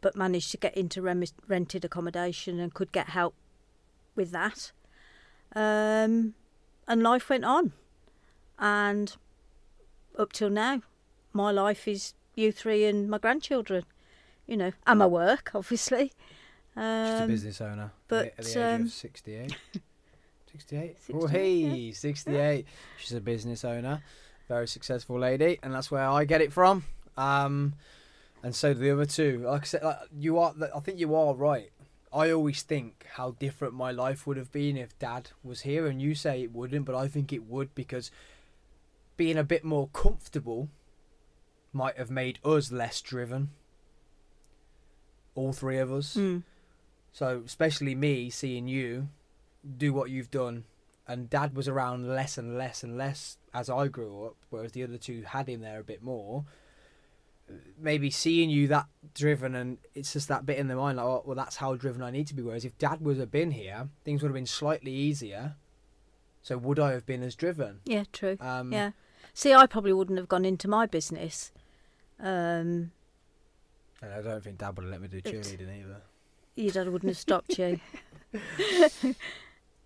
but 0.00 0.16
managed 0.16 0.50
to 0.52 0.56
get 0.56 0.76
into 0.76 1.02
rem- 1.02 1.24
rented 1.48 1.84
accommodation 1.84 2.60
and 2.60 2.72
could 2.72 2.92
get 2.92 3.08
help 3.08 3.34
with 4.14 4.30
that. 4.30 4.72
Um, 5.54 6.34
and 6.86 7.02
life 7.02 7.28
went 7.28 7.44
on, 7.44 7.72
and 8.58 9.16
up 10.18 10.32
till 10.32 10.50
now, 10.50 10.82
my 11.32 11.50
life 11.50 11.88
is 11.88 12.14
you 12.34 12.52
three 12.52 12.84
and 12.84 13.10
my 13.10 13.18
grandchildren. 13.18 13.84
You 14.50 14.56
know, 14.56 14.72
and 14.86 14.98
my 14.98 15.06
work, 15.06 15.52
obviously. 15.54 16.12
She's 16.74 16.82
a 16.82 17.22
Um, 17.22 17.28
business 17.28 17.60
owner. 17.60 17.92
but, 18.08 18.34
at 18.36 18.44
the 18.44 18.50
age 18.50 18.56
um, 18.80 18.82
of 18.86 18.90
68. 18.90 19.56
68? 20.50 20.96
Oh, 21.14 21.26
68, 21.26 21.30
hey, 21.30 21.92
68. 21.92 22.66
She's 22.98 23.12
a 23.12 23.20
business 23.20 23.64
owner. 23.64 24.02
Very 24.48 24.66
successful 24.66 25.20
lady. 25.20 25.60
And 25.62 25.72
that's 25.72 25.90
where 25.92 26.02
I 26.04 26.24
get 26.24 26.40
it 26.40 26.52
from. 26.52 26.82
Um, 27.16 27.74
and 28.42 28.52
so 28.54 28.74
do 28.74 28.80
the 28.80 28.90
other 28.90 29.06
two. 29.06 29.44
Like 29.46 29.62
I 29.62 29.64
said, 29.64 29.82
like, 29.84 29.98
you 30.18 30.38
are. 30.38 30.52
I 30.74 30.80
think 30.80 30.98
you 30.98 31.14
are 31.14 31.32
right. 31.34 31.70
I 32.12 32.32
always 32.32 32.62
think 32.62 33.06
how 33.14 33.36
different 33.38 33.74
my 33.74 33.92
life 33.92 34.26
would 34.26 34.36
have 34.36 34.50
been 34.50 34.76
if 34.76 34.98
Dad 34.98 35.30
was 35.44 35.60
here, 35.60 35.86
and 35.86 36.02
you 36.02 36.16
say 36.16 36.42
it 36.42 36.52
wouldn't, 36.52 36.86
but 36.86 36.96
I 36.96 37.06
think 37.06 37.32
it 37.32 37.44
would 37.44 37.72
because 37.76 38.10
being 39.16 39.38
a 39.38 39.44
bit 39.44 39.62
more 39.62 39.88
comfortable 39.92 40.68
might 41.72 41.96
have 41.98 42.10
made 42.10 42.40
us 42.44 42.72
less 42.72 43.00
driven. 43.00 43.50
All 45.40 45.52
three 45.52 45.78
of 45.78 45.90
us. 45.92 46.16
mm, 46.16 46.42
So, 47.12 47.42
especially 47.46 47.94
me 47.94 48.30
seeing 48.30 48.68
you 48.68 49.08
do 49.76 49.92
what 49.92 50.10
you've 50.10 50.30
done, 50.30 50.64
and 51.08 51.28
Dad 51.30 51.56
was 51.56 51.66
around 51.68 52.08
less 52.08 52.36
and 52.38 52.56
less 52.58 52.82
and 52.84 52.96
less 52.96 53.36
as 53.52 53.68
I 53.70 53.88
grew 53.88 54.24
up, 54.26 54.36
whereas 54.50 54.72
the 54.72 54.84
other 54.84 54.98
two 54.98 55.22
had 55.22 55.48
him 55.48 55.60
there 55.60 55.80
a 55.80 55.84
bit 55.84 56.02
more. 56.02 56.44
Maybe 57.76 58.10
seeing 58.10 58.48
you 58.48 58.68
that 58.68 58.86
driven, 59.14 59.54
and 59.56 59.78
it's 59.94 60.12
just 60.12 60.28
that 60.28 60.46
bit 60.46 60.58
in 60.58 60.68
the 60.68 60.76
mind, 60.76 60.98
like, 60.98 61.06
oh, 61.06 61.22
well, 61.26 61.34
that's 61.34 61.56
how 61.56 61.74
driven 61.74 62.00
I 62.02 62.10
need 62.12 62.28
to 62.28 62.34
be. 62.34 62.42
Whereas 62.42 62.64
if 62.64 62.78
Dad 62.78 63.00
was 63.00 63.18
have 63.18 63.32
been 63.32 63.50
here, 63.50 63.88
things 64.04 64.22
would 64.22 64.28
have 64.28 64.34
been 64.34 64.46
slightly 64.46 64.92
easier. 64.92 65.56
So, 66.42 66.56
would 66.58 66.78
I 66.78 66.92
have 66.92 67.06
been 67.06 67.22
as 67.22 67.34
driven? 67.34 67.80
yeah, 67.84 68.04
true. 68.12 68.36
Um, 68.40 68.72
Yeah. 68.72 68.92
See, 69.34 69.52
I 69.52 69.66
probably 69.66 69.92
wouldn't 69.92 70.18
have 70.18 70.28
gone 70.28 70.44
into 70.44 70.68
my 70.68 70.86
business. 70.86 71.50
Um, 72.20 72.92
And 74.02 74.12
I 74.14 74.22
don't 74.22 74.42
think 74.42 74.58
Dad 74.58 74.76
would 74.76 74.84
have 74.84 74.92
let 74.92 75.00
me 75.00 75.08
do 75.08 75.20
cheerleading 75.20 75.80
either. 75.82 76.00
your 76.56 76.72
dad 76.72 76.88
wouldn't 76.88 77.10
have 77.10 77.18
stopped 77.18 77.58
you. 77.58 77.78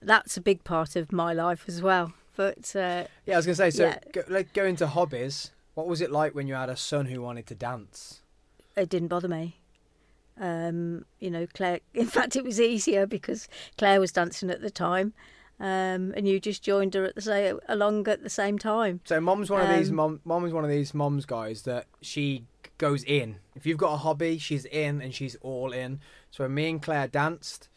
That's 0.03 0.37
a 0.37 0.41
big 0.41 0.65
part 0.65 0.97
of 0.97 1.13
my 1.13 1.33
life 1.33 1.65
as 1.67 1.81
well. 1.83 2.13
But 2.37 2.75
uh, 2.77 3.05
Yeah, 3.27 3.35
I 3.35 3.37
was 3.37 3.47
gonna 3.47 3.55
say. 3.55 3.71
So, 3.71 3.87
Yeah. 3.87 3.99
go, 4.13 4.23
like, 4.29 4.53
go 4.53 4.65
into 4.65 4.87
hobbies. 4.87 5.51
What 5.75 5.87
was 5.87 6.01
it 6.01 6.11
like 6.11 6.35
when 6.35 6.47
you 6.47 6.55
had 6.55 6.69
a 6.69 6.77
son 6.77 7.07
who 7.07 7.21
wanted 7.23 7.47
to 7.49 7.55
dance? 7.55 8.21
it 8.77 8.89
didn't 8.89 9.07
bother 9.09 9.29
me. 9.29 9.61
Um, 10.41 11.05
you 11.21 11.31
know, 11.31 11.47
Claire. 11.55 11.79
In 11.95 12.07
fact, 12.07 12.35
it 12.35 12.45
was 12.45 12.61
easier 12.61 13.07
because 13.07 13.49
Claire 13.79 14.01
was 14.01 14.11
dancing 14.11 14.51
at 14.51 14.61
the 14.63 14.71
time, 14.71 15.13
um, 15.61 16.13
and 16.17 16.27
you 16.27 16.41
just 16.41 16.61
joined 16.63 16.95
her 16.95 17.05
at 17.05 17.15
the 17.15 17.21
same 17.23 17.61
along 17.69 18.09
at 18.09 18.23
the 18.25 18.31
same 18.31 18.59
time. 18.59 19.01
So 19.05 19.21
mom's 19.21 19.49
one 19.49 19.61
of 19.63 19.69
these 19.69 19.91
Um, 19.91 19.97
mom. 19.97 20.21
Mom 20.25 20.45
is 20.45 20.53
one 20.53 20.65
of 20.65 20.71
these 20.71 20.93
moms 20.93 21.25
guys 21.25 21.63
that 21.63 21.87
she 22.03 22.47
goes 22.79 23.05
in. 23.05 23.37
If 23.55 23.67
you've 23.67 23.79
got 23.79 23.95
a 23.95 23.99
hobby, 23.99 24.39
she's 24.39 24.65
in 24.65 25.01
and 25.01 25.15
she's 25.15 25.37
all 25.41 25.73
in. 25.73 26.01
So 26.31 26.45
when 26.45 26.55
me 26.55 26.69
and 26.71 26.83
Claire 26.83 27.09
danced, 27.09 27.69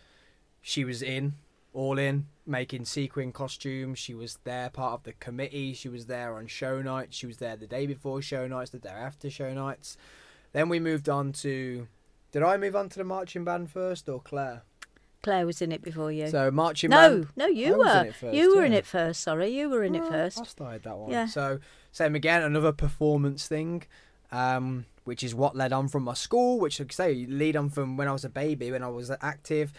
she 0.61 0.83
was 0.83 1.01
in, 1.01 1.33
all 1.73 1.97
in, 1.99 2.27
making 2.45 2.85
sequin 2.85 3.31
costumes. 3.31 3.99
She 3.99 4.13
was 4.13 4.39
there, 4.43 4.69
part 4.69 4.93
of 4.93 5.03
the 5.03 5.13
committee. 5.13 5.73
She 5.73 5.89
was 5.89 6.07
there 6.07 6.35
on 6.35 6.47
show 6.47 6.81
nights. 6.81 7.15
She 7.15 7.27
was 7.27 7.37
there 7.37 7.55
the 7.55 7.67
day 7.67 7.85
before 7.85 8.21
show 8.21 8.47
nights, 8.47 8.71
the 8.71 8.79
day 8.79 8.89
after 8.89 9.29
show 9.29 9.53
nights. 9.53 9.97
Then 10.53 10.69
we 10.69 10.79
moved 10.79 11.09
on 11.09 11.31
to. 11.33 11.87
Did 12.31 12.43
I 12.43 12.57
move 12.57 12.75
on 12.75 12.89
to 12.89 12.97
the 12.97 13.03
marching 13.03 13.43
band 13.43 13.71
first 13.71 14.09
or 14.09 14.19
Claire? 14.19 14.63
Claire 15.23 15.45
was 15.45 15.61
in 15.61 15.71
it 15.71 15.81
before 15.81 16.11
you. 16.11 16.27
So 16.27 16.51
marching 16.51 16.89
no, 16.89 17.09
band. 17.09 17.27
no, 17.35 17.45
I 17.45 17.49
you 17.49 17.77
were. 17.77 18.05
it 18.05 18.15
first, 18.15 18.35
you 18.35 18.55
were 18.55 18.63
in 18.63 18.73
it 18.73 18.85
first. 18.85 19.21
Sorry, 19.21 19.49
you 19.49 19.69
were 19.69 19.83
in 19.83 19.95
it 19.95 20.03
Oh, 20.05 20.09
first. 20.09 20.39
I 20.39 20.43
started 20.43 20.83
that 20.83 20.97
one. 20.97 21.11
Yeah. 21.11 21.25
So 21.25 21.59
same 21.91 22.15
again, 22.15 22.43
another 22.43 22.71
performance 22.71 23.47
thing, 23.47 23.83
um, 24.31 24.85
which 25.03 25.23
is 25.23 25.33
what 25.33 25.55
led 25.55 25.73
on 25.73 25.87
from 25.87 26.03
my 26.03 26.13
school, 26.13 26.59
which 26.59 26.79
like 26.79 26.91
I 26.91 26.93
say 26.93 27.25
lead 27.27 27.55
on 27.55 27.69
from 27.69 27.97
when 27.97 28.07
I 28.07 28.11
was 28.11 28.25
a 28.25 28.29
baby, 28.29 28.71
when 28.71 28.83
I 28.83 28.89
was 28.89 29.11
active, 29.21 29.71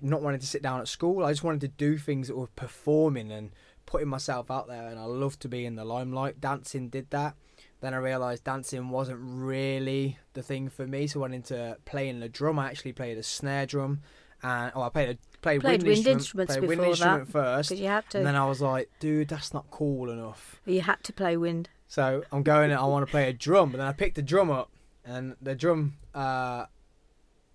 not 0.00 0.22
wanting 0.22 0.40
to 0.40 0.46
sit 0.46 0.62
down 0.62 0.80
at 0.80 0.88
school. 0.88 1.24
I 1.24 1.30
just 1.30 1.44
wanted 1.44 1.60
to 1.62 1.68
do 1.68 1.98
things 1.98 2.28
that 2.28 2.36
were 2.36 2.46
performing 2.48 3.30
and 3.30 3.50
putting 3.86 4.08
myself 4.08 4.50
out 4.50 4.68
there, 4.68 4.88
and 4.88 4.98
I 4.98 5.04
love 5.04 5.38
to 5.40 5.48
be 5.48 5.66
in 5.66 5.74
the 5.76 5.84
limelight. 5.84 6.40
Dancing 6.40 6.88
did 6.88 7.10
that. 7.10 7.34
Then 7.80 7.94
I 7.94 7.96
realised 7.96 8.44
dancing 8.44 8.90
wasn't 8.90 9.20
really 9.22 10.18
the 10.34 10.42
thing 10.42 10.68
for 10.68 10.86
me, 10.86 11.06
so 11.06 11.20
I 11.20 11.22
went 11.22 11.34
into 11.34 11.76
playing 11.86 12.20
the 12.20 12.28
drum. 12.28 12.58
I 12.58 12.68
actually 12.68 12.92
played 12.92 13.16
a 13.16 13.22
snare 13.22 13.64
drum, 13.66 14.00
and 14.42 14.70
oh, 14.74 14.82
I 14.82 14.90
played 14.90 15.08
a 15.10 15.18
played, 15.40 15.62
Played 15.62 15.82
wind, 15.82 15.82
wind 15.84 16.06
instrument, 16.06 16.20
instruments 16.20 16.52
played 16.56 16.68
wind 16.68 16.78
before 16.78 16.90
instrument 16.90 17.26
that, 17.26 17.32
first, 17.32 17.70
you 17.70 17.86
had 17.86 18.08
to. 18.10 18.18
and 18.18 18.26
then 18.26 18.36
I 18.36 18.44
was 18.44 18.60
like, 18.60 18.90
dude, 19.00 19.28
that's 19.28 19.54
not 19.54 19.64
cool 19.70 20.10
enough. 20.10 20.60
you 20.66 20.82
had 20.82 21.02
to 21.04 21.12
play 21.12 21.36
wind. 21.36 21.70
So 21.90 22.22
I'm 22.30 22.44
going. 22.44 22.70
and 22.70 22.78
I 22.78 22.84
want 22.84 23.04
to 23.04 23.10
play 23.10 23.28
a 23.28 23.32
drum, 23.32 23.72
but 23.72 23.78
then 23.78 23.86
I 23.88 23.92
picked 23.92 24.14
the 24.14 24.22
drum 24.22 24.48
up, 24.48 24.70
and 25.04 25.34
the 25.42 25.56
drum, 25.56 25.96
uh, 26.14 26.66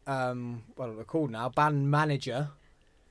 um, 0.05 0.63
what 0.75 0.89
are 0.89 0.93
they 0.95 1.03
called 1.05 1.31
now? 1.31 1.47
Band 1.47 1.89
manager, 1.89 2.49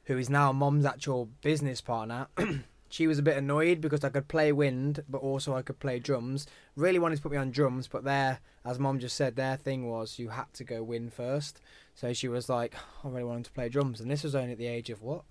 who 0.04 0.18
is 0.18 0.28
now 0.28 0.52
Mom's 0.52 0.84
actual 0.84 1.30
business 1.40 1.80
partner. 1.80 2.26
she 2.90 3.06
was 3.06 3.18
a 3.18 3.22
bit 3.22 3.38
annoyed 3.38 3.80
because 3.80 4.04
I 4.04 4.10
could 4.10 4.28
play 4.28 4.52
wind, 4.52 5.02
but 5.08 5.22
also 5.22 5.56
I 5.56 5.62
could 5.62 5.78
play 5.78 5.98
drums. 5.98 6.46
Really 6.76 6.98
wanted 6.98 7.16
to 7.16 7.22
put 7.22 7.32
me 7.32 7.38
on 7.38 7.50
drums, 7.50 7.88
but 7.88 8.04
their, 8.04 8.40
as 8.62 8.78
Mom 8.78 8.98
just 8.98 9.16
said, 9.16 9.34
their 9.34 9.56
thing 9.56 9.88
was 9.88 10.18
you 10.18 10.28
had 10.28 10.52
to 10.52 10.62
go 10.64 10.82
wind 10.82 11.14
first. 11.14 11.58
So 11.94 12.12
she 12.12 12.28
was 12.28 12.50
like, 12.50 12.74
I 13.02 13.08
really 13.08 13.24
wanted 13.24 13.46
to 13.46 13.52
play 13.52 13.70
drums, 13.70 13.98
and 13.98 14.10
this 14.10 14.24
was 14.24 14.34
only 14.34 14.52
at 14.52 14.58
the 14.58 14.66
age 14.66 14.90
of 14.90 15.00
what? 15.00 15.22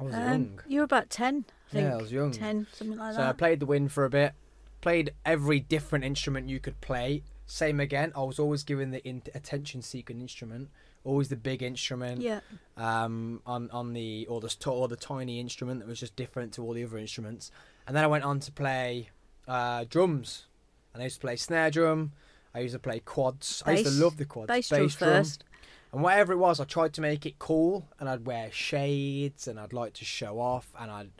I 0.00 0.02
was 0.02 0.14
Um, 0.14 0.20
young. 0.22 0.60
you 0.66 0.80
were 0.80 0.84
about 0.84 1.10
ten, 1.10 1.44
I 1.68 1.72
think. 1.72 1.84
Yeah, 1.84 1.94
I 1.94 2.02
was 2.02 2.10
young. 2.10 2.32
Ten, 2.32 2.66
something 2.72 2.98
like 2.98 3.12
that. 3.14 3.20
So 3.20 3.22
I 3.28 3.32
played 3.34 3.60
the 3.60 3.66
wind 3.66 3.92
for 3.92 4.04
a 4.04 4.10
bit, 4.10 4.32
played 4.80 5.12
every 5.24 5.60
different 5.60 6.04
instrument 6.04 6.48
you 6.48 6.60
could 6.60 6.80
play. 6.80 7.22
Same 7.46 7.80
again. 7.80 8.12
I 8.14 8.22
was 8.22 8.38
always 8.38 8.62
given 8.62 8.90
the 8.90 9.04
in- 9.06 9.22
attention 9.34 9.82
seeking 9.82 10.20
instrument, 10.20 10.68
always 11.04 11.28
the 11.28 11.36
big 11.36 11.62
instrument. 11.62 12.20
yeah. 12.20 12.40
Um, 12.76 13.42
on 13.44 13.70
on 13.70 13.92
the 13.92 14.26
or 14.28 14.40
the 14.40 14.54
or 14.70 14.88
the 14.88 14.96
tiny 14.96 15.40
instrument 15.40 15.80
that 15.80 15.88
was 15.88 16.00
just 16.00 16.16
different 16.16 16.52
to 16.54 16.62
all 16.62 16.72
the 16.72 16.84
other 16.84 16.98
instruments. 16.98 17.50
And 17.86 17.96
then 17.96 18.04
I 18.04 18.06
went 18.06 18.24
on 18.24 18.40
to 18.40 18.52
play 18.52 19.10
uh, 19.48 19.84
drums, 19.88 20.46
and 20.94 21.02
I 21.02 21.04
used 21.06 21.16
to 21.16 21.20
play 21.20 21.36
snare 21.36 21.70
drum. 21.70 22.12
I 22.54 22.60
used 22.60 22.74
to 22.74 22.78
play 22.78 23.00
quads. 23.00 23.62
I 23.66 23.72
used 23.72 23.86
to 23.86 24.04
love 24.04 24.16
the 24.16 24.24
quads. 24.24 24.48
Bass 24.48 24.68
drum 24.68 24.88
first. 24.88 25.44
And 25.92 26.02
whatever 26.02 26.32
it 26.32 26.36
was, 26.36 26.60
I 26.60 26.64
tried 26.64 26.92
to 26.94 27.00
make 27.00 27.26
it 27.26 27.40
cool, 27.40 27.88
and 27.98 28.08
I'd 28.08 28.24
wear 28.24 28.50
shades, 28.52 29.48
and 29.48 29.58
I'd 29.58 29.72
like 29.72 29.94
to 29.94 30.04
show 30.04 30.38
off, 30.38 30.68
and 30.78 30.88
I'd 30.90 31.10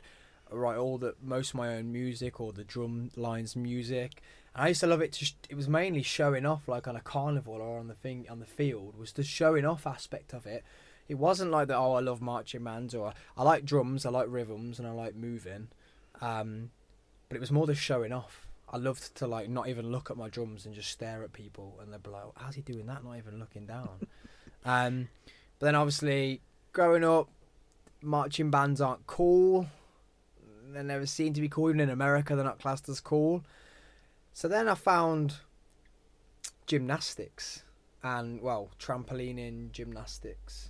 write 0.51 0.77
all 0.77 0.97
the 0.97 1.15
most 1.21 1.49
of 1.49 1.55
my 1.55 1.75
own 1.75 1.91
music 1.91 2.39
or 2.39 2.51
the 2.51 2.63
drum 2.63 3.11
lines 3.15 3.55
music. 3.55 4.21
And 4.55 4.65
I 4.65 4.67
used 4.69 4.81
to 4.81 4.87
love 4.87 5.01
it. 5.01 5.13
To 5.13 5.25
sh- 5.25 5.35
it 5.49 5.55
was 5.55 5.67
mainly 5.67 6.03
showing 6.03 6.45
off, 6.45 6.67
like 6.67 6.87
on 6.87 6.95
a 6.95 7.01
carnival 7.01 7.55
or 7.55 7.79
on 7.79 7.87
the 7.87 7.95
thing 7.95 8.25
on 8.29 8.39
the 8.39 8.45
field, 8.45 8.97
was 8.97 9.13
the 9.13 9.23
showing 9.23 9.65
off 9.65 9.87
aspect 9.87 10.33
of 10.33 10.45
it. 10.45 10.63
It 11.07 11.15
wasn't 11.15 11.51
like 11.51 11.67
that. 11.67 11.77
Oh, 11.77 11.93
I 11.93 11.99
love 11.99 12.21
marching 12.21 12.63
bands, 12.63 12.93
or 12.93 13.13
I 13.37 13.43
like 13.43 13.65
drums, 13.65 14.05
I 14.05 14.09
like 14.09 14.27
rhythms, 14.29 14.79
and 14.79 14.87
I 14.87 14.91
like 14.91 15.15
moving. 15.15 15.69
Um, 16.21 16.71
but 17.27 17.35
it 17.35 17.39
was 17.39 17.51
more 17.51 17.65
the 17.65 17.75
showing 17.75 18.11
off. 18.11 18.47
I 18.69 18.77
loved 18.77 19.15
to 19.15 19.27
like 19.27 19.49
not 19.49 19.67
even 19.67 19.91
look 19.91 20.09
at 20.09 20.17
my 20.17 20.29
drums 20.29 20.65
and 20.65 20.73
just 20.73 20.89
stare 20.89 21.23
at 21.23 21.33
people, 21.33 21.77
and 21.81 21.91
they'd 21.91 22.03
be 22.03 22.09
like, 22.09 22.23
"How's 22.35 22.55
he 22.55 22.61
doing 22.61 22.85
that? 22.87 23.03
Not 23.03 23.17
even 23.17 23.39
looking 23.39 23.65
down." 23.65 23.89
um, 24.65 25.09
but 25.59 25.65
then 25.65 25.75
obviously 25.75 26.41
growing 26.71 27.03
up, 27.03 27.29
marching 28.01 28.49
bands 28.49 28.79
aren't 28.79 29.05
cool. 29.07 29.67
They 30.73 30.83
never 30.83 31.05
seem 31.05 31.33
to 31.33 31.41
be 31.41 31.49
cool. 31.49 31.69
Even 31.69 31.81
in 31.81 31.89
America, 31.89 32.35
they're 32.35 32.45
not 32.45 32.59
classed 32.59 32.87
as 32.89 32.99
cool. 32.99 33.43
So 34.33 34.47
then 34.47 34.67
I 34.67 34.75
found 34.75 35.35
gymnastics 36.65 37.63
and 38.03 38.41
well, 38.41 38.69
trampolining 38.79 39.71
gymnastics. 39.71 40.69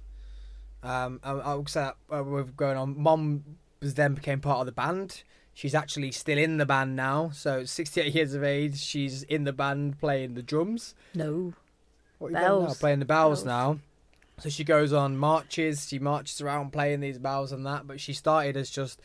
Um, 0.84 1.20
I, 1.24 1.32
I 1.32 1.54
would 1.54 1.70
say 1.70 1.82
that, 1.82 1.95
uh, 2.16 2.24
we're 2.24 2.43
going 2.43 2.78
on. 2.78 3.02
Mom 3.02 3.43
was 3.82 3.93
then 3.93 4.16
became 4.16 4.39
part 4.39 4.60
of 4.60 4.66
the 4.66 4.72
band. 4.72 5.24
She's 5.54 5.76
actually 5.76 6.12
still 6.12 6.38
in 6.38 6.58
the 6.58 6.66
band 6.66 6.95
now. 6.95 7.30
So 7.34 7.66
68 7.66 8.14
years 8.14 8.34
of 8.34 8.43
age, 8.43 8.80
she's 8.80 9.24
in 9.24 9.43
the 9.43 9.54
band 9.54 9.99
playing 9.99 10.34
the 10.34 10.41
drums. 10.41 10.95
No. 11.14 11.54
What 12.18 12.28
are 12.28 12.32
you 12.32 12.38
doing 12.38 12.49
now? 12.49 12.60
Bells. 12.66 12.80
Playing 12.80 12.99
the 12.99 13.06
bells, 13.06 13.43
Bells. 13.43 13.45
now. 13.45 13.80
So 14.39 14.49
she 14.49 14.64
goes 14.64 14.91
on 14.91 15.18
marches. 15.18 15.88
She 15.88 15.99
marches 15.99 16.41
around 16.41 16.72
playing 16.74 17.02
these 17.02 17.20
bells 17.20 17.52
and 17.52 17.66
that. 17.66 17.86
But 17.86 17.99
she 17.99 18.14
started 18.14 18.58
as 18.58 18.70
just 18.70 18.99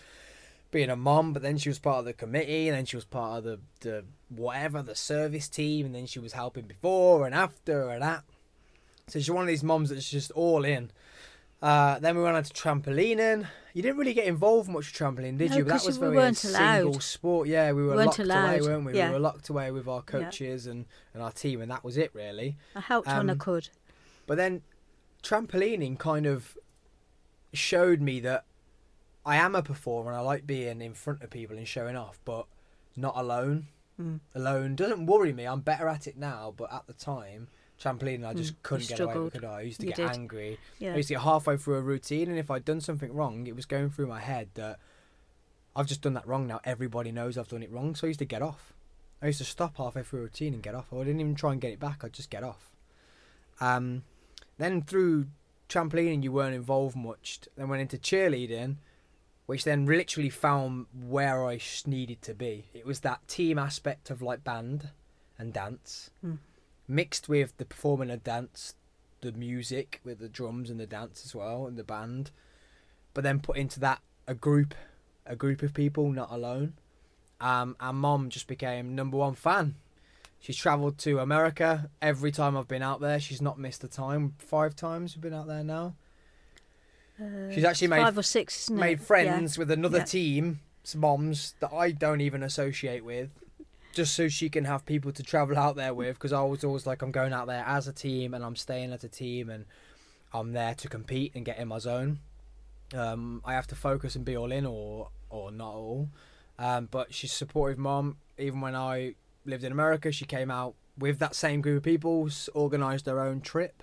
being 0.71 0.91
a 0.91 0.97
mom, 0.97 1.33
but 1.33 1.43
then 1.43 1.59
she 1.59 1.69
was 1.69 1.79
part 1.79 2.01
of 2.01 2.05
the 2.05 2.13
committee, 2.13 2.69
and 2.69 2.77
then 2.77 2.85
she 2.85 2.97
was 2.97 3.05
part 3.05 3.39
of 3.39 3.45
the 3.45 3.61
the 3.81 4.05
whatever 4.29 4.83
the 4.83 4.95
service 4.95 5.49
team, 5.49 5.87
and 5.87 5.95
then 5.95 6.07
she 6.07 6.19
was 6.19 6.33
helping 6.33 6.65
before 6.67 7.27
and 7.27 7.35
after 7.35 7.89
and 7.91 8.03
that. 8.03 8.25
So 9.09 9.19
she's 9.21 9.31
one 9.31 9.43
of 9.43 9.49
these 9.49 9.63
moms 9.63 9.91
that's 9.91 10.11
just 10.11 10.31
all 10.33 10.65
in. 10.65 10.91
Uh, 11.63 11.99
then 12.01 12.17
we 12.17 12.23
went 12.23 12.37
on 12.37 12.43
to 12.43 12.53
trampolining. 12.53 13.47
You 13.73 13.83
didn't 13.83 13.97
really 13.99 14.13
get 14.15 14.27
involved 14.27 14.69
much 14.69 14.93
with 14.93 14.95
trampoline, 14.95 15.39
did 15.39 15.53
No, 15.53 15.57
you? 15.59 15.65
But 15.65 15.75
that 15.75 15.87
was 15.87 15.99
we 15.99 16.07
very 16.07 16.17
weren't 16.17 16.37
single 16.37 16.61
allowed. 16.93 17.03
sport. 17.03 17.49
Yeah, 17.49 17.73
we 17.73 17.83
were 17.83 17.95
Weren't 17.95 18.07
locked 18.07 18.19
away, 18.19 18.61
weren't 18.61 18.85
we? 18.85 18.95
yeah. 18.97 19.09
We 19.09 19.15
were 19.15 19.21
locked 19.21 19.49
away 19.49 19.71
with 19.71 19.87
our 19.89 20.03
coaches 20.03 20.67
and, 20.67 20.85
and 21.15 21.23
our 21.23 21.33
team, 21.33 21.63
and 21.63 21.71
that 21.71 21.83
was 21.85 21.97
it 21.97 22.11
really. 22.15 22.57
I 22.75 22.81
helped 22.81 23.07
when 23.07 23.31
I 23.31 23.33
Um, 23.33 23.39
could. 23.39 23.69
But 24.27 24.37
then 24.37 24.63
trampolining 25.23 25.99
kind 25.99 26.27
of 26.27 26.57
showed 27.53 28.01
me 28.01 28.21
that 28.21 28.45
I 29.27 29.37
am 29.37 29.55
a 29.57 29.63
performer 29.63 30.13
and 30.13 30.19
I 30.19 30.23
like 30.23 30.47
being 30.47 30.81
in 30.81 30.95
front 30.95 31.21
of 31.23 31.31
people 31.31 31.57
and 31.59 31.67
showing 31.67 31.97
off, 31.97 32.19
but 32.25 32.47
not 32.97 33.15
alone. 33.17 33.67
Mm. 34.01 34.21
Alone 34.35 34.77
doesn't 34.77 35.07
worry 35.07 35.33
me. 35.33 35.45
I'm 35.47 35.61
better 35.61 35.89
at 35.89 36.07
it 36.07 36.17
now, 36.17 36.55
but 36.57 36.73
at 36.73 36.87
the 36.87 36.93
time, 36.93 37.49
trampoline, 37.81 38.25
I 38.25 38.35
just 38.35 38.55
Mm, 38.55 38.63
couldn't 38.63 38.89
get 38.89 39.01
away 39.01 39.19
with 39.19 39.35
it. 39.35 39.45
I 39.45 39.63
used 39.63 39.81
to 39.81 39.87
You 39.87 39.93
get 39.93 39.97
did. 39.97 40.11
angry. 40.11 40.59
I 40.95 40.97
used 40.97 41.09
to 41.09 41.15
get 41.15 41.23
halfway 41.23 41.57
through 41.57 41.75
a 41.75 41.81
routine, 41.83 42.29
and 42.31 42.39
if 42.39 42.51
I'd 42.51 42.65
done 42.65 42.81
something 42.81 43.13
wrong, 43.13 43.47
it 43.47 43.57
was 43.57 43.67
going 43.67 43.91
through 43.91 44.07
my 44.07 44.21
head 44.21 44.51
that 44.55 44.79
I've 45.75 45.87
just 45.87 46.03
done 46.03 46.15
that 46.15 46.27
wrong 46.27 46.47
now. 46.47 46.61
Everybody 46.65 47.11
knows 47.11 47.37
I've 47.37 47.49
done 47.49 47.63
it 47.63 47.71
wrong, 47.71 47.95
so 47.97 48.07
I 48.07 48.09
used 48.09 48.21
to 48.21 48.25
get 48.27 48.43
off. 48.43 48.73
I 49.21 49.27
used 49.27 49.39
to 49.39 49.45
stop 49.45 49.77
halfway 49.79 50.03
through 50.03 50.21
a 50.21 50.23
routine 50.23 50.55
and 50.55 50.63
get 50.63 50.75
off. 50.75 50.93
I 50.93 50.99
didn't 50.99 51.21
even 51.21 51.35
try 51.35 51.53
and 51.53 51.61
get 51.61 51.73
it 51.73 51.81
back. 51.81 52.05
I'd 52.05 52.13
just 52.13 52.31
get 52.31 52.45
off. 52.45 52.71
Um, 53.61 54.05
then 54.59 54.83
through 54.83 55.27
trampolining, 55.69 56.23
you 56.23 56.33
weren't 56.33 56.55
involved 56.55 56.97
much. 56.97 57.41
Then 57.57 57.69
went 57.69 57.83
into 57.83 57.97
cheerleading, 57.99 58.77
which 59.47 59.65
then 59.65 59.87
literally 59.87 60.31
found 60.31 60.87
where 60.93 61.45
I 61.45 61.61
needed 61.87 62.21
to 62.23 62.35
be. 62.35 62.67
It 62.75 62.85
was 62.87 63.01
that 63.01 63.27
team 63.29 63.59
aspect 63.59 64.11
of 64.11 64.21
like 64.23 64.43
band 64.45 64.91
and 65.39 65.53
dance, 65.53 66.11
Mm. 66.25 66.39
mixed 66.89 67.29
with 67.29 67.57
the 67.57 67.65
performing 67.65 68.11
and 68.11 68.23
dance, 68.25 68.75
the 69.21 69.33
music 69.33 70.01
with 70.05 70.19
the 70.19 70.29
drums 70.29 70.69
and 70.71 70.79
the 70.81 70.87
dance 70.87 71.25
as 71.25 71.35
well 71.35 71.67
and 71.67 71.77
the 71.77 71.85
band, 71.85 72.31
but 73.15 73.23
then 73.25 73.41
put 73.41 73.57
into 73.57 73.81
that 73.81 74.03
a 74.27 74.35
group, 74.35 74.75
a 75.25 75.37
group 75.37 75.63
of 75.63 75.73
people, 75.75 76.11
not 76.11 76.31
alone. 76.31 76.75
Um, 77.41 77.77
and 77.81 77.99
mom 77.99 78.31
just 78.31 78.47
became 78.47 78.95
number 78.95 79.17
one 79.17 79.35
fan. 79.35 79.77
She's 80.41 80.57
travelled 80.57 80.99
to 80.99 81.19
America 81.19 81.91
every 82.01 82.31
time 82.31 82.57
I've 82.57 82.69
been 82.69 82.83
out 82.83 83.01
there. 83.01 83.19
She's 83.21 83.43
not 83.43 83.59
missed 83.59 83.83
a 83.85 83.89
time. 83.89 84.35
Five 84.39 84.75
times 84.77 85.15
we've 85.15 85.23
been 85.23 85.35
out 85.35 85.47
there 85.47 85.65
now. 85.65 85.95
Uh, 87.21 87.51
She's 87.51 87.65
actually 87.65 87.89
made 87.89 88.03
five 88.03 88.19
or 88.19 88.23
six, 88.23 88.69
made 88.71 89.01
it? 89.01 89.05
friends 89.05 89.57
with 89.59 89.71
another 89.71 89.99
Yeah. 89.99 90.05
team, 90.05 90.61
some 90.85 91.01
moms 91.01 91.55
that 91.61 91.73
I 91.73 91.93
don't 91.93 92.21
even 92.21 92.43
associate 92.43 93.05
with, 93.05 93.31
just 93.93 94.15
so 94.15 94.29
she 94.29 94.49
can 94.51 94.65
have 94.65 94.85
people 94.85 95.13
to 95.13 95.23
travel 95.23 95.57
out 95.57 95.77
there 95.77 95.95
with. 95.95 96.17
Because 96.17 96.33
I 96.33 96.43
was 96.43 96.63
always 96.65 96.87
like, 96.87 97.03
I'm 97.03 97.11
going 97.13 97.33
out 97.33 97.47
there 97.47 97.65
as 97.67 97.89
a 97.89 97.93
team, 97.93 98.35
and 98.35 98.45
I'm 98.45 98.57
staying 98.57 98.93
as 98.93 99.03
a 99.05 99.09
team, 99.09 99.49
and 99.49 99.65
I'm 100.33 100.53
there 100.53 100.75
to 100.75 100.89
compete 100.89 101.33
and 101.35 101.45
get 101.45 101.59
in 101.59 101.69
my 101.69 101.79
zone. 101.79 102.19
Um, 102.95 103.41
I 103.45 103.55
have 103.55 103.67
to 103.69 103.75
focus 103.75 104.15
and 104.15 104.25
be 104.25 104.37
all 104.37 104.53
in, 104.53 104.67
or 104.67 105.09
or 105.31 105.51
not 105.51 105.73
all. 105.75 106.09
Um, 106.59 106.89
but 106.91 107.13
she's 107.13 107.33
a 107.33 107.35
supportive 107.35 107.79
mom. 107.79 108.17
Even 108.39 108.61
when 108.61 108.75
I 108.75 109.15
lived 109.45 109.65
in 109.65 109.73
America, 109.73 110.13
she 110.13 110.25
came 110.25 110.51
out 110.51 110.75
with 110.99 111.19
that 111.19 111.35
same 111.35 111.61
group 111.61 111.79
of 111.79 111.83
people, 111.83 112.29
organised 112.55 113.05
their 113.05 113.21
own 113.21 113.41
trip, 113.41 113.83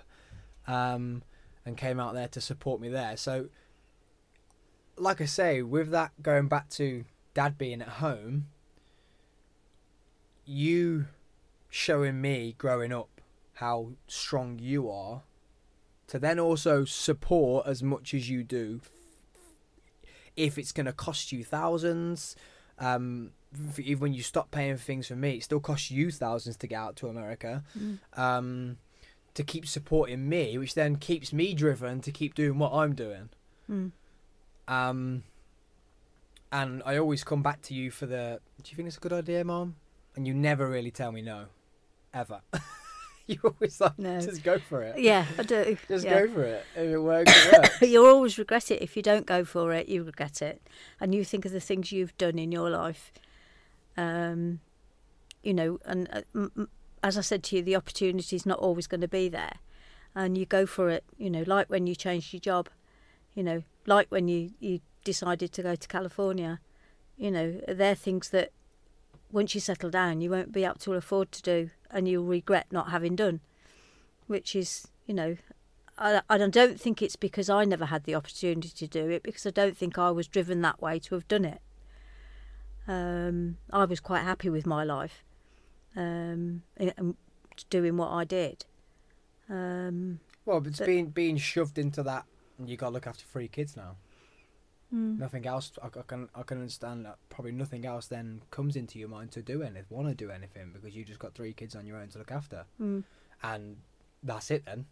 um, 0.66 1.22
and 1.66 1.76
came 1.76 1.98
out 1.98 2.14
there 2.14 2.28
to 2.28 2.40
support 2.40 2.80
me 2.80 2.88
there. 2.88 3.16
So 3.16 3.48
like 4.96 5.20
I 5.20 5.26
say, 5.26 5.62
with 5.62 5.90
that 5.90 6.12
going 6.22 6.48
back 6.48 6.68
to 6.70 7.04
dad 7.34 7.58
being 7.58 7.82
at 7.82 7.88
home, 7.88 8.46
you 10.44 11.06
showing 11.68 12.20
me 12.20 12.54
growing 12.58 12.92
up 12.92 13.20
how 13.54 13.90
strong 14.06 14.58
you 14.60 14.90
are, 14.90 15.22
to 16.06 16.18
then 16.18 16.38
also 16.38 16.84
support 16.84 17.66
as 17.66 17.82
much 17.82 18.14
as 18.14 18.28
you 18.28 18.44
do, 18.44 18.80
if 20.36 20.58
it's 20.58 20.72
going 20.72 20.86
to 20.86 20.92
cost 20.92 21.32
you 21.32 21.44
thousands, 21.44 22.36
um, 22.78 23.30
even 23.78 24.00
when 24.00 24.14
you 24.14 24.22
stop 24.22 24.50
paying 24.50 24.76
for 24.76 24.82
things 24.82 25.06
for 25.06 25.16
me, 25.16 25.36
it 25.36 25.44
still 25.44 25.60
costs 25.60 25.90
you 25.90 26.10
thousands 26.10 26.56
to 26.56 26.66
get 26.66 26.76
out 26.76 26.96
to 26.96 27.08
America. 27.08 27.62
Mm. 27.78 27.98
Um, 28.16 28.76
to 29.34 29.42
keep 29.42 29.66
supporting 29.66 30.28
me, 30.28 30.56
which 30.58 30.74
then 30.74 30.96
keeps 30.96 31.32
me 31.32 31.54
driven 31.54 32.00
to 32.00 32.12
keep 32.12 32.34
doing 32.34 32.58
what 32.58 32.72
I'm 32.72 32.94
doing. 32.94 33.30
Mm. 33.70 33.92
Um, 34.68 35.24
and 36.52 36.82
I 36.86 36.98
always 36.98 37.24
come 37.24 37.42
back 37.42 37.62
to 37.62 37.74
you 37.74 37.90
for 37.90 38.06
the. 38.06 38.40
Do 38.62 38.70
you 38.70 38.76
think 38.76 38.86
it's 38.88 38.96
a 38.96 39.00
good 39.00 39.12
idea, 39.12 39.44
Mom? 39.44 39.76
And 40.16 40.26
you 40.26 40.34
never 40.34 40.68
really 40.68 40.92
tell 40.92 41.10
me 41.10 41.20
no, 41.20 41.46
ever. 42.12 42.40
you 43.26 43.38
always 43.42 43.80
like 43.80 43.98
No. 43.98 44.20
just 44.20 44.44
go 44.44 44.58
for 44.58 44.82
it. 44.82 44.98
Yeah, 44.98 45.26
I 45.36 45.42
do. 45.42 45.76
Just 45.88 46.04
yeah. 46.04 46.20
go 46.20 46.32
for 46.32 46.42
it. 46.44 46.64
If 46.76 46.92
it 46.92 46.98
works, 46.98 47.46
it 47.46 47.52
works. 47.52 47.82
You'll 47.82 48.06
always 48.06 48.38
regret 48.38 48.70
it 48.70 48.80
if 48.82 48.96
you 48.96 49.02
don't 49.02 49.26
go 49.26 49.44
for 49.44 49.72
it. 49.72 49.88
You 49.88 50.04
regret 50.04 50.40
it, 50.42 50.62
and 51.00 51.14
you 51.14 51.24
think 51.24 51.44
of 51.44 51.50
the 51.52 51.60
things 51.60 51.90
you've 51.90 52.16
done 52.18 52.38
in 52.38 52.52
your 52.52 52.70
life. 52.70 53.12
Um, 53.96 54.60
you 55.42 55.54
know, 55.54 55.80
and 55.84 56.08
uh, 56.12 56.22
m- 56.34 56.68
as 57.04 57.18
I 57.18 57.20
said 57.20 57.42
to 57.44 57.56
you, 57.56 57.62
the 57.62 57.76
opportunity 57.76 58.34
is 58.34 58.46
not 58.46 58.58
always 58.58 58.86
going 58.86 59.02
to 59.02 59.08
be 59.08 59.28
there, 59.28 59.56
and 60.14 60.38
you 60.38 60.46
go 60.46 60.64
for 60.64 60.88
it. 60.88 61.04
You 61.18 61.28
know, 61.28 61.44
like 61.46 61.68
when 61.68 61.86
you 61.86 61.94
changed 61.94 62.32
your 62.32 62.40
job. 62.40 62.70
You 63.34 63.42
know, 63.42 63.62
like 63.86 64.06
when 64.08 64.26
you 64.26 64.52
you 64.58 64.80
decided 65.04 65.52
to 65.52 65.62
go 65.62 65.74
to 65.76 65.86
California. 65.86 66.60
You 67.18 67.30
know, 67.30 67.60
they're 67.68 67.94
things 67.94 68.30
that 68.30 68.52
once 69.30 69.54
you 69.54 69.60
settle 69.60 69.90
down, 69.90 70.22
you 70.22 70.30
won't 70.30 70.50
be 70.50 70.64
able 70.64 70.76
to 70.76 70.94
afford 70.94 71.30
to 71.32 71.42
do, 71.42 71.70
and 71.90 72.08
you'll 72.08 72.24
regret 72.24 72.68
not 72.70 72.90
having 72.90 73.16
done. 73.16 73.40
Which 74.26 74.56
is, 74.56 74.88
you 75.06 75.12
know, 75.12 75.36
I, 75.98 76.22
I 76.30 76.38
don't 76.38 76.80
think 76.80 77.02
it's 77.02 77.16
because 77.16 77.50
I 77.50 77.66
never 77.66 77.84
had 77.84 78.04
the 78.04 78.14
opportunity 78.14 78.70
to 78.70 78.86
do 78.86 79.10
it 79.10 79.22
because 79.22 79.44
I 79.44 79.50
don't 79.50 79.76
think 79.76 79.98
I 79.98 80.10
was 80.10 80.26
driven 80.26 80.62
that 80.62 80.80
way 80.80 80.98
to 81.00 81.14
have 81.16 81.28
done 81.28 81.44
it. 81.44 81.60
Um, 82.88 83.58
I 83.70 83.84
was 83.84 84.00
quite 84.00 84.22
happy 84.22 84.48
with 84.48 84.66
my 84.66 84.84
life 84.84 85.22
um, 85.96 86.62
doing 87.70 87.96
what 87.96 88.10
I 88.10 88.24
did. 88.24 88.64
Um, 89.48 90.20
Well, 90.44 90.60
but 90.60 90.68
it's 90.70 90.78
But- 90.78 90.86
being 90.86 91.08
being 91.10 91.36
shoved 91.36 91.78
into 91.78 92.02
that. 92.02 92.26
and 92.58 92.68
You 92.68 92.76
got 92.76 92.88
to 92.88 92.92
look 92.92 93.06
after 93.06 93.24
three 93.24 93.48
kids 93.48 93.76
now. 93.76 93.96
mm, 94.92 95.18
Nothing 95.18 95.46
else. 95.46 95.72
I, 95.82 95.86
I 95.86 96.02
can 96.06 96.28
I 96.34 96.42
can 96.42 96.58
understand 96.58 97.04
that. 97.06 97.18
Probably 97.30 97.52
nothing 97.52 97.84
else 97.84 98.06
then 98.06 98.42
comes 98.50 98.76
into 98.76 98.98
your 98.98 99.08
mind 99.08 99.32
to 99.32 99.42
do 99.42 99.62
anything, 99.62 99.84
want 99.90 100.08
to 100.08 100.14
do 100.14 100.30
anything 100.30 100.70
because 100.72 100.94
you 100.96 101.04
just 101.04 101.18
got 101.18 101.34
three 101.34 101.52
kids 101.52 101.74
on 101.76 101.86
your 101.86 101.96
own 101.98 102.08
to 102.10 102.18
look 102.18 102.30
after, 102.32 102.64
mm, 102.80 103.02
and 103.42 103.76
that's 104.22 104.50
it. 104.50 104.64
Then 104.64 104.86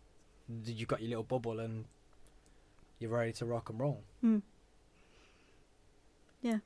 you 0.64 0.86
got 0.86 1.00
your 1.00 1.08
little 1.10 1.24
bubble 1.24 1.60
and 1.60 1.84
you're 2.98 3.10
ready 3.10 3.32
to 3.32 3.46
rock 3.46 3.70
and 3.70 3.78
roll. 3.80 4.02
mm. 4.24 4.42
Yeah. 6.42 6.58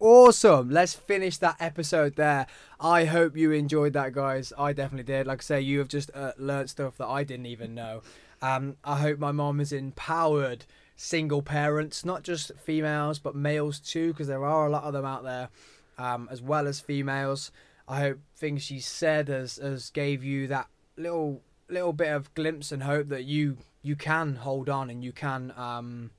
Awesome. 0.00 0.70
Let's 0.70 0.94
finish 0.94 1.38
that 1.38 1.56
episode 1.60 2.16
there. 2.16 2.46
I 2.80 3.04
hope 3.04 3.36
you 3.36 3.52
enjoyed 3.52 3.92
that, 3.92 4.12
guys. 4.12 4.52
I 4.58 4.72
definitely 4.72 5.04
did. 5.04 5.26
Like 5.26 5.40
I 5.40 5.42
say, 5.42 5.60
you 5.60 5.78
have 5.78 5.88
just 5.88 6.10
uh, 6.14 6.32
learnt 6.36 6.70
stuff 6.70 6.96
that 6.98 7.06
I 7.06 7.24
didn't 7.24 7.46
even 7.46 7.74
know. 7.74 8.02
Um, 8.42 8.76
I 8.84 8.98
hope 8.98 9.18
my 9.18 9.32
mom 9.32 9.60
has 9.60 9.72
empowered 9.72 10.64
single 10.96 11.42
parents, 11.42 12.04
not 12.04 12.22
just 12.22 12.52
females, 12.56 13.18
but 13.18 13.34
males 13.34 13.78
too, 13.80 14.12
because 14.12 14.26
there 14.26 14.44
are 14.44 14.66
a 14.66 14.70
lot 14.70 14.84
of 14.84 14.92
them 14.92 15.04
out 15.04 15.22
there, 15.22 15.48
um, 15.96 16.28
as 16.30 16.42
well 16.42 16.66
as 16.66 16.80
females. 16.80 17.50
I 17.86 18.00
hope 18.00 18.18
things 18.36 18.62
she 18.62 18.80
said 18.80 19.28
has, 19.28 19.56
has 19.56 19.90
gave 19.90 20.24
you 20.24 20.46
that 20.48 20.68
little 20.96 21.40
little 21.68 21.92
bit 21.94 22.08
of 22.08 22.32
glimpse 22.34 22.70
and 22.72 22.82
hope 22.82 23.08
that 23.08 23.24
you 23.24 23.56
you 23.82 23.96
can 23.96 24.36
hold 24.36 24.68
on 24.68 24.90
and 24.90 25.02
you 25.02 25.12
can 25.12 25.52
um, 25.56 26.10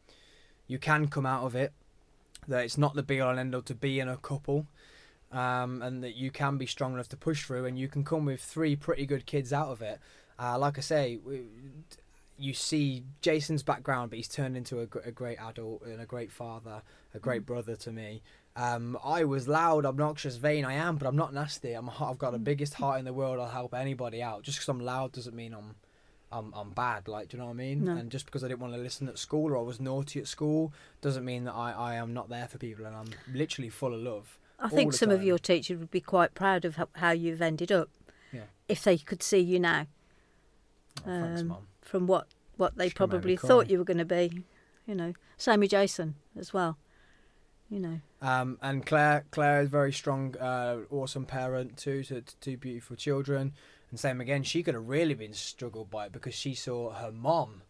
you 0.67 0.79
can 0.79 1.07
come 1.07 1.25
out 1.25 1.43
of 1.43 1.55
it 1.55 1.71
that 2.47 2.63
it's 2.63 2.77
not 2.77 2.95
the 2.95 3.03
be 3.03 3.19
all 3.21 3.31
and 3.31 3.39
end 3.39 3.55
all 3.55 3.61
to 3.63 3.75
be 3.75 3.99
in 3.99 4.07
a 4.07 4.17
couple, 4.17 4.67
um, 5.31 5.81
and 5.81 6.03
that 6.03 6.15
you 6.15 6.31
can 6.31 6.57
be 6.57 6.65
strong 6.65 6.93
enough 6.93 7.09
to 7.09 7.17
push 7.17 7.45
through, 7.45 7.65
and 7.65 7.77
you 7.77 7.87
can 7.87 8.03
come 8.03 8.25
with 8.25 8.41
three 8.41 8.75
pretty 8.75 9.05
good 9.05 9.25
kids 9.25 9.51
out 9.51 9.69
of 9.69 9.81
it. 9.81 9.99
Uh, 10.37 10.57
like 10.59 10.77
I 10.77 10.81
say, 10.81 11.19
you 12.37 12.53
see 12.53 13.03
Jason's 13.21 13.63
background, 13.63 14.09
but 14.09 14.17
he's 14.17 14.27
turned 14.27 14.57
into 14.57 14.79
a, 14.79 15.07
a 15.07 15.11
great 15.11 15.39
adult 15.39 15.83
and 15.83 16.01
a 16.01 16.05
great 16.05 16.31
father, 16.31 16.81
a 17.13 17.19
great 17.19 17.45
brother 17.45 17.75
to 17.77 17.91
me. 17.91 18.21
Um, 18.57 18.97
I 19.03 19.25
was 19.25 19.47
loud, 19.47 19.85
obnoxious, 19.85 20.37
vain. 20.37 20.63
I 20.65 20.73
am, 20.73 20.95
but 20.97 21.07
I'm 21.07 21.15
not 21.15 21.33
nasty. 21.33 21.73
I'm. 21.73 21.89
I've 21.89 22.17
got 22.17 22.31
the 22.31 22.39
biggest 22.39 22.75
heart 22.75 22.99
in 22.99 23.05
the 23.05 23.13
world. 23.13 23.39
I'll 23.39 23.49
help 23.49 23.73
anybody 23.73 24.21
out. 24.23 24.43
Just 24.43 24.59
because 24.59 24.69
I'm 24.69 24.79
loud 24.79 25.11
doesn't 25.11 25.35
mean 25.35 25.53
I'm 25.53 25.75
I'm, 26.31 26.53
I'm 26.53 26.71
bad. 26.71 27.07
Like, 27.07 27.29
do 27.29 27.37
you 27.37 27.41
know 27.41 27.47
what 27.47 27.53
I 27.53 27.55
mean? 27.55 27.83
No. 27.85 27.95
And 27.95 28.09
just 28.11 28.25
because 28.25 28.43
I 28.43 28.47
didn't 28.47 28.59
want 28.59 28.73
to 28.73 28.79
listen 28.79 29.07
at 29.07 29.17
school 29.17 29.51
or 29.53 29.57
I 29.57 29.61
was 29.61 29.79
naughty 29.79 30.19
at 30.19 30.27
school 30.27 30.73
doesn't 31.01 31.23
mean 31.23 31.45
that 31.45 31.53
I, 31.53 31.71
I 31.71 31.95
am 31.95 32.13
not 32.13 32.29
there 32.29 32.47
for 32.47 32.57
people 32.57 32.85
and 32.85 32.95
I'm 32.95 33.07
literally 33.33 33.69
full 33.69 33.93
of 33.93 34.01
love. 34.01 34.37
I 34.59 34.69
think 34.69 34.93
some 34.93 35.09
of 35.11 35.23
your 35.23 35.37
teachers 35.37 35.77
would 35.79 35.91
be 35.91 36.01
quite 36.01 36.33
proud 36.33 36.65
of 36.65 36.77
how, 36.93 37.11
you've 37.11 37.41
ended 37.41 37.71
up 37.71 37.89
Yeah. 38.31 38.43
if 38.69 38.83
they 38.83 38.97
could 38.97 39.21
see 39.21 39.39
you 39.39 39.59
now 39.59 39.87
Oh, 40.99 41.01
thanks, 41.05 41.41
Um, 41.41 41.47
mum. 41.49 41.67
from 41.81 42.07
what, 42.07 42.27
what 42.57 42.75
they 42.77 42.87
She 42.89 42.95
can 42.95 43.03
make 43.03 43.09
me 43.09 43.11
probably 43.19 43.35
thought 43.37 43.69
you 43.69 43.77
were 43.77 43.83
going 43.83 43.97
to 43.97 44.05
be. 44.05 44.43
You 44.87 44.95
know, 44.95 45.13
same 45.37 45.59
with 45.61 45.71
Jason 45.71 46.15
as 46.37 46.53
well. 46.53 46.77
you 47.69 47.79
know. 47.79 47.99
Um, 48.21 48.57
and 48.61 48.85
Claire, 48.85 49.25
Claire 49.31 49.61
is 49.61 49.67
a 49.67 49.69
very 49.69 49.91
strong, 49.91 50.35
uh, 50.37 50.81
awesome 50.91 51.25
parent 51.25 51.77
too, 51.77 52.03
to, 52.03 52.21
to 52.21 52.35
two 52.37 52.57
beautiful 52.57 52.95
children. 52.95 53.53
And 53.95 53.99
same 54.01 54.19
again, 54.19 54.43
she 54.43 54.61
could 54.61 54.73
have 54.73 54.89
really 54.89 55.13
been 55.13 55.31
struggled 55.31 55.89
by 55.89 56.07
it 56.07 56.11
because 56.11 56.33
she 56.33 56.53
saw 56.53 56.89
her 56.89 57.13
mom 57.13 57.61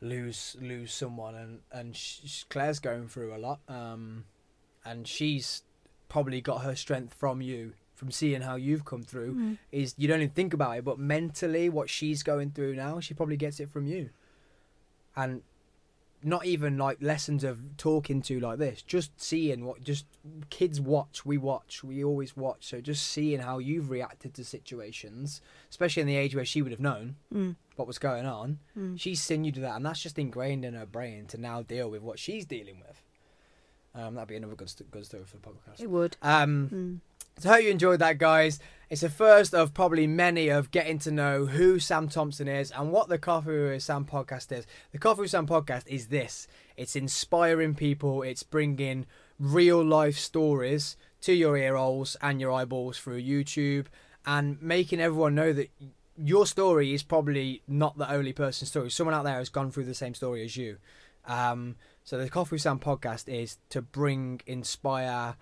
lose 0.00 0.56
lose 0.58 0.90
someone, 0.90 1.34
and 1.34 1.60
and 1.70 1.94
she, 1.94 2.46
Claire's 2.48 2.78
going 2.78 3.08
through 3.08 3.34
a 3.34 3.36
lot. 3.36 3.60
Um, 3.68 4.24
and 4.86 5.06
she's 5.06 5.60
probably 6.08 6.40
got 6.40 6.62
her 6.62 6.74
strength 6.74 7.12
from 7.12 7.42
you, 7.42 7.74
from 7.94 8.10
seeing 8.10 8.40
how 8.40 8.56
you've 8.56 8.86
come 8.86 9.02
through. 9.02 9.34
Mm. 9.34 9.58
Is 9.70 9.94
you 9.98 10.08
don't 10.08 10.22
even 10.22 10.32
think 10.32 10.54
about 10.54 10.78
it, 10.78 10.84
but 10.86 10.98
mentally, 10.98 11.68
what 11.68 11.90
she's 11.90 12.22
going 12.22 12.52
through 12.52 12.74
now, 12.74 12.98
she 12.98 13.12
probably 13.12 13.36
gets 13.36 13.60
it 13.60 13.70
from 13.70 13.86
you. 13.86 14.08
And 15.14 15.42
not 16.22 16.44
even 16.44 16.76
like 16.76 16.98
lessons 17.00 17.44
of 17.44 17.76
talking 17.78 18.20
to 18.20 18.38
like 18.40 18.58
this 18.58 18.82
just 18.82 19.10
seeing 19.20 19.64
what 19.64 19.82
just 19.82 20.04
kids 20.50 20.80
watch 20.80 21.24
we 21.24 21.38
watch 21.38 21.82
we 21.82 22.04
always 22.04 22.36
watch 22.36 22.66
so 22.66 22.80
just 22.80 23.06
seeing 23.06 23.40
how 23.40 23.58
you've 23.58 23.88
reacted 23.90 24.34
to 24.34 24.44
situations 24.44 25.40
especially 25.70 26.02
in 26.02 26.06
the 26.06 26.16
age 26.16 26.34
where 26.34 26.44
she 26.44 26.60
would 26.62 26.72
have 26.72 26.80
known 26.80 27.16
Mm. 27.34 27.56
what 27.76 27.86
was 27.88 27.98
going 27.98 28.26
on 28.26 28.58
Mm. 28.76 29.00
she's 29.00 29.20
seen 29.22 29.44
you 29.44 29.52
do 29.52 29.62
that 29.62 29.76
and 29.76 29.86
that's 29.86 30.02
just 30.02 30.18
ingrained 30.18 30.64
in 30.64 30.74
her 30.74 30.86
brain 30.86 31.26
to 31.28 31.38
now 31.38 31.62
deal 31.62 31.90
with 31.90 32.02
what 32.02 32.18
she's 32.18 32.44
dealing 32.44 32.80
with 32.86 33.02
um 33.94 34.14
that'd 34.14 34.28
be 34.28 34.36
another 34.36 34.54
good, 34.54 34.68
st- 34.70 34.90
good 34.90 35.06
story 35.06 35.24
for 35.24 35.36
the 35.38 35.42
podcast 35.48 35.80
It 35.80 35.88
would. 35.90 36.16
um 36.22 36.68
Mm. 37.38 37.42
so 37.42 37.50
I 37.50 37.54
hope 37.54 37.64
you 37.64 37.70
enjoyed 37.70 38.00
that, 38.00 38.18
guys. 38.18 38.58
It's 38.90 39.02
the 39.02 39.08
first 39.08 39.54
of 39.54 39.72
probably 39.72 40.08
many 40.08 40.48
of 40.48 40.72
getting 40.72 40.98
to 41.00 41.12
know 41.12 41.46
who 41.46 41.78
Sam 41.78 42.08
Thompson 42.08 42.48
is 42.48 42.72
and 42.72 42.90
what 42.90 43.08
the 43.08 43.18
Coffee 43.18 43.52
with 43.52 43.84
Sam 43.84 44.04
podcast 44.04 44.50
is. 44.50 44.66
The 44.90 44.98
Coffee 44.98 45.20
with 45.20 45.30
Sam 45.30 45.46
podcast 45.46 45.86
is 45.86 46.08
this: 46.08 46.48
it's 46.76 46.96
inspiring 46.96 47.76
people. 47.76 48.22
It's 48.22 48.42
bringing 48.42 49.06
real 49.38 49.80
life 49.80 50.18
stories 50.18 50.96
to 51.20 51.32
your 51.32 51.56
ear 51.56 51.76
holes 51.76 52.16
and 52.20 52.40
your 52.40 52.50
eyeballs 52.50 52.98
through 52.98 53.22
YouTube, 53.22 53.86
and 54.26 54.60
making 54.60 55.00
everyone 55.00 55.36
know 55.36 55.52
that 55.52 55.70
your 56.16 56.44
story 56.44 56.92
is 56.92 57.04
probably 57.04 57.62
not 57.68 57.96
the 57.96 58.10
only 58.10 58.32
person's 58.32 58.70
story. 58.70 58.90
Someone 58.90 59.14
out 59.14 59.22
there 59.22 59.36
has 59.38 59.50
gone 59.50 59.70
through 59.70 59.84
the 59.84 59.94
same 59.94 60.14
story 60.14 60.44
as 60.44 60.56
you. 60.56 60.78
Um, 61.26 61.76
so 62.02 62.18
the 62.18 62.28
Coffee 62.28 62.56
with 62.56 62.62
Sam 62.62 62.80
podcast 62.80 63.28
is 63.28 63.58
to 63.68 63.82
bring, 63.82 64.40
inspire 64.48 65.36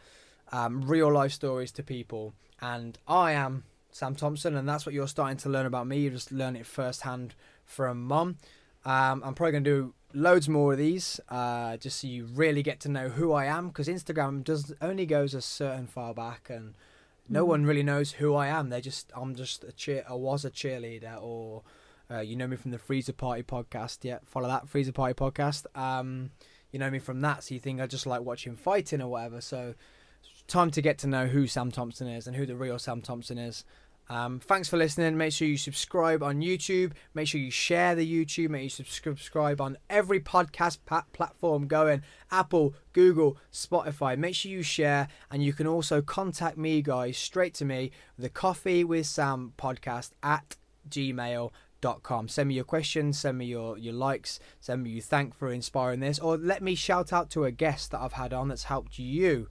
um, 0.53 0.83
real 0.83 1.11
life 1.11 1.33
stories 1.33 1.73
to 1.73 1.83
people. 1.83 2.35
And 2.61 2.99
I 3.07 3.33
am 3.33 3.65
Sam 3.91 4.15
Thompson, 4.15 4.57
and 4.57 4.69
that's 4.69 4.85
what 4.85 4.95
you're 4.95 5.09
starting 5.09 5.37
to 5.39 5.49
learn 5.49 5.67
about 5.67 5.87
me. 5.87 5.99
You 6.01 6.11
just 6.11 6.33
learn 6.33 6.57
it 6.57 6.67
firsthand 6.67 7.35
from 7.65 8.05
mum. 8.05 8.37
Um, 8.85 9.23
I'm 9.25 9.35
probably 9.35 9.53
going 9.53 9.65
to 9.65 9.71
do 9.71 9.95
loads 10.15 10.49
more 10.49 10.73
of 10.73 10.79
these, 10.79 11.21
uh, 11.29 11.77
just 11.77 12.01
so 12.01 12.07
you 12.07 12.27
really 12.27 12.63
get 12.63 12.81
to 12.81 12.89
know 12.89 13.09
who 13.11 13.33
I 13.33 13.45
am. 13.47 13.69
Because 13.69 13.89
Instagram 13.89 14.43
does 14.45 14.73
only 14.81 15.07
goes 15.07 15.35
a 15.35 15.43
certain 15.43 15.87
far 15.87 16.15
back, 16.15 16.49
and 16.51 16.75
no 17.29 17.45
Mhm. 17.45 17.49
one 17.49 17.67
really 17.67 17.83
knows 17.83 18.13
who 18.13 18.35
I 18.35 18.47
am. 18.49 18.71
They 18.71 18.81
just 18.81 19.13
I'm 19.15 19.35
just 19.35 19.65
a 19.65 19.73
cheer. 19.73 20.05
I 20.09 20.15
was 20.15 20.45
a 20.45 20.51
cheerleader, 20.51 21.21
or 21.23 21.63
uh, 22.11 22.21
you 22.21 22.37
know 22.37 22.47
me 22.47 22.57
from 22.57 22.71
the 22.71 22.79
Freezer 22.79 23.13
Party 23.13 23.43
podcast. 23.43 23.99
Yeah, 24.03 24.19
follow 24.25 24.49
that 24.49 24.69
Freezer 24.69 24.93
Party 24.93 25.15
podcast. 25.15 25.67
Um, 25.79 26.31
you 26.73 26.79
know 26.79 26.91
me 26.91 26.99
from 26.99 27.21
that, 27.21 27.45
so 27.45 27.55
you 27.55 27.61
think 27.61 27.81
I 27.81 27.87
just 27.87 28.07
like 28.07 28.23
watching 28.23 28.57
fighting 28.57 29.03
or 29.03 29.09
whatever. 29.09 29.41
So 29.43 29.75
time 30.49 30.71
to 30.73 30.83
get 30.83 30.99
to 30.99 31.07
know 31.07 31.27
who 31.27 31.47
Sam 31.47 31.71
Thompson 31.71 32.09
is 32.09 32.27
and 32.27 32.35
who 32.35 32.47
the 32.47 32.57
real 32.57 32.79
Sam 32.79 33.03
Thompson 33.03 33.39
is. 33.39 33.65
Um, 34.11 34.41
thanks 34.41 34.69
for 34.69 34.79
listening. 34.79 35.19
Make 35.19 35.35
sure 35.35 35.47
you 35.47 35.59
subscribe 35.59 36.23
on 36.23 36.41
YouTube. 36.41 36.93
Make 37.13 37.29
sure 37.29 37.41
you 37.41 37.51
share 37.51 37.95
the 37.95 38.11
YouTube. 38.11 38.49
Make 38.49 38.71
sure 38.71 38.85
you 38.85 38.91
subscribe 38.91 39.61
on 39.61 39.77
every 39.91 40.19
podcast 40.19 40.79
platform 41.13 41.67
going 41.67 42.03
Apple, 42.31 42.75
Google, 42.95 43.37
Spotify. 43.53 44.17
Make 44.17 44.35
sure 44.35 44.51
you 44.51 44.63
share, 44.63 45.09
and 45.31 45.45
you 45.45 45.53
can 45.53 45.67
also 45.67 46.01
contact 46.01 46.57
me, 46.57 46.81
guys, 46.81 47.19
straight 47.19 47.53
to 47.55 47.67
me, 47.67 47.91
the 48.19 48.31
Coffee 48.31 48.83
with 48.83 49.07
Sam 49.07 49.53
podcast 49.59 50.13
at 50.23 50.57
gmail.com. 50.89 52.29
Send 52.29 52.49
me 52.49 52.55
your 52.55 52.65
questions, 52.65 53.19
send 53.19 53.37
me 53.37 53.45
your, 53.45 53.77
your 53.77 53.93
likes, 53.93 54.41
send 54.59 54.85
me 54.85 54.91
you 54.91 55.03
thank 55.03 55.35
for 55.35 55.53
inspiring 55.53 56.01
this, 56.01 56.19
or 56.19 56.39
let 56.39 56.63
me 56.63 56.75
shout 56.75 57.13
out 57.13 57.29
to 57.31 57.45
a 57.45 57.53
guest 57.53 57.91
that 57.91 58.01
I've 58.01 58.15
had 58.15 58.33
on 58.33 58.49
that's 58.49 58.65
helped 58.65 58.99
you. 58.99 59.49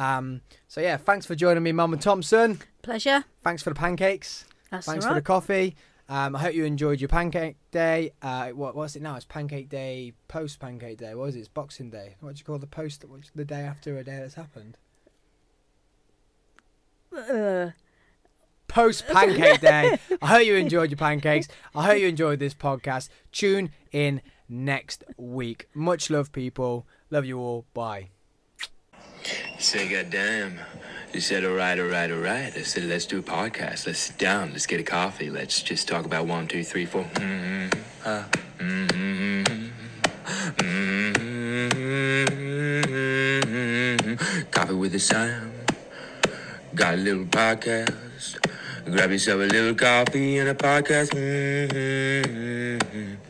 Um, 0.00 0.40
so 0.66 0.80
yeah, 0.80 0.96
thanks 0.96 1.26
for 1.26 1.34
joining 1.34 1.62
me, 1.62 1.72
Momma 1.72 1.98
Thompson. 1.98 2.60
Pleasure. 2.82 3.24
Thanks 3.44 3.62
for 3.62 3.70
the 3.70 3.76
pancakes. 3.76 4.46
That's 4.70 4.86
Thanks 4.86 5.04
all 5.04 5.10
for 5.10 5.14
the 5.14 5.22
coffee. 5.22 5.76
Um, 6.08 6.34
I 6.34 6.40
hope 6.40 6.54
you 6.54 6.64
enjoyed 6.64 7.00
your 7.00 7.08
pancake 7.08 7.56
day. 7.70 8.12
Uh, 8.22 8.48
what 8.48 8.74
what's 8.74 8.96
it 8.96 9.02
now? 9.02 9.14
It's 9.16 9.24
pancake 9.26 9.68
day, 9.68 10.14
post 10.26 10.58
pancake 10.58 10.98
day. 10.98 11.14
What 11.14 11.28
is 11.28 11.36
it? 11.36 11.40
It's 11.40 11.48
Boxing 11.48 11.90
Day. 11.90 12.16
What 12.20 12.34
do 12.34 12.38
you 12.40 12.44
call 12.44 12.58
the 12.58 12.66
post? 12.66 13.04
What's 13.06 13.30
the 13.34 13.44
day 13.44 13.60
after 13.60 13.98
a 13.98 14.02
day 14.02 14.18
that's 14.18 14.34
happened? 14.34 14.76
Uh, 17.16 17.70
Post 18.68 19.06
pancake 19.08 19.60
day. 19.70 19.98
I 20.22 20.26
hope 20.26 20.44
you 20.44 20.54
enjoyed 20.54 20.90
your 20.90 20.96
pancakes. 20.96 21.48
I 21.74 21.84
hope 21.84 21.98
you 21.98 22.06
enjoyed 22.06 22.38
this 22.38 22.54
podcast. 22.54 23.08
Tune 23.32 23.70
in 23.92 24.22
next 24.48 25.02
week. 25.16 25.68
Much 25.74 26.08
love, 26.08 26.30
people. 26.30 26.86
Love 27.10 27.24
you 27.24 27.38
all. 27.38 27.66
Bye. 27.74 28.10
Say, 29.58 29.88
goddamn. 29.88 30.60
You 31.12 31.20
said, 31.20 31.44
all 31.44 31.54
right, 31.54 31.78
all 31.78 31.86
right, 31.86 32.10
all 32.10 32.18
right. 32.18 32.56
I 32.56 32.62
said, 32.62 32.84
let's 32.84 33.04
do 33.04 33.18
a 33.18 33.22
podcast. 33.22 33.86
Let's 33.86 33.98
sit 33.98 34.16
down. 34.16 34.52
Let's 34.52 34.66
get 34.66 34.78
a 34.78 34.84
coffee. 34.84 35.28
Let's 35.28 35.60
just 35.60 35.88
talk 35.88 36.04
about 36.04 36.26
one, 36.26 36.46
two, 36.46 36.62
three, 36.62 36.86
four. 36.86 37.02
Mm-hmm. 37.02 37.80
Uh, 38.04 38.24
mm-hmm. 38.58 39.70
Mm-hmm. 43.90 44.50
Coffee 44.50 44.74
with 44.74 44.92
the 44.92 45.00
Sam. 45.00 45.52
Got 46.74 46.94
a 46.94 46.96
little 46.98 47.24
podcast. 47.24 48.38
Grab 48.84 49.10
yourself 49.10 49.40
a 49.40 49.44
little 49.44 49.74
coffee 49.74 50.38
and 50.38 50.48
a 50.48 50.54
podcast. 50.54 51.10
Mm-hmm. 51.10 53.29